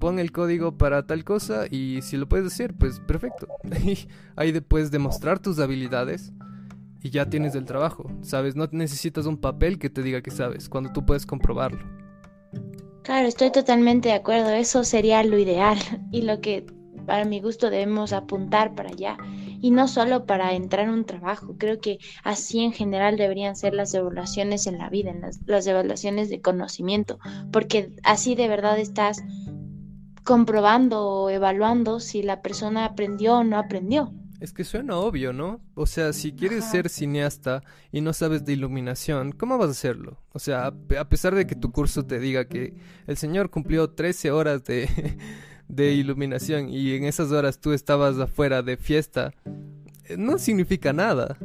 Pon 0.00 0.18
el 0.18 0.32
código 0.32 0.76
para 0.76 1.06
tal 1.06 1.22
cosa 1.22 1.66
y 1.70 2.00
si 2.02 2.16
lo 2.16 2.28
puedes 2.28 2.46
hacer, 2.46 2.74
pues 2.74 2.98
perfecto. 2.98 3.46
Ahí 4.36 4.60
puedes 4.60 4.90
demostrar 4.90 5.38
tus 5.38 5.60
habilidades 5.60 6.32
y 7.00 7.10
ya 7.10 7.30
tienes 7.30 7.54
el 7.54 7.64
trabajo. 7.64 8.10
¿Sabes? 8.22 8.56
No 8.56 8.68
necesitas 8.72 9.26
un 9.26 9.36
papel 9.36 9.78
que 9.78 9.90
te 9.90 10.02
diga 10.02 10.20
que 10.20 10.32
sabes, 10.32 10.68
cuando 10.68 10.90
tú 10.92 11.06
puedes 11.06 11.26
comprobarlo. 11.26 11.84
Claro, 13.04 13.28
estoy 13.28 13.52
totalmente 13.52 14.08
de 14.08 14.14
acuerdo. 14.14 14.50
Eso 14.50 14.82
sería 14.82 15.22
lo 15.22 15.38
ideal 15.38 15.78
y 16.10 16.22
lo 16.22 16.40
que 16.40 16.66
para 17.06 17.24
mi 17.24 17.40
gusto 17.40 17.70
debemos 17.70 18.12
apuntar 18.12 18.74
para 18.74 18.90
allá 18.90 19.16
y 19.62 19.70
no 19.70 19.86
solo 19.86 20.26
para 20.26 20.54
entrar 20.54 20.88
en 20.88 20.90
un 20.90 21.04
trabajo, 21.04 21.54
creo 21.56 21.78
que 21.78 22.00
así 22.24 22.60
en 22.60 22.72
general 22.72 23.16
deberían 23.16 23.54
ser 23.54 23.74
las 23.74 23.94
evaluaciones 23.94 24.66
en 24.66 24.76
la 24.76 24.90
vida, 24.90 25.10
en 25.10 25.22
las, 25.46 25.66
evaluaciones 25.66 26.28
de 26.28 26.40
conocimiento, 26.40 27.20
porque 27.52 27.92
así 28.02 28.34
de 28.34 28.48
verdad 28.48 28.78
estás 28.78 29.22
comprobando 30.24 31.06
o 31.06 31.30
evaluando 31.30 32.00
si 32.00 32.22
la 32.22 32.42
persona 32.42 32.84
aprendió 32.84 33.38
o 33.38 33.44
no 33.44 33.56
aprendió. 33.56 34.12
Es 34.40 34.52
que 34.52 34.64
suena 34.64 34.96
obvio, 34.96 35.32
¿no? 35.32 35.60
O 35.74 35.86
sea, 35.86 36.12
si 36.12 36.32
quieres 36.32 36.64
ser 36.64 36.88
cineasta 36.88 37.62
y 37.92 38.00
no 38.00 38.12
sabes 38.12 38.44
de 38.44 38.54
iluminación, 38.54 39.30
¿cómo 39.30 39.56
vas 39.56 39.68
a 39.68 39.70
hacerlo? 39.70 40.18
O 40.32 40.40
sea, 40.40 40.72
a 40.98 41.08
pesar 41.08 41.36
de 41.36 41.46
que 41.46 41.54
tu 41.54 41.70
curso 41.70 42.04
te 42.04 42.18
diga 42.18 42.46
que 42.46 42.74
el 43.06 43.16
señor 43.16 43.50
cumplió 43.50 43.90
13 43.90 44.32
horas 44.32 44.64
de, 44.64 44.88
de 45.68 45.92
iluminación 45.92 46.68
y 46.68 46.94
en 46.94 47.04
esas 47.04 47.32
horas 47.32 47.58
tú 47.58 47.72
estabas 47.72 48.18
afuera 48.18 48.62
de 48.62 48.76
fiesta, 48.76 49.32
eh, 50.08 50.16
no 50.16 50.38
significa 50.38 50.92
nada. 50.92 51.38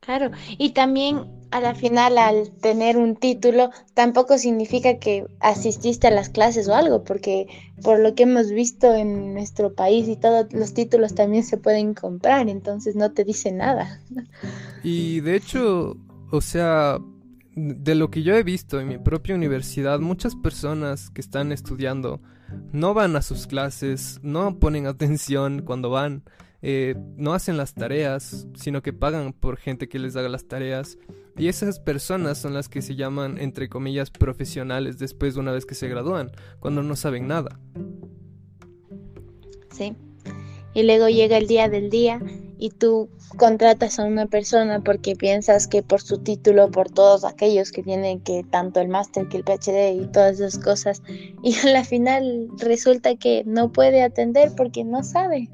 Claro, 0.00 0.30
y 0.56 0.70
también 0.70 1.26
a 1.50 1.60
la 1.60 1.74
final 1.74 2.16
al 2.16 2.50
tener 2.62 2.96
un 2.96 3.16
título 3.16 3.70
tampoco 3.94 4.38
significa 4.38 4.98
que 4.98 5.26
asististe 5.40 6.06
a 6.06 6.10
las 6.10 6.30
clases 6.30 6.66
o 6.68 6.74
algo, 6.74 7.04
porque 7.04 7.46
por 7.82 7.98
lo 7.98 8.14
que 8.14 8.22
hemos 8.22 8.50
visto 8.50 8.94
en 8.94 9.34
nuestro 9.34 9.74
país 9.74 10.08
y 10.08 10.16
todos 10.16 10.50
los 10.52 10.72
títulos 10.72 11.14
también 11.14 11.44
se 11.44 11.58
pueden 11.58 11.92
comprar, 11.92 12.48
entonces 12.48 12.96
no 12.96 13.12
te 13.12 13.24
dice 13.24 13.52
nada. 13.52 14.00
Y 14.82 15.20
de 15.20 15.36
hecho, 15.36 15.96
o 16.30 16.40
sea, 16.40 16.98
de 17.58 17.94
lo 17.94 18.10
que 18.10 18.22
yo 18.22 18.34
he 18.34 18.42
visto 18.42 18.80
en 18.80 18.88
mi 18.88 18.98
propia 18.98 19.34
universidad, 19.34 20.00
muchas 20.00 20.36
personas 20.36 21.10
que 21.10 21.20
están 21.20 21.52
estudiando 21.52 22.20
no 22.72 22.94
van 22.94 23.16
a 23.16 23.22
sus 23.22 23.46
clases, 23.46 24.20
no 24.22 24.58
ponen 24.58 24.86
atención 24.86 25.62
cuando 25.62 25.90
van. 25.90 26.22
eh, 26.60 26.96
no 27.16 27.34
hacen 27.34 27.56
las 27.56 27.74
tareas, 27.74 28.48
sino 28.54 28.82
que 28.82 28.92
pagan 28.92 29.32
por 29.32 29.58
gente 29.58 29.88
que 29.88 29.98
les 29.98 30.16
haga 30.16 30.28
las 30.28 30.48
tareas. 30.48 30.98
Y 31.36 31.46
esas 31.46 31.78
personas 31.78 32.38
son 32.38 32.52
las 32.54 32.68
que 32.68 32.82
se 32.82 32.96
llaman, 32.96 33.38
entre 33.38 33.68
comillas, 33.68 34.10
profesionales 34.10 34.98
después 34.98 35.34
de 35.34 35.40
una 35.40 35.52
vez 35.52 35.66
que 35.66 35.76
se 35.76 35.88
gradúan, 35.88 36.32
cuando 36.58 36.82
no 36.82 36.96
saben 36.96 37.28
nada. 37.28 37.60
Sí. 39.70 39.94
Y 40.74 40.82
luego 40.82 41.08
llega 41.08 41.36
el 41.36 41.46
día 41.46 41.68
del 41.68 41.90
día 41.90 42.20
y 42.58 42.70
tú 42.70 43.08
contratas 43.36 43.98
a 43.98 44.04
una 44.04 44.26
persona 44.26 44.82
porque 44.82 45.14
piensas 45.14 45.66
que 45.66 45.82
por 45.82 46.00
su 46.00 46.18
título, 46.18 46.70
por 46.70 46.90
todos 46.90 47.24
aquellos 47.24 47.70
que 47.70 47.82
tienen 47.82 48.20
que 48.20 48.44
tanto 48.50 48.80
el 48.80 48.88
máster 48.88 49.28
que 49.28 49.38
el 49.38 49.44
PhD 49.44 50.02
y 50.02 50.06
todas 50.06 50.40
esas 50.40 50.62
cosas, 50.62 51.02
y 51.42 51.54
a 51.54 51.70
la 51.70 51.84
final 51.84 52.48
resulta 52.58 53.16
que 53.16 53.44
no 53.46 53.72
puede 53.72 54.02
atender 54.02 54.52
porque 54.56 54.84
no 54.84 55.02
sabe. 55.04 55.48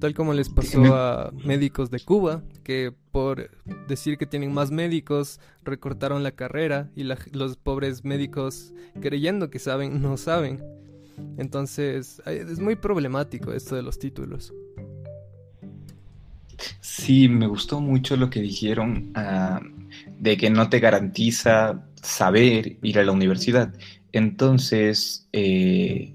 Tal 0.00 0.14
como 0.14 0.32
les 0.32 0.48
pasó 0.48 0.94
a 0.94 1.32
médicos 1.44 1.90
de 1.90 1.98
Cuba, 1.98 2.44
que 2.62 2.94
por 3.10 3.50
decir 3.88 4.16
que 4.16 4.26
tienen 4.26 4.54
más 4.54 4.70
médicos 4.70 5.40
recortaron 5.64 6.22
la 6.22 6.30
carrera 6.30 6.88
y 6.94 7.02
los 7.02 7.56
pobres 7.56 8.04
médicos 8.04 8.72
creyendo 9.00 9.50
que 9.50 9.58
saben, 9.58 10.00
no 10.00 10.16
saben. 10.16 10.62
Entonces 11.36 12.22
es 12.26 12.60
muy 12.60 12.76
problemático 12.76 13.52
esto 13.52 13.74
de 13.74 13.82
los 13.82 13.98
títulos. 13.98 14.54
Sí, 16.80 17.28
me 17.28 17.46
gustó 17.46 17.80
mucho 17.80 18.16
lo 18.16 18.30
que 18.30 18.40
dijeron 18.40 19.10
ah, 19.14 19.60
de 20.18 20.36
que 20.36 20.50
no 20.50 20.68
te 20.68 20.80
garantiza 20.80 21.84
saber 22.02 22.78
ir 22.82 22.98
a 22.98 23.04
la 23.04 23.12
universidad. 23.12 23.72
Entonces, 24.12 25.28
eh, 25.32 26.14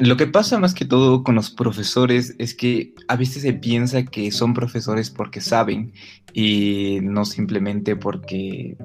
lo 0.00 0.16
que 0.16 0.26
pasa 0.26 0.58
más 0.58 0.74
que 0.74 0.84
todo 0.84 1.22
con 1.22 1.34
los 1.34 1.50
profesores 1.50 2.34
es 2.38 2.54
que 2.54 2.94
a 3.08 3.16
veces 3.16 3.42
se 3.42 3.52
piensa 3.52 4.04
que 4.04 4.30
son 4.30 4.54
profesores 4.54 5.10
porque 5.10 5.40
saben 5.40 5.92
y 6.32 6.98
no 7.02 7.24
simplemente 7.24 7.96
porque 7.96 8.76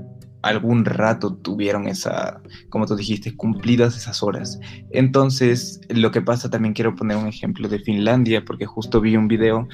algún 0.41 0.85
rato 0.85 1.35
tuvieron 1.35 1.87
esa, 1.87 2.41
como 2.69 2.85
tú 2.85 2.95
dijiste, 2.95 3.35
cumplidas 3.35 3.95
esas 3.95 4.23
horas. 4.23 4.59
Entonces, 4.91 5.81
lo 5.89 6.11
que 6.11 6.21
pasa, 6.21 6.49
también 6.49 6.73
quiero 6.73 6.95
poner 6.95 7.17
un 7.17 7.27
ejemplo 7.27 7.67
de 7.69 7.79
Finlandia, 7.79 8.43
porque 8.43 8.65
justo 8.65 9.01
vi 9.01 9.15
un 9.15 9.27
video 9.27 9.67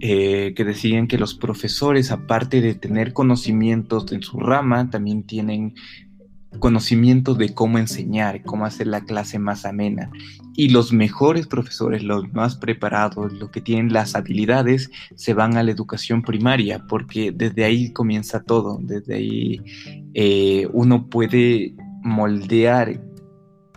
eh, 0.00 0.54
que 0.54 0.64
decían 0.64 1.06
que 1.06 1.18
los 1.18 1.34
profesores, 1.34 2.10
aparte 2.10 2.60
de 2.60 2.74
tener 2.74 3.12
conocimientos 3.12 4.10
en 4.12 4.22
su 4.22 4.38
rama, 4.40 4.90
también 4.90 5.22
tienen 5.22 5.74
conocimiento 6.58 7.34
de 7.34 7.54
cómo 7.54 7.78
enseñar, 7.78 8.42
cómo 8.42 8.64
hacer 8.64 8.86
la 8.86 9.02
clase 9.02 9.38
más 9.38 9.64
amena. 9.64 10.10
Y 10.54 10.68
los 10.68 10.92
mejores 10.92 11.46
profesores, 11.46 12.02
los 12.02 12.32
más 12.32 12.56
preparados, 12.56 13.32
los 13.32 13.50
que 13.50 13.60
tienen 13.60 13.92
las 13.92 14.14
habilidades, 14.14 14.90
se 15.14 15.34
van 15.34 15.56
a 15.56 15.62
la 15.62 15.72
educación 15.72 16.22
primaria, 16.22 16.84
porque 16.88 17.32
desde 17.32 17.64
ahí 17.64 17.92
comienza 17.92 18.42
todo, 18.42 18.78
desde 18.80 19.14
ahí 19.14 19.60
eh, 20.14 20.68
uno 20.72 21.08
puede 21.08 21.74
moldear 22.02 23.00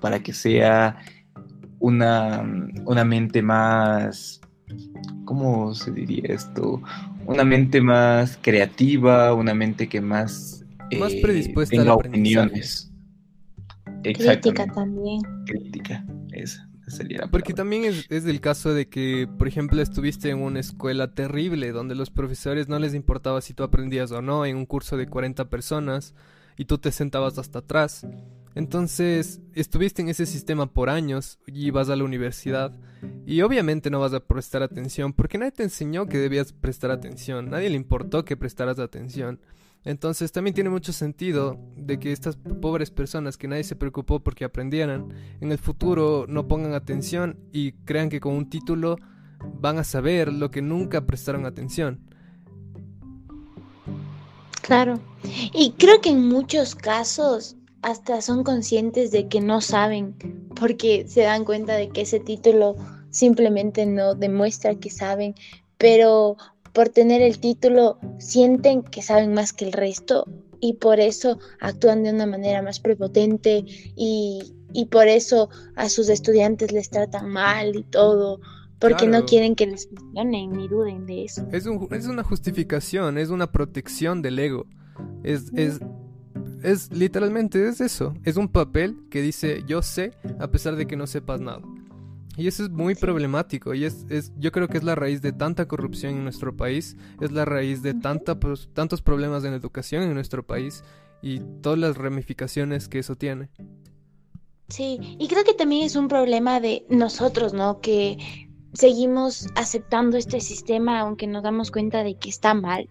para 0.01 0.21
que 0.21 0.33
sea 0.33 0.97
una, 1.79 2.43
una 2.85 3.03
mente 3.03 3.41
más, 3.41 4.41
¿cómo 5.27 5.75
se 5.75 5.91
diría 5.91 6.23
esto? 6.29 6.81
Una 7.27 7.43
mente 7.43 7.81
más 7.81 8.39
creativa, 8.41 9.33
una 9.33 9.53
mente 9.53 9.87
que 9.87 10.01
más 10.01 10.65
más 10.97 11.13
eh, 11.13 11.19
predispuesta 11.21 11.81
a 11.81 11.85
la 11.85 11.93
opiniones. 11.93 12.91
Crítica 14.01 14.65
también. 14.73 15.21
Crítica, 15.45 16.03
esa. 16.31 16.67
Sería 16.87 17.27
Porque 17.29 17.53
también 17.53 17.83
es, 17.83 18.05
es 18.09 18.25
el 18.25 18.39
caso 18.39 18.73
de 18.73 18.87
que, 18.87 19.27
por 19.37 19.49
ejemplo, 19.49 19.81
estuviste 19.81 20.29
en 20.29 20.41
una 20.41 20.61
escuela 20.61 21.13
terrible 21.13 21.73
donde 21.73 21.95
los 21.95 22.09
profesores 22.09 22.69
no 22.69 22.79
les 22.79 22.93
importaba 22.93 23.41
si 23.41 23.53
tú 23.53 23.63
aprendías 23.63 24.13
o 24.13 24.21
no 24.21 24.45
en 24.45 24.55
un 24.55 24.65
curso 24.65 24.95
de 24.95 25.07
40 25.07 25.49
personas 25.49 26.15
y 26.55 26.63
tú 26.63 26.77
te 26.77 26.93
sentabas 26.93 27.37
hasta 27.37 27.59
atrás. 27.59 28.07
Entonces, 28.57 29.39
estuviste 29.53 30.01
en 30.01 30.09
ese 30.09 30.25
sistema 30.25 30.65
por 30.65 30.89
años 30.89 31.37
y 31.45 31.69
vas 31.69 31.89
a 31.89 31.95
la 31.95 32.03
universidad 32.03 32.73
y 33.23 33.41
obviamente 33.41 33.91
no 33.91 33.99
vas 33.99 34.15
a 34.15 34.19
prestar 34.19 34.63
atención 34.63 35.13
porque 35.13 35.37
nadie 35.37 35.51
te 35.51 35.61
enseñó 35.61 36.07
que 36.07 36.17
debías 36.17 36.53
prestar 36.53 36.89
atención, 36.89 37.51
nadie 37.51 37.69
le 37.69 37.75
importó 37.75 38.25
que 38.25 38.35
prestaras 38.35 38.79
atención. 38.79 39.39
Entonces 39.83 40.31
también 40.31 40.55
tiene 40.55 40.71
mucho 40.71 40.91
sentido 40.91 41.59
de 41.75 41.99
que 41.99 42.11
estas 42.11 42.35
pobres 42.35 42.89
personas 42.89 43.37
que 43.37 43.47
nadie 43.47 43.63
se 43.63 43.75
preocupó 43.75 44.21
porque 44.21 44.43
aprendieran, 44.43 45.13
en 45.39 45.51
el 45.51 45.59
futuro 45.59 46.25
no 46.27 46.47
pongan 46.47 46.73
atención 46.73 47.37
y 47.51 47.73
crean 47.85 48.09
que 48.09 48.19
con 48.19 48.33
un 48.33 48.49
título 48.49 48.97
van 49.61 49.77
a 49.77 49.83
saber 49.83 50.33
lo 50.33 50.49
que 50.49 50.63
nunca 50.63 51.05
prestaron 51.05 51.45
atención. 51.45 51.99
Claro, 54.63 54.99
y 55.53 55.73
creo 55.77 56.01
que 56.01 56.09
en 56.09 56.27
muchos 56.27 56.73
casos 56.73 57.56
hasta 57.81 58.21
son 58.21 58.43
conscientes 58.43 59.11
de 59.11 59.27
que 59.27 59.41
no 59.41 59.61
saben 59.61 60.15
porque 60.55 61.05
se 61.07 61.21
dan 61.21 61.45
cuenta 61.45 61.75
de 61.75 61.89
que 61.89 62.01
ese 62.01 62.19
título 62.19 62.75
simplemente 63.09 63.85
no 63.85 64.15
demuestra 64.15 64.75
que 64.75 64.89
saben, 64.89 65.35
pero 65.77 66.37
por 66.73 66.89
tener 66.89 67.21
el 67.21 67.39
título 67.39 67.99
sienten 68.19 68.83
que 68.83 69.01
saben 69.01 69.33
más 69.33 69.53
que 69.53 69.65
el 69.65 69.73
resto 69.73 70.25
y 70.59 70.73
por 70.73 70.99
eso 70.99 71.39
actúan 71.59 72.03
de 72.03 72.11
una 72.11 72.25
manera 72.25 72.61
más 72.61 72.79
prepotente 72.79 73.63
y, 73.95 74.53
por 74.91 75.07
eso 75.07 75.49
a 75.75 75.89
sus 75.89 76.09
estudiantes 76.09 76.71
les 76.71 76.89
tratan 76.89 77.29
mal 77.29 77.75
y 77.75 77.83
todo, 77.83 78.39
porque 78.79 79.07
no 79.07 79.25
quieren 79.25 79.55
que 79.55 79.65
les 79.65 79.87
cuestionen 79.87 80.51
ni 80.51 80.67
duden 80.67 81.05
de 81.05 81.25
eso. 81.25 81.47
Es, 81.51 81.65
es 81.91 82.05
una 82.07 82.23
justificación, 82.23 83.17
es 83.17 83.29
una 83.29 83.51
protección 83.51 84.21
del 84.21 84.37
ego. 84.37 84.65
Es, 85.23 85.51
es, 85.55 85.79
es 86.63 86.91
literalmente 86.91 87.67
es 87.67 87.81
eso. 87.81 88.13
Es 88.23 88.37
un 88.37 88.47
papel 88.47 88.97
que 89.09 89.21
dice 89.21 89.63
yo 89.67 89.81
sé 89.81 90.13
a 90.39 90.49
pesar 90.49 90.75
de 90.75 90.87
que 90.87 90.95
no 90.95 91.07
sepas 91.07 91.41
nada. 91.41 91.61
Y 92.37 92.47
eso 92.47 92.63
es 92.63 92.69
muy 92.69 92.93
problemático 92.93 93.73
y 93.73 93.83
es, 93.83 94.05
es, 94.09 94.31
yo 94.37 94.51
creo 94.51 94.67
que 94.67 94.77
es 94.77 94.83
la 94.83 94.93
raíz 94.93 95.23
de 95.23 95.31
tanta 95.31 95.67
corrupción 95.67 96.13
en 96.13 96.23
nuestro 96.23 96.55
país, 96.55 96.95
es 97.19 97.31
la 97.31 97.45
raíz 97.45 97.81
de 97.81 97.95
tanta, 97.95 98.39
pues, 98.39 98.69
tantos 98.73 99.01
problemas 99.01 99.43
en 99.43 99.53
educación 99.53 100.03
en 100.03 100.13
nuestro 100.13 100.45
país 100.45 100.83
y 101.23 101.39
todas 101.61 101.79
las 101.79 101.97
ramificaciones 101.97 102.89
que 102.89 102.99
eso 102.99 103.15
tiene. 103.15 103.49
Sí, 104.69 104.99
y 105.17 105.27
creo 105.27 105.43
que 105.43 105.55
también 105.55 105.83
es 105.83 105.95
un 105.95 106.07
problema 106.07 106.59
de 106.59 106.85
nosotros, 106.89 107.53
¿no? 107.53 107.79
Que 107.79 108.17
seguimos 108.73 109.47
aceptando 109.55 110.15
este 110.15 110.39
sistema 110.39 110.99
aunque 110.99 111.25
nos 111.25 111.41
damos 111.41 111.71
cuenta 111.71 112.03
de 112.03 112.19
que 112.19 112.29
está 112.29 112.53
mal 112.53 112.87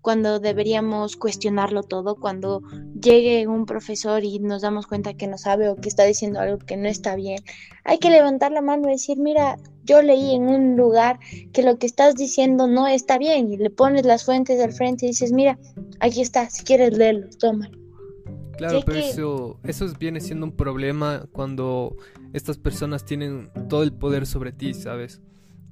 cuando 0.00 0.40
deberíamos 0.40 1.16
cuestionarlo 1.16 1.82
todo, 1.82 2.16
cuando 2.16 2.62
llegue 3.00 3.46
un 3.46 3.66
profesor 3.66 4.24
y 4.24 4.38
nos 4.38 4.62
damos 4.62 4.86
cuenta 4.86 5.14
que 5.14 5.26
no 5.26 5.36
sabe 5.36 5.68
o 5.68 5.76
que 5.76 5.88
está 5.88 6.04
diciendo 6.04 6.40
algo 6.40 6.58
que 6.58 6.76
no 6.76 6.88
está 6.88 7.16
bien, 7.16 7.40
hay 7.84 7.98
que 7.98 8.10
levantar 8.10 8.52
la 8.52 8.62
mano 8.62 8.88
y 8.88 8.92
decir, 8.92 9.18
mira, 9.18 9.58
yo 9.84 10.02
leí 10.02 10.34
en 10.34 10.48
un 10.48 10.76
lugar 10.76 11.18
que 11.52 11.62
lo 11.62 11.78
que 11.78 11.86
estás 11.86 12.14
diciendo 12.14 12.66
no 12.66 12.86
está 12.86 13.18
bien 13.18 13.52
y 13.52 13.56
le 13.56 13.70
pones 13.70 14.04
las 14.06 14.24
fuentes 14.24 14.60
al 14.62 14.72
frente 14.72 15.06
y 15.06 15.08
dices, 15.08 15.32
mira, 15.32 15.58
aquí 16.00 16.22
está, 16.22 16.48
si 16.48 16.64
quieres 16.64 16.96
leerlo, 16.96 17.28
tómalo. 17.38 17.78
Claro, 18.56 18.82
pero 18.84 18.98
eso, 18.98 19.58
eso 19.64 19.86
viene 19.98 20.20
siendo 20.20 20.44
un 20.44 20.52
problema 20.52 21.26
cuando 21.32 21.96
estas 22.34 22.58
personas 22.58 23.06
tienen 23.06 23.50
todo 23.70 23.82
el 23.82 23.92
poder 23.92 24.26
sobre 24.26 24.52
ti, 24.52 24.74
¿sabes? 24.74 25.22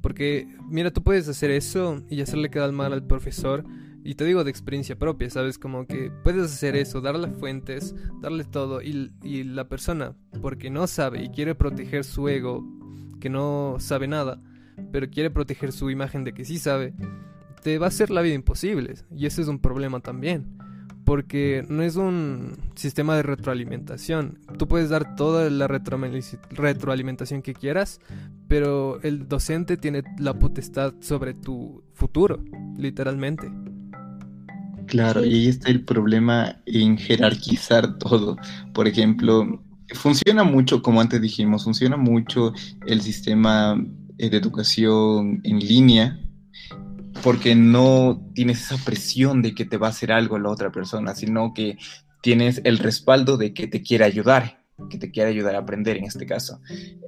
Porque, 0.00 0.48
mira, 0.68 0.90
tú 0.90 1.02
puedes 1.02 1.28
hacer 1.28 1.50
eso 1.50 2.02
y 2.08 2.20
hacerle 2.22 2.50
quedar 2.50 2.72
mal 2.72 2.92
al 2.92 3.06
profesor, 3.06 3.64
y 4.04 4.14
te 4.14 4.24
digo 4.24 4.44
de 4.44 4.50
experiencia 4.50 4.96
propia, 4.98 5.28
¿sabes? 5.30 5.58
Como 5.58 5.86
que 5.86 6.10
puedes 6.24 6.44
hacer 6.44 6.76
eso, 6.76 7.00
darle 7.00 7.28
fuentes, 7.28 7.94
darle 8.20 8.44
todo. 8.44 8.80
Y, 8.82 9.12
y 9.22 9.44
la 9.44 9.68
persona, 9.68 10.14
porque 10.40 10.70
no 10.70 10.86
sabe 10.86 11.22
y 11.22 11.28
quiere 11.30 11.54
proteger 11.54 12.04
su 12.04 12.28
ego, 12.28 12.64
que 13.20 13.28
no 13.28 13.76
sabe 13.78 14.06
nada, 14.08 14.40
pero 14.92 15.10
quiere 15.10 15.30
proteger 15.30 15.72
su 15.72 15.90
imagen 15.90 16.24
de 16.24 16.32
que 16.32 16.44
sí 16.44 16.58
sabe, 16.58 16.94
te 17.62 17.78
va 17.78 17.86
a 17.86 17.88
hacer 17.88 18.10
la 18.10 18.22
vida 18.22 18.34
imposible. 18.34 18.94
Y 19.14 19.26
ese 19.26 19.42
es 19.42 19.48
un 19.48 19.58
problema 19.58 20.00
también. 20.00 20.56
Porque 21.04 21.64
no 21.70 21.82
es 21.82 21.96
un 21.96 22.58
sistema 22.74 23.16
de 23.16 23.22
retroalimentación. 23.22 24.40
Tú 24.58 24.68
puedes 24.68 24.90
dar 24.90 25.16
toda 25.16 25.48
la 25.48 25.66
retroalimentación 25.66 27.40
que 27.40 27.54
quieras, 27.54 27.98
pero 28.46 29.00
el 29.02 29.26
docente 29.26 29.78
tiene 29.78 30.02
la 30.18 30.38
potestad 30.38 30.92
sobre 31.00 31.32
tu 31.32 31.82
futuro, 31.94 32.44
literalmente. 32.76 33.50
Claro, 34.88 35.24
y 35.24 35.34
ahí 35.34 35.48
está 35.48 35.70
el 35.70 35.84
problema 35.84 36.62
en 36.64 36.96
jerarquizar 36.96 37.98
todo. 37.98 38.36
Por 38.72 38.88
ejemplo, 38.88 39.62
funciona 39.94 40.44
mucho, 40.44 40.82
como 40.82 41.00
antes 41.00 41.20
dijimos, 41.20 41.64
funciona 41.64 41.96
mucho 41.96 42.52
el 42.86 43.02
sistema 43.02 43.82
eh, 44.16 44.30
de 44.30 44.36
educación 44.38 45.40
en 45.44 45.58
línea, 45.58 46.18
porque 47.22 47.54
no 47.54 48.22
tienes 48.34 48.62
esa 48.62 48.82
presión 48.82 49.42
de 49.42 49.54
que 49.54 49.66
te 49.66 49.76
va 49.76 49.88
a 49.88 49.90
hacer 49.90 50.10
algo 50.10 50.38
la 50.38 50.50
otra 50.50 50.72
persona, 50.72 51.14
sino 51.14 51.52
que 51.52 51.76
tienes 52.22 52.62
el 52.64 52.78
respaldo 52.78 53.36
de 53.36 53.52
que 53.52 53.66
te 53.66 53.82
quiere 53.82 54.04
ayudar. 54.04 54.56
que 54.90 54.96
te 54.96 55.10
quiere 55.10 55.30
ayudar 55.30 55.56
a 55.56 55.58
aprender 55.58 55.96
en 55.96 56.04
este 56.04 56.24
caso. 56.24 56.60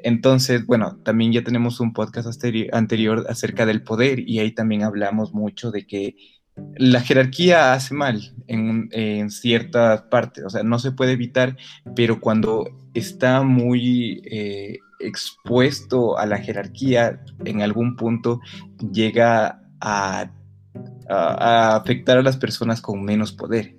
Entonces, 0.02 0.66
bueno, 0.66 0.96
también 1.04 1.30
ya 1.32 1.44
tenemos 1.44 1.78
un 1.78 1.92
podcast 1.92 2.28
anterior 2.72 3.24
acerca 3.28 3.64
del 3.64 3.84
poder 3.84 4.28
y 4.28 4.40
ahí 4.40 4.50
también 4.50 4.82
hablamos 4.82 5.32
mucho 5.32 5.70
de 5.70 5.86
que 5.86 6.16
la 6.76 7.00
jerarquía 7.00 7.72
hace 7.72 7.94
mal 7.94 8.32
en, 8.46 9.30
ciertas 9.30 10.02
partes, 10.02 10.44
o 10.44 10.50
sea, 10.50 10.62
no 10.62 10.78
se 10.78 10.92
puede 10.92 11.12
evitar, 11.12 11.56
pero 11.94 12.20
cuando 12.20 12.68
está 12.94 13.42
muy 13.42 14.22
eh, 14.24 14.78
expuesto 14.98 16.18
a 16.18 16.26
la 16.26 16.38
jerarquía, 16.38 17.20
en 17.44 17.62
algún 17.62 17.96
punto 17.96 18.40
llega 18.92 19.62
a, 19.80 20.30
afectar 21.08 22.18
a 22.18 22.22
las 22.22 22.36
personas 22.36 22.80
con 22.80 23.02
menos 23.02 23.32
poder. 23.32 23.74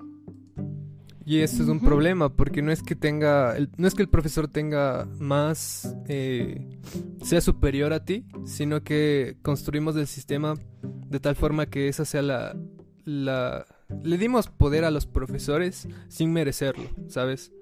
Y 1.32 1.40
eso 1.40 1.64
es 1.64 1.70
un 1.70 1.80
problema, 1.80 2.28
porque 2.28 2.62
no 2.62 2.74
es 2.74 2.84
que 2.84 2.94
tenga, 2.94 3.56
no 3.78 3.88
es 3.88 3.96
que 3.96 4.02
el 4.02 4.10
profesor 4.10 4.50
tenga 4.50 5.08
más, 5.18 5.96
eh, 6.10 6.78
sea 7.24 7.40
superior 7.40 7.94
a 7.94 8.04
ti, 8.04 8.26
sino 8.44 8.84
que 8.84 9.38
construimos 9.42 9.96
el 9.96 10.08
sistema 10.08 10.56
de 10.84 11.22
tal 11.22 11.38
forma 11.38 11.68
que 11.68 11.88
esa 11.88 12.04
sea 12.04 12.22
la, 12.22 12.58
la, 13.06 13.66
le 14.04 14.18
dimos 14.18 14.50
poder 14.50 14.84
a 14.84 14.92
los 14.92 15.06
profesores 15.06 15.88
sin 16.10 16.34
merecerlo, 16.34 16.90
¿sabes? 17.08 17.54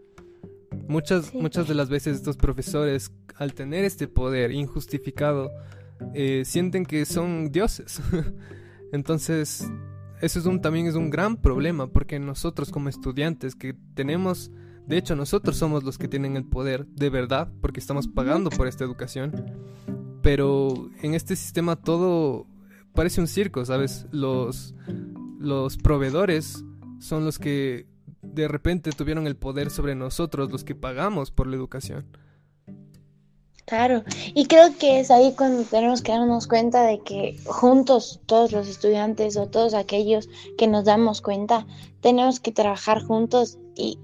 Muchas, 0.88 1.36
muchas 1.36 1.68
de 1.68 1.76
las 1.76 1.90
veces 1.90 2.16
estos 2.16 2.38
profesores, 2.38 3.12
al 3.36 3.54
tener 3.54 3.86
este 3.86 4.08
poder 4.08 4.52
injustificado, 4.52 5.52
eh, 6.16 6.42
sienten 6.44 6.88
que 6.88 7.06
son 7.06 7.52
dioses. 7.52 8.02
Entonces, 8.92 9.64
eso 10.22 10.40
es 10.40 10.46
un, 10.46 10.62
también 10.62 10.88
es 10.88 10.96
un 10.96 11.10
gran 11.10 11.38
problema, 11.38 11.88
porque 11.88 12.20
nosotros 12.20 12.72
como 12.72 12.90
estudiantes 12.90 13.56
que 13.56 13.76
tenemos, 13.94 14.52
de 14.86 14.98
hecho 14.98 15.16
nosotros 15.16 15.58
somos 15.58 15.84
los 15.84 15.98
que 15.98 16.08
tienen 16.08 16.36
el 16.36 16.46
poder 16.46 16.86
de 16.88 17.10
verdad, 17.10 17.52
porque 17.62 17.80
estamos 17.80 18.08
pagando 18.08 18.50
por 18.50 18.68
esta 18.68 18.84
educación, 18.84 19.34
pero 20.22 20.90
en 21.02 21.14
este 21.14 21.36
sistema 21.36 21.76
todo 21.76 22.48
parece 22.94 23.22
un 23.22 23.28
circo, 23.28 23.64
¿sabes? 23.66 24.08
Los, 24.12 24.76
los 25.40 25.78
proveedores 25.78 26.64
son 27.00 27.24
los 27.24 27.40
que 27.40 27.88
de 28.22 28.48
repente 28.48 28.92
tuvieron 28.92 29.28
el 29.28 29.38
poder 29.38 29.70
sobre 29.70 29.96
nosotros, 29.96 30.52
los 30.52 30.64
que 30.64 30.76
pagamos 30.76 31.32
por 31.32 31.48
la 31.48 31.56
educación. 31.56 32.06
Claro, 33.70 34.04
y 34.34 34.48
creo 34.48 34.76
que 34.80 35.00
es 35.00 35.12
ahí 35.12 35.36
cuando 35.38 35.62
tenemos 35.62 36.02
que 36.02 36.12
darnos 36.12 36.48
cuenta 36.48 36.82
de 36.82 37.02
que 37.02 37.38
juntos, 37.46 38.20
todos 38.26 38.52
los 38.52 38.68
estudiantes 38.68 39.38
o 39.38 39.46
todos 39.46 39.76
aquellos 39.76 40.28
que 40.58 40.66
nos 40.66 40.86
damos 40.86 41.22
cuenta, 41.22 41.68
tenemos 42.02 42.40
que 42.40 42.52
trabajar 42.52 43.04
juntos 43.04 43.60
y 43.76 44.00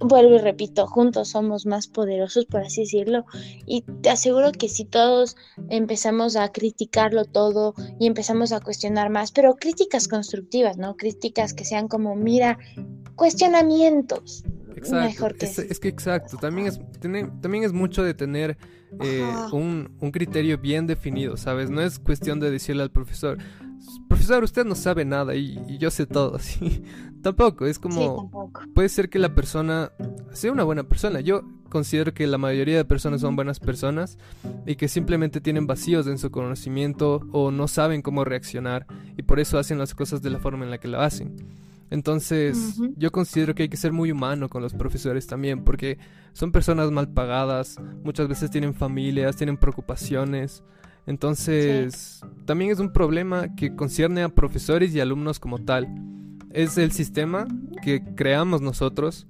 vuelvo 0.00 0.36
y 0.36 0.38
repito, 0.38 0.86
juntos 0.86 1.28
somos 1.28 1.66
más 1.66 1.86
poderosos, 1.86 2.46
por 2.46 2.62
así 2.62 2.82
decirlo, 2.82 3.24
y 3.66 3.82
te 3.82 4.10
aseguro 4.10 4.52
que 4.52 4.68
si 4.68 4.84
todos 4.84 5.36
empezamos 5.68 6.36
a 6.36 6.50
criticarlo 6.50 7.24
todo 7.24 7.74
y 7.98 8.06
empezamos 8.06 8.52
a 8.52 8.60
cuestionar 8.60 9.10
más, 9.10 9.32
pero 9.32 9.56
críticas 9.56 10.08
constructivas, 10.08 10.76
¿no? 10.78 10.96
Críticas 10.96 11.54
que 11.54 11.64
sean 11.64 11.88
como, 11.88 12.16
mira, 12.16 12.58
cuestionamientos, 13.14 14.44
Exacto. 14.76 15.44
es, 15.44 15.80
que 15.80 15.88
exacto, 15.88 16.38
también 16.38 16.68
es, 16.68 16.80
también 17.00 17.64
es 17.64 17.72
mucho 17.72 18.02
de 18.02 18.14
tener 18.14 18.56
eh, 19.00 19.22
un, 19.52 20.10
criterio 20.12 20.58
bien 20.58 20.86
definido, 20.86 21.36
¿sabes? 21.36 21.70
No 21.70 21.80
es 21.82 21.98
cuestión 21.98 22.40
de 22.40 22.50
decirle 22.50 22.82
al 22.82 22.90
profesor, 22.90 23.38
profesor, 24.08 24.44
usted 24.44 24.64
no 24.64 24.74
sabe 24.74 25.04
nada 25.04 25.34
y, 25.34 25.78
yo 25.78 25.90
sé 25.90 26.06
todo, 26.06 26.36
así. 26.36 26.82
tampoco, 27.22 27.66
es 27.66 27.78
como, 27.78 28.50
puede 28.74 28.88
ser 28.88 29.08
que 29.08 29.18
la 29.18 29.34
persona 29.34 29.92
sea 30.32 30.52
una 30.52 30.64
buena 30.64 30.84
persona. 30.84 31.20
Yo 31.20 31.42
considero 31.68 32.12
que 32.12 32.26
la 32.26 32.38
mayoría 32.38 32.76
de 32.76 32.84
personas 32.84 33.20
son 33.20 33.36
buenas 33.36 33.60
personas 33.60 34.18
y 34.66 34.76
que 34.76 34.88
simplemente 34.88 35.40
tienen 35.40 35.66
vacíos 35.66 36.06
en 36.06 36.18
su 36.18 36.30
conocimiento 36.30 37.26
o 37.32 37.50
no 37.50 37.68
saben 37.68 38.02
cómo 38.02 38.24
reaccionar 38.24 38.86
y 39.16 39.22
por 39.22 39.40
eso 39.40 39.58
hacen 39.58 39.78
las 39.78 39.94
cosas 39.94 40.22
de 40.22 40.30
la 40.30 40.40
forma 40.40 40.64
en 40.64 40.70
la 40.70 40.78
que 40.78 40.88
lo 40.88 41.00
hacen. 41.00 41.36
Entonces, 41.90 42.76
yo 42.96 43.10
considero 43.10 43.54
que 43.54 43.64
hay 43.64 43.68
que 43.68 43.76
ser 43.76 43.92
muy 43.92 44.12
humano 44.12 44.48
con 44.48 44.62
los 44.62 44.74
profesores 44.74 45.26
también, 45.26 45.64
porque 45.64 45.98
son 46.32 46.52
personas 46.52 46.92
mal 46.92 47.08
pagadas, 47.08 47.78
muchas 48.04 48.28
veces 48.28 48.50
tienen 48.50 48.74
familias, 48.74 49.36
tienen 49.36 49.56
preocupaciones. 49.56 50.62
Entonces, 51.10 52.20
también 52.44 52.70
es 52.70 52.78
un 52.78 52.92
problema 52.92 53.56
que 53.56 53.74
concierne 53.74 54.22
a 54.22 54.28
profesores 54.28 54.94
y 54.94 55.00
alumnos 55.00 55.40
como 55.40 55.58
tal. 55.58 55.88
Es 56.52 56.78
el 56.78 56.92
sistema 56.92 57.48
que 57.82 58.04
creamos 58.14 58.60
nosotros 58.60 59.26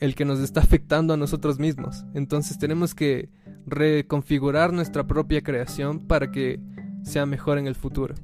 el 0.00 0.16
que 0.16 0.24
nos 0.24 0.40
está 0.40 0.62
afectando 0.62 1.14
a 1.14 1.16
nosotros 1.16 1.60
mismos. 1.60 2.04
Entonces, 2.14 2.58
tenemos 2.58 2.96
que 2.96 3.28
reconfigurar 3.66 4.72
nuestra 4.72 5.06
propia 5.06 5.42
creación 5.42 6.00
para 6.08 6.32
que 6.32 6.58
sea 7.04 7.24
mejor 7.24 7.56
en 7.58 7.68
el 7.68 7.76
futuro. 7.76 8.16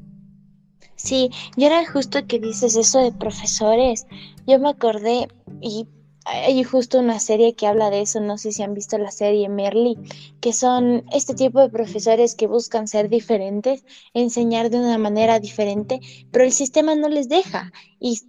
Sí, 0.96 1.30
yo 1.56 1.68
era 1.68 1.88
justo 1.88 2.26
que 2.26 2.40
dices 2.40 2.74
eso 2.74 2.98
de 3.00 3.12
profesores. 3.12 4.08
Yo 4.44 4.58
me 4.58 4.70
acordé 4.70 5.28
y 5.60 5.86
hay 6.28 6.62
justo 6.62 6.98
una 6.98 7.18
serie 7.18 7.54
que 7.54 7.66
habla 7.66 7.90
de 7.90 8.02
eso, 8.02 8.20
no 8.20 8.36
sé 8.38 8.52
si 8.52 8.62
han 8.62 8.74
visto 8.74 8.98
la 8.98 9.10
serie 9.10 9.48
Merly, 9.48 9.96
que 10.40 10.52
son 10.52 11.04
este 11.12 11.34
tipo 11.34 11.60
de 11.60 11.70
profesores 11.70 12.34
que 12.34 12.46
buscan 12.46 12.86
ser 12.86 13.08
diferentes, 13.08 13.84
enseñar 14.12 14.70
de 14.70 14.78
una 14.78 14.98
manera 14.98 15.40
diferente, 15.40 16.00
pero 16.30 16.44
el 16.44 16.52
sistema 16.52 16.94
no 16.94 17.08
les 17.08 17.28
deja. 17.28 17.72
Y 17.98 18.20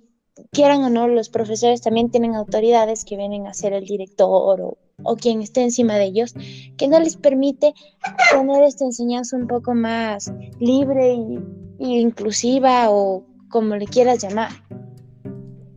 quieran 0.51 0.83
o 0.83 0.89
no, 0.89 1.07
los 1.07 1.29
profesores 1.29 1.81
también 1.81 2.09
tienen 2.09 2.35
autoridades 2.35 3.03
que 3.03 3.17
vienen 3.17 3.47
a 3.47 3.53
ser 3.53 3.73
el 3.73 3.85
director 3.85 4.61
o, 4.61 4.77
o 5.03 5.15
quien 5.17 5.41
esté 5.41 5.61
encima 5.61 5.95
de 5.95 6.05
ellos, 6.05 6.33
que 6.77 6.87
no 6.87 6.99
les 6.99 7.17
permite 7.17 7.73
tener 8.31 8.63
esta 8.63 8.85
enseñanza 8.85 9.35
un 9.35 9.47
poco 9.47 9.73
más 9.73 10.31
libre 10.59 11.15
y 11.79 11.99
inclusiva 11.99 12.89
o 12.89 13.25
como 13.49 13.75
le 13.75 13.87
quieras 13.87 14.21
llamar. 14.21 14.51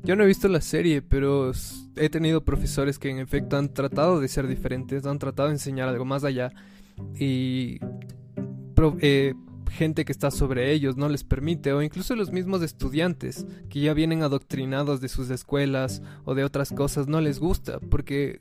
Yo 0.05 0.17
no 0.17 0.25
he 0.25 0.27
visto 0.27 0.49
la 0.49 0.61
serie, 0.61 1.01
pero 1.01 1.53
he 1.97 2.09
tenido 2.09 2.45
profesores 2.45 2.99
que 2.99 3.09
en 3.09 3.19
efecto 3.19 3.57
han 3.57 3.73
tratado 3.73 4.19
de 4.19 4.27
ser 4.27 4.49
diferentes, 4.49 5.07
han 5.07 5.19
tratado 5.19 5.49
de 5.49 5.55
enseñar 5.55 5.89
algo 5.89 6.05
más 6.05 6.25
allá 6.25 6.53
y 7.19 7.79
eh, 9.01 9.35
gente 9.71 10.05
que 10.05 10.13
está 10.13 10.31
sobre 10.31 10.73
ellos 10.73 10.97
no 10.97 11.09
les 11.09 11.23
permite, 11.23 11.73
o 11.73 11.83
incluso 11.83 12.17
los 12.17 12.33
mismos 12.33 12.63
estudiantes 12.63 13.47
que 13.71 13.81
ya 13.81 13.95
vienen 13.95 14.23
adoctrinados 14.23 15.01
de 15.01 15.09
sus 15.09 15.31
escuelas 15.31 16.03
o 16.25 16.35
de 16.35 16.45
otras 16.45 16.73
cosas, 16.73 17.07
no 17.07 17.21
les 17.21 17.39
gusta 17.39 17.79
porque 17.79 18.41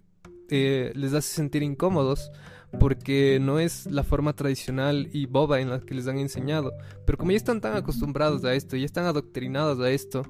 eh, 0.49 0.91
les 0.95 1.13
hace 1.13 1.33
sentir 1.33 1.61
incómodos 1.61 2.31
porque 2.79 3.39
no 3.41 3.59
es 3.59 3.85
la 3.85 4.03
forma 4.03 4.33
tradicional 4.33 5.09
y 5.11 5.25
boba 5.25 5.59
en 5.59 5.69
la 5.69 5.79
que 5.81 5.93
les 5.93 6.07
han 6.07 6.17
enseñado. 6.17 6.73
Pero 7.05 7.17
como 7.17 7.31
ya 7.31 7.37
están 7.37 7.61
tan 7.61 7.75
acostumbrados 7.75 8.45
a 8.45 8.53
esto, 8.53 8.77
ya 8.77 8.85
están 8.85 9.05
adoctrinados 9.05 9.79
a 9.79 9.91
esto, 9.91 10.23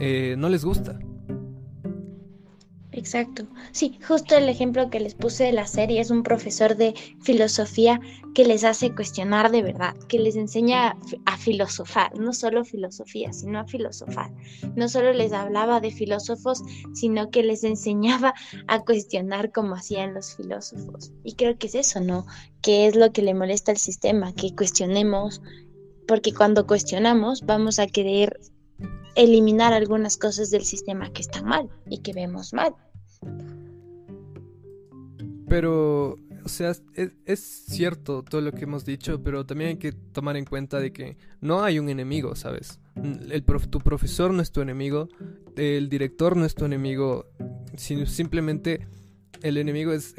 eh, 0.00 0.34
no 0.38 0.48
les 0.48 0.64
gusta. 0.64 0.98
Exacto. 2.92 3.46
Sí, 3.72 3.98
justo 4.06 4.36
el 4.36 4.48
ejemplo 4.48 4.90
que 4.90 5.00
les 5.00 5.14
puse 5.14 5.44
de 5.44 5.52
la 5.52 5.66
serie 5.66 6.00
es 6.00 6.10
un 6.10 6.22
profesor 6.22 6.76
de 6.76 6.94
filosofía 7.22 8.00
que 8.34 8.44
les 8.44 8.64
hace 8.64 8.94
cuestionar 8.94 9.50
de 9.50 9.62
verdad, 9.62 9.96
que 10.08 10.18
les 10.18 10.36
enseña 10.36 10.96
a 11.24 11.36
filosofar, 11.38 12.14
no 12.18 12.34
solo 12.34 12.64
filosofía, 12.64 13.32
sino 13.32 13.60
a 13.60 13.66
filosofar. 13.66 14.30
No 14.76 14.88
solo 14.88 15.12
les 15.14 15.32
hablaba 15.32 15.80
de 15.80 15.90
filósofos, 15.90 16.62
sino 16.92 17.30
que 17.30 17.42
les 17.42 17.64
enseñaba 17.64 18.34
a 18.68 18.80
cuestionar 18.80 19.52
como 19.52 19.74
hacían 19.74 20.12
los 20.14 20.36
filósofos. 20.36 21.12
Y 21.24 21.34
creo 21.34 21.56
que 21.56 21.68
es 21.68 21.74
eso, 21.74 22.00
¿no? 22.00 22.26
Que 22.60 22.86
es 22.86 22.94
lo 22.94 23.10
que 23.12 23.22
le 23.22 23.34
molesta 23.34 23.72
al 23.72 23.78
sistema, 23.78 24.34
que 24.34 24.54
cuestionemos, 24.54 25.40
porque 26.06 26.34
cuando 26.34 26.66
cuestionamos 26.66 27.42
vamos 27.46 27.78
a 27.78 27.86
querer 27.86 28.38
eliminar 29.14 29.72
algunas 29.72 30.16
cosas 30.16 30.50
del 30.50 30.64
sistema 30.64 31.12
que 31.12 31.22
están 31.22 31.44
mal 31.44 31.68
y 31.88 31.98
que 31.98 32.12
vemos 32.12 32.52
mal. 32.52 32.74
Pero, 35.48 36.16
o 36.44 36.48
sea, 36.48 36.72
es, 37.26 37.40
cierto 37.40 38.22
todo 38.22 38.40
lo 38.40 38.52
que 38.52 38.64
hemos 38.64 38.84
dicho, 38.84 39.22
pero 39.22 39.44
también 39.44 39.70
hay 39.70 39.76
que 39.76 39.92
tomar 39.92 40.36
en 40.36 40.44
cuenta 40.44 40.80
de 40.80 40.92
que 40.92 41.16
no 41.40 41.62
hay 41.62 41.78
un 41.78 41.88
enemigo, 41.88 42.34
¿sabes? 42.36 42.80
El 42.96 43.44
tu 43.44 43.80
profesor 43.80 44.32
no 44.32 44.42
es 44.42 44.50
tu 44.50 44.60
enemigo, 44.60 45.08
el 45.56 45.88
director 45.88 46.36
no 46.36 46.44
es 46.44 46.54
tu 46.54 46.64
enemigo, 46.64 47.26
sino 47.76 48.06
simplemente 48.06 48.86
el 49.42 49.56
enemigo 49.56 49.92
es, 49.92 50.14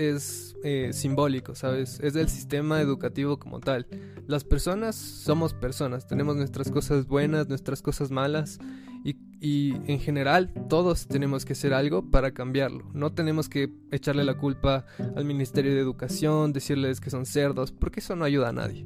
eh, 0.63 0.89
simbólico, 0.93 1.55
¿sabes? 1.55 1.99
Es 2.01 2.13
del 2.13 2.29
sistema 2.29 2.81
educativo 2.81 3.37
como 3.37 3.59
tal. 3.59 3.87
Las 4.27 4.43
personas 4.43 4.95
somos 4.95 5.53
personas, 5.53 6.07
tenemos 6.07 6.35
nuestras 6.35 6.71
cosas 6.71 7.07
buenas, 7.07 7.47
nuestras 7.49 7.81
cosas 7.81 8.11
malas 8.11 8.59
y, 9.03 9.17
y, 9.41 9.73
en 9.87 9.99
general 9.99 10.53
todos 10.69 11.07
tenemos 11.07 11.45
que 11.45 11.53
hacer 11.53 11.73
algo 11.73 12.09
para 12.09 12.33
cambiarlo. 12.33 12.89
No 12.93 13.13
tenemos 13.13 13.49
que 13.49 13.73
echarle 13.91 14.23
la 14.23 14.37
culpa 14.37 14.85
al 15.15 15.25
Ministerio 15.25 15.73
de 15.73 15.79
Educación, 15.79 16.53
decirles 16.53 17.01
que 17.01 17.09
son 17.09 17.25
cerdos, 17.25 17.71
porque 17.71 17.99
eso 17.99 18.15
no 18.15 18.25
ayuda 18.25 18.49
a 18.49 18.53
nadie. 18.53 18.85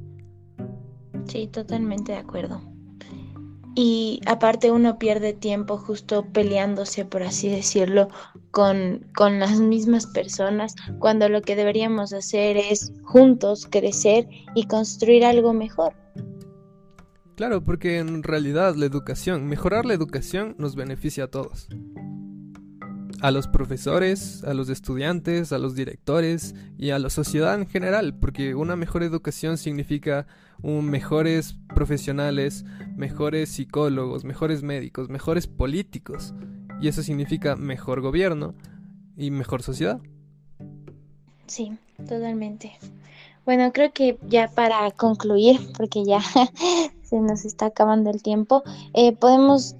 Sí, 1.26 1.46
totalmente 1.46 2.12
de 2.12 2.18
acuerdo. 2.18 2.77
Y 3.80 4.20
aparte 4.26 4.72
uno 4.72 4.98
pierde 4.98 5.34
tiempo 5.34 5.78
justo 5.78 6.26
peleándose, 6.32 7.04
por 7.04 7.22
así 7.22 7.48
decirlo, 7.48 8.08
con, 8.50 9.06
con, 9.14 9.38
las 9.38 9.60
mismas 9.60 10.08
personas, 10.08 10.74
cuando 10.98 11.28
lo 11.28 11.42
que 11.42 11.54
deberíamos 11.54 12.12
hacer 12.12 12.56
es 12.56 12.92
juntos 13.04 13.68
crecer 13.70 14.26
y 14.56 14.66
construir 14.66 15.24
algo 15.24 15.52
mejor. 15.52 15.94
Claro, 17.36 17.62
porque 17.62 17.98
en 17.98 18.24
realidad 18.24 18.74
la 18.74 18.86
educación, 18.86 19.46
mejorar 19.46 19.86
la 19.86 19.94
educación 19.94 20.56
nos 20.58 20.74
beneficia 20.74 21.22
a 21.22 21.28
todos. 21.28 21.68
A 23.20 23.30
los 23.30 23.48
profesores, 23.48 24.44
a 24.44 24.54
los 24.54 24.68
estudiantes, 24.68 25.52
a 25.52 25.58
los 25.58 25.74
directores 25.74 26.54
y 26.78 26.90
a 26.90 26.98
la 26.98 27.10
sociedad 27.10 27.54
en 27.54 27.66
general, 27.66 28.14
porque 28.14 28.54
una 28.54 28.76
mejor 28.76 29.02
educación 29.02 29.58
significa 29.58 30.26
un 30.62 30.88
mejores 30.88 31.56
profesionales, 31.74 32.64
mejores 32.96 33.50
psicólogos, 33.50 34.24
mejores 34.24 34.62
médicos, 34.62 35.08
mejores 35.08 35.46
políticos. 35.46 36.34
Y 36.80 36.88
eso 36.88 37.02
significa 37.02 37.56
mejor 37.56 38.00
gobierno 38.00 38.54
y 39.16 39.30
mejor 39.30 39.62
sociedad. 39.62 40.00
Sí, 41.46 41.76
totalmente. 41.96 42.78
Bueno, 43.44 43.72
creo 43.72 43.92
que 43.92 44.18
ya 44.28 44.48
para 44.48 44.90
concluir, 44.90 45.58
porque 45.76 46.04
ya 46.04 46.20
se 47.02 47.18
nos 47.18 47.44
está 47.44 47.66
acabando 47.66 48.10
el 48.10 48.22
tiempo, 48.22 48.62
eh, 48.92 49.16
podemos 49.16 49.74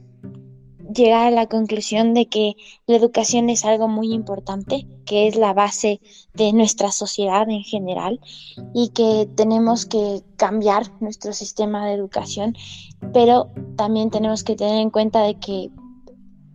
llegar 0.95 1.27
a 1.27 1.31
la 1.31 1.47
conclusión 1.47 2.15
de 2.15 2.27
que 2.27 2.55
la 2.87 2.97
educación 2.97 3.51
es 3.51 3.65
algo 3.65 3.89
muy 3.89 4.13
importante, 4.13 4.87
que 5.05 5.29
es 5.29 5.37
la 5.37 5.53
base 5.53 6.01
de 6.35 6.53
nuestra 6.53 6.93
sociedad 6.93 7.49
en 7.49 7.63
general 7.63 8.21
y 8.75 8.91
que 8.91 9.29
tenemos 9.35 9.87
que 9.87 10.23
cambiar 10.37 10.91
nuestro 11.01 11.33
sistema 11.33 11.87
de 11.87 11.95
educación, 11.95 12.57
pero 13.13 13.51
también 13.77 14.11
tenemos 14.11 14.45
que 14.45 14.57
tener 14.57 14.81
en 14.81 14.91
cuenta 14.91 15.23
de 15.23 15.35
que 15.39 15.71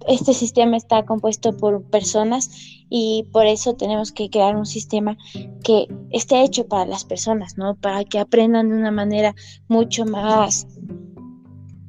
este 0.08 0.34
sistema 0.34 0.76
está 0.78 1.06
compuesto 1.06 1.56
por 1.56 1.84
personas 1.84 2.50
y 2.90 3.28
por 3.32 3.46
eso 3.46 3.76
tenemos 3.76 4.12
que 4.12 4.30
crear 4.30 4.56
un 4.56 4.66
sistema 4.66 5.18
que 5.64 5.88
esté 6.12 6.44
hecho 6.44 6.68
para 6.68 6.86
las 6.86 7.06
personas, 7.06 7.58
¿no? 7.58 7.76
Para 7.76 8.04
que 8.04 8.20
aprendan 8.20 8.70
de 8.70 8.76
una 8.76 8.92
manera 8.92 9.34
mucho 9.68 10.06
más 10.06 10.68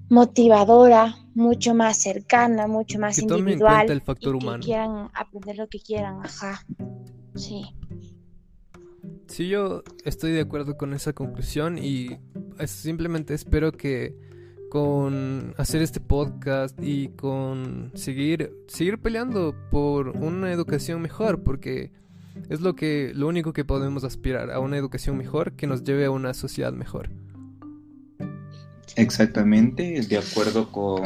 motivadora, 0.08 1.23
mucho 1.34 1.74
más 1.74 1.98
cercana, 1.98 2.66
mucho 2.66 2.98
más 2.98 3.18
individual. 3.18 3.90
el 3.90 4.00
factor 4.00 4.36
humano. 4.36 4.60
Que 4.60 4.66
quieran 4.66 5.10
aprender 5.14 5.56
lo 5.56 5.68
que 5.68 5.80
quieran, 5.80 6.20
ajá. 6.24 6.64
Sí. 7.34 7.64
Sí, 9.26 9.48
yo 9.48 9.82
estoy 10.04 10.32
de 10.32 10.40
acuerdo 10.40 10.76
con 10.76 10.94
esa 10.94 11.12
conclusión 11.12 11.78
y 11.78 12.18
simplemente 12.66 13.34
espero 13.34 13.72
que 13.72 14.14
con 14.70 15.54
hacer 15.56 15.82
este 15.82 16.00
podcast 16.00 16.78
y 16.82 17.08
con 17.08 17.92
seguir 17.94 18.52
seguir 18.66 18.98
peleando 18.98 19.54
por 19.70 20.08
una 20.08 20.52
educación 20.52 21.00
mejor 21.00 21.42
porque 21.42 21.92
es 22.48 22.60
lo 22.60 22.74
que 22.74 23.12
lo 23.14 23.28
único 23.28 23.52
que 23.52 23.64
podemos 23.64 24.04
aspirar 24.04 24.50
a 24.50 24.58
una 24.58 24.76
educación 24.76 25.16
mejor 25.16 25.52
que 25.52 25.66
nos 25.66 25.84
lleve 25.84 26.04
a 26.06 26.10
una 26.10 26.34
sociedad 26.34 26.72
mejor. 26.72 27.10
Exactamente, 28.96 30.00
de 30.02 30.18
acuerdo 30.18 30.70
con 30.70 31.02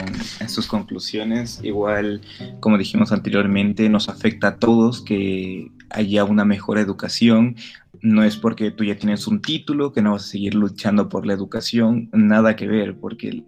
sus 0.46 0.66
conclusiones. 0.66 1.60
Igual, 1.62 2.20
como 2.60 2.76
dijimos 2.76 3.12
anteriormente, 3.12 3.88
nos 3.88 4.08
afecta 4.08 4.48
a 4.48 4.56
todos 4.56 5.00
que 5.00 5.70
haya 5.90 6.24
una 6.24 6.44
mejor 6.44 6.78
educación, 6.78 7.56
no 8.02 8.24
es 8.24 8.36
porque 8.36 8.70
tú 8.70 8.84
ya 8.84 8.96
tienes 8.96 9.26
un 9.26 9.40
título 9.40 9.92
que 9.92 10.02
no 10.02 10.12
vas 10.12 10.24
a 10.24 10.28
seguir 10.28 10.54
luchando 10.54 11.08
por 11.08 11.26
la 11.26 11.32
educación, 11.32 12.10
nada 12.12 12.56
que 12.56 12.66
ver, 12.66 12.96
porque 12.98 13.42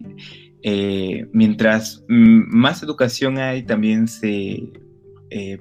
eh, 0.62 1.26
mientras 1.32 2.04
más 2.08 2.82
educación 2.82 3.38
hay, 3.38 3.62
también 3.62 4.08
se, 4.08 4.72
eh, 5.30 5.58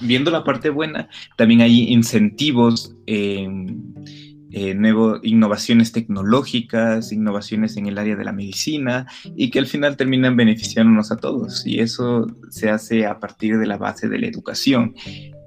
viendo 0.00 0.30
la 0.30 0.44
parte 0.44 0.70
buena, 0.70 1.08
también 1.36 1.60
hay 1.60 1.92
incentivos, 1.92 2.94
eh, 3.06 3.48
nuevo, 4.74 5.18
innovaciones 5.22 5.92
tecnológicas, 5.92 7.12
innovaciones 7.12 7.76
en 7.76 7.86
el 7.86 7.98
área 7.98 8.16
de 8.16 8.24
la 8.24 8.32
medicina 8.32 9.06
y 9.36 9.50
que 9.50 9.58
al 9.58 9.66
final 9.66 9.96
terminan 9.96 10.36
beneficiándonos 10.36 11.10
a 11.10 11.16
todos. 11.16 11.66
Y 11.66 11.80
eso 11.80 12.26
se 12.50 12.70
hace 12.70 13.06
a 13.06 13.18
partir 13.18 13.58
de 13.58 13.66
la 13.66 13.78
base 13.78 14.08
de 14.08 14.18
la 14.18 14.26
educación. 14.26 14.94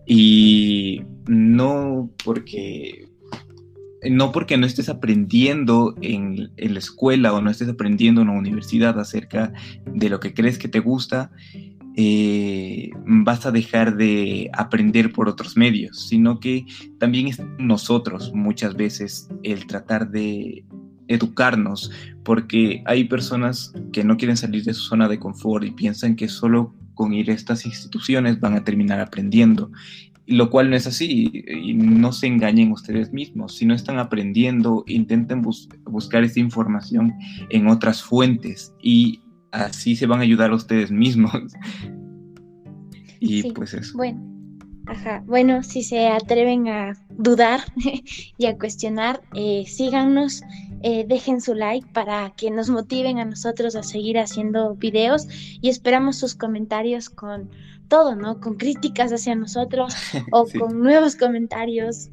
Y 0.05 1.01
no 1.27 2.09
porque 2.23 3.07
no 4.09 4.31
porque 4.31 4.57
no 4.57 4.65
estés 4.65 4.89
aprendiendo 4.89 5.95
en, 6.01 6.51
la 6.55 6.79
escuela 6.79 7.33
o 7.33 7.41
no 7.41 7.49
estés 7.49 7.69
aprendiendo 7.69 8.21
en 8.21 8.27
la 8.27 8.33
universidad 8.33 8.99
acerca 8.99 9.53
de 9.85 10.09
lo 10.09 10.19
que 10.19 10.33
crees 10.33 10.57
que 10.57 10.67
te 10.67 10.79
gusta, 10.79 11.31
eh, 11.99 12.91
vas 13.07 13.47
a 13.47 13.51
dejar 13.51 13.97
de 13.97 14.51
aprender 14.53 15.11
por 15.11 15.27
otros 15.27 15.57
medios, 15.57 16.07
sino 16.07 16.39
que 16.39 16.63
también 16.99 17.27
es 17.27 17.41
nosotros 17.57 18.31
muchas 18.35 18.75
veces 18.75 19.27
el 19.41 19.65
tratar 19.65 20.11
de 20.11 20.63
educarnos, 21.07 21.91
porque 22.23 22.83
hay 22.85 23.05
personas 23.05 23.73
que 23.91 24.03
no 24.03 24.15
quieren 24.15 24.37
salir 24.37 24.63
de 24.63 24.75
su 24.75 24.83
zona 24.83 25.07
de 25.07 25.17
confort 25.17 25.65
y 25.65 25.71
piensan 25.71 26.15
que 26.15 26.27
solo 26.27 26.75
con 26.93 27.15
ir 27.15 27.31
a 27.31 27.33
estas 27.33 27.65
instituciones 27.65 28.39
van 28.39 28.53
a 28.53 28.63
terminar 28.63 28.99
aprendiendo, 28.99 29.71
lo 30.27 30.51
cual 30.51 30.69
no 30.69 30.75
es 30.75 30.85
así, 30.85 31.31
y 31.47 31.73
no 31.73 32.11
se 32.11 32.27
engañen 32.27 32.71
ustedes 32.71 33.11
mismos, 33.11 33.55
si 33.55 33.65
no 33.65 33.73
están 33.73 33.97
aprendiendo, 33.97 34.83
intenten 34.85 35.41
buscar 35.41 36.23
esta 36.23 36.39
información 36.39 37.15
en 37.49 37.67
otras 37.67 38.03
fuentes 38.03 38.71
y 38.83 39.21
así 39.51 39.95
se 39.95 40.07
van 40.07 40.19
a 40.19 40.23
ayudar 40.23 40.51
a 40.51 40.55
ustedes 40.55 40.91
mismos. 40.91 41.53
y 43.19 43.51
pues 43.51 43.73
eso. 43.73 43.97
Bueno. 43.97 44.37
Ajá. 44.87 45.21
Bueno, 45.25 45.63
si 45.63 45.83
se 45.83 46.07
atreven 46.07 46.69
a 46.69 46.93
dudar 47.09 47.59
y 48.37 48.45
a 48.45 48.57
cuestionar, 48.57 49.21
eh, 49.33 49.65
síganos, 49.67 50.41
eh, 50.81 51.05
dejen 51.07 51.41
su 51.41 51.53
like 51.53 51.87
para 51.91 52.33
que 52.37 52.51
nos 52.51 52.69
motiven 52.69 53.19
a 53.19 53.25
nosotros 53.25 53.75
a 53.75 53.83
seguir 53.83 54.17
haciendo 54.17 54.75
videos 54.75 55.27
y 55.61 55.69
esperamos 55.69 56.17
sus 56.17 56.35
comentarios 56.35 57.09
con 57.09 57.49
todo, 57.89 58.15
¿no? 58.15 58.39
Con 58.39 58.55
críticas 58.55 59.11
hacia 59.11 59.35
nosotros 59.35 59.93
o 60.31 60.45
con 60.57 60.81
nuevos 60.81 61.15
comentarios. 61.15 62.09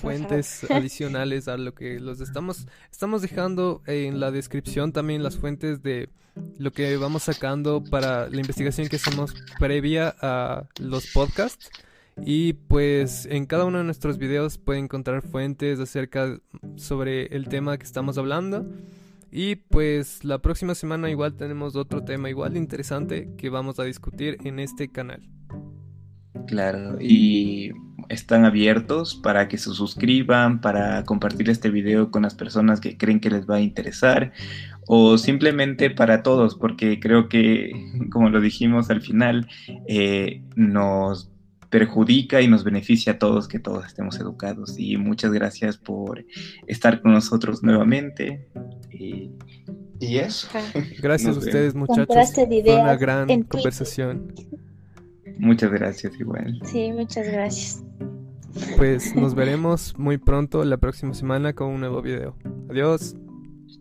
Fuentes 0.00 0.70
adicionales 0.70 1.48
a 1.48 1.56
lo 1.56 1.74
que 1.74 2.00
los 2.00 2.20
estamos, 2.20 2.66
estamos 2.90 3.22
dejando 3.22 3.82
en 3.86 4.20
la 4.20 4.30
descripción 4.30 4.92
también 4.92 5.22
las 5.22 5.36
fuentes 5.36 5.82
de 5.82 6.08
lo 6.58 6.72
que 6.72 6.96
vamos 6.96 7.24
sacando 7.24 7.82
para 7.82 8.28
la 8.28 8.40
investigación 8.40 8.88
que 8.88 8.96
hacemos 8.96 9.34
previa 9.58 10.14
a 10.20 10.68
los 10.78 11.06
podcasts. 11.08 11.70
Y 12.22 12.54
pues 12.54 13.26
en 13.26 13.46
cada 13.46 13.64
uno 13.64 13.78
de 13.78 13.84
nuestros 13.84 14.18
videos 14.18 14.58
pueden 14.58 14.84
encontrar 14.84 15.22
fuentes 15.22 15.80
acerca 15.80 16.38
sobre 16.76 17.26
el 17.34 17.48
tema 17.48 17.78
que 17.78 17.84
estamos 17.84 18.18
hablando. 18.18 18.66
Y 19.32 19.56
pues 19.56 20.24
la 20.24 20.38
próxima 20.38 20.74
semana 20.74 21.08
igual 21.08 21.36
tenemos 21.36 21.76
otro 21.76 22.04
tema 22.04 22.28
igual 22.28 22.56
interesante 22.56 23.30
que 23.36 23.48
vamos 23.48 23.78
a 23.78 23.84
discutir 23.84 24.38
en 24.44 24.58
este 24.58 24.90
canal. 24.90 25.39
Claro, 26.46 27.00
y 27.00 27.72
están 28.08 28.44
abiertos 28.44 29.14
para 29.14 29.48
que 29.48 29.58
se 29.58 29.70
suscriban, 29.70 30.60
para 30.60 31.04
compartir 31.04 31.48
este 31.50 31.70
video 31.70 32.10
con 32.10 32.22
las 32.22 32.34
personas 32.34 32.80
que 32.80 32.96
creen 32.96 33.20
que 33.20 33.30
les 33.30 33.48
va 33.48 33.56
a 33.56 33.60
interesar 33.60 34.32
o 34.86 35.18
simplemente 35.18 35.90
para 35.90 36.24
todos, 36.24 36.56
porque 36.56 36.98
creo 36.98 37.28
que, 37.28 37.70
como 38.10 38.28
lo 38.28 38.40
dijimos 38.40 38.90
al 38.90 39.00
final, 39.00 39.46
eh, 39.86 40.42
nos 40.56 41.30
perjudica 41.70 42.40
y 42.42 42.48
nos 42.48 42.64
beneficia 42.64 43.12
a 43.12 43.18
todos 43.18 43.46
que 43.46 43.60
todos 43.60 43.86
estemos 43.86 44.18
educados. 44.18 44.74
Y 44.76 44.96
muchas 44.96 45.30
gracias 45.30 45.78
por 45.78 46.24
estar 46.66 47.00
con 47.00 47.12
nosotros 47.12 47.62
nuevamente. 47.62 48.48
Y, 48.90 49.30
eso. 50.00 50.48
Gracias 51.00 51.36
a 51.36 51.38
ustedes, 51.38 51.74
muchachos. 51.74 52.32
Fue 52.34 52.74
una 52.74 52.96
gran 52.96 53.42
conversación. 53.44 54.32
Muchas 55.40 55.72
gracias, 55.72 56.18
igual. 56.20 56.60
Sí, 56.64 56.92
muchas 56.92 57.26
gracias. 57.26 57.82
Pues 58.76 59.14
nos 59.14 59.34
veremos 59.34 59.96
muy 59.98 60.18
pronto 60.18 60.64
la 60.64 60.76
próxima 60.76 61.14
semana 61.14 61.54
con 61.54 61.68
un 61.68 61.80
nuevo 61.80 62.02
video. 62.02 62.36
Adiós. 62.68 63.16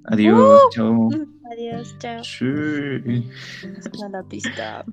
Adiós, 0.06 0.62
chao. 0.72 1.10
Adiós, 1.52 1.96
chao. 2.00 2.24
Sí. 2.24 3.30
Hasta 3.78 4.10
la 4.10 4.24
pista. 4.24 4.86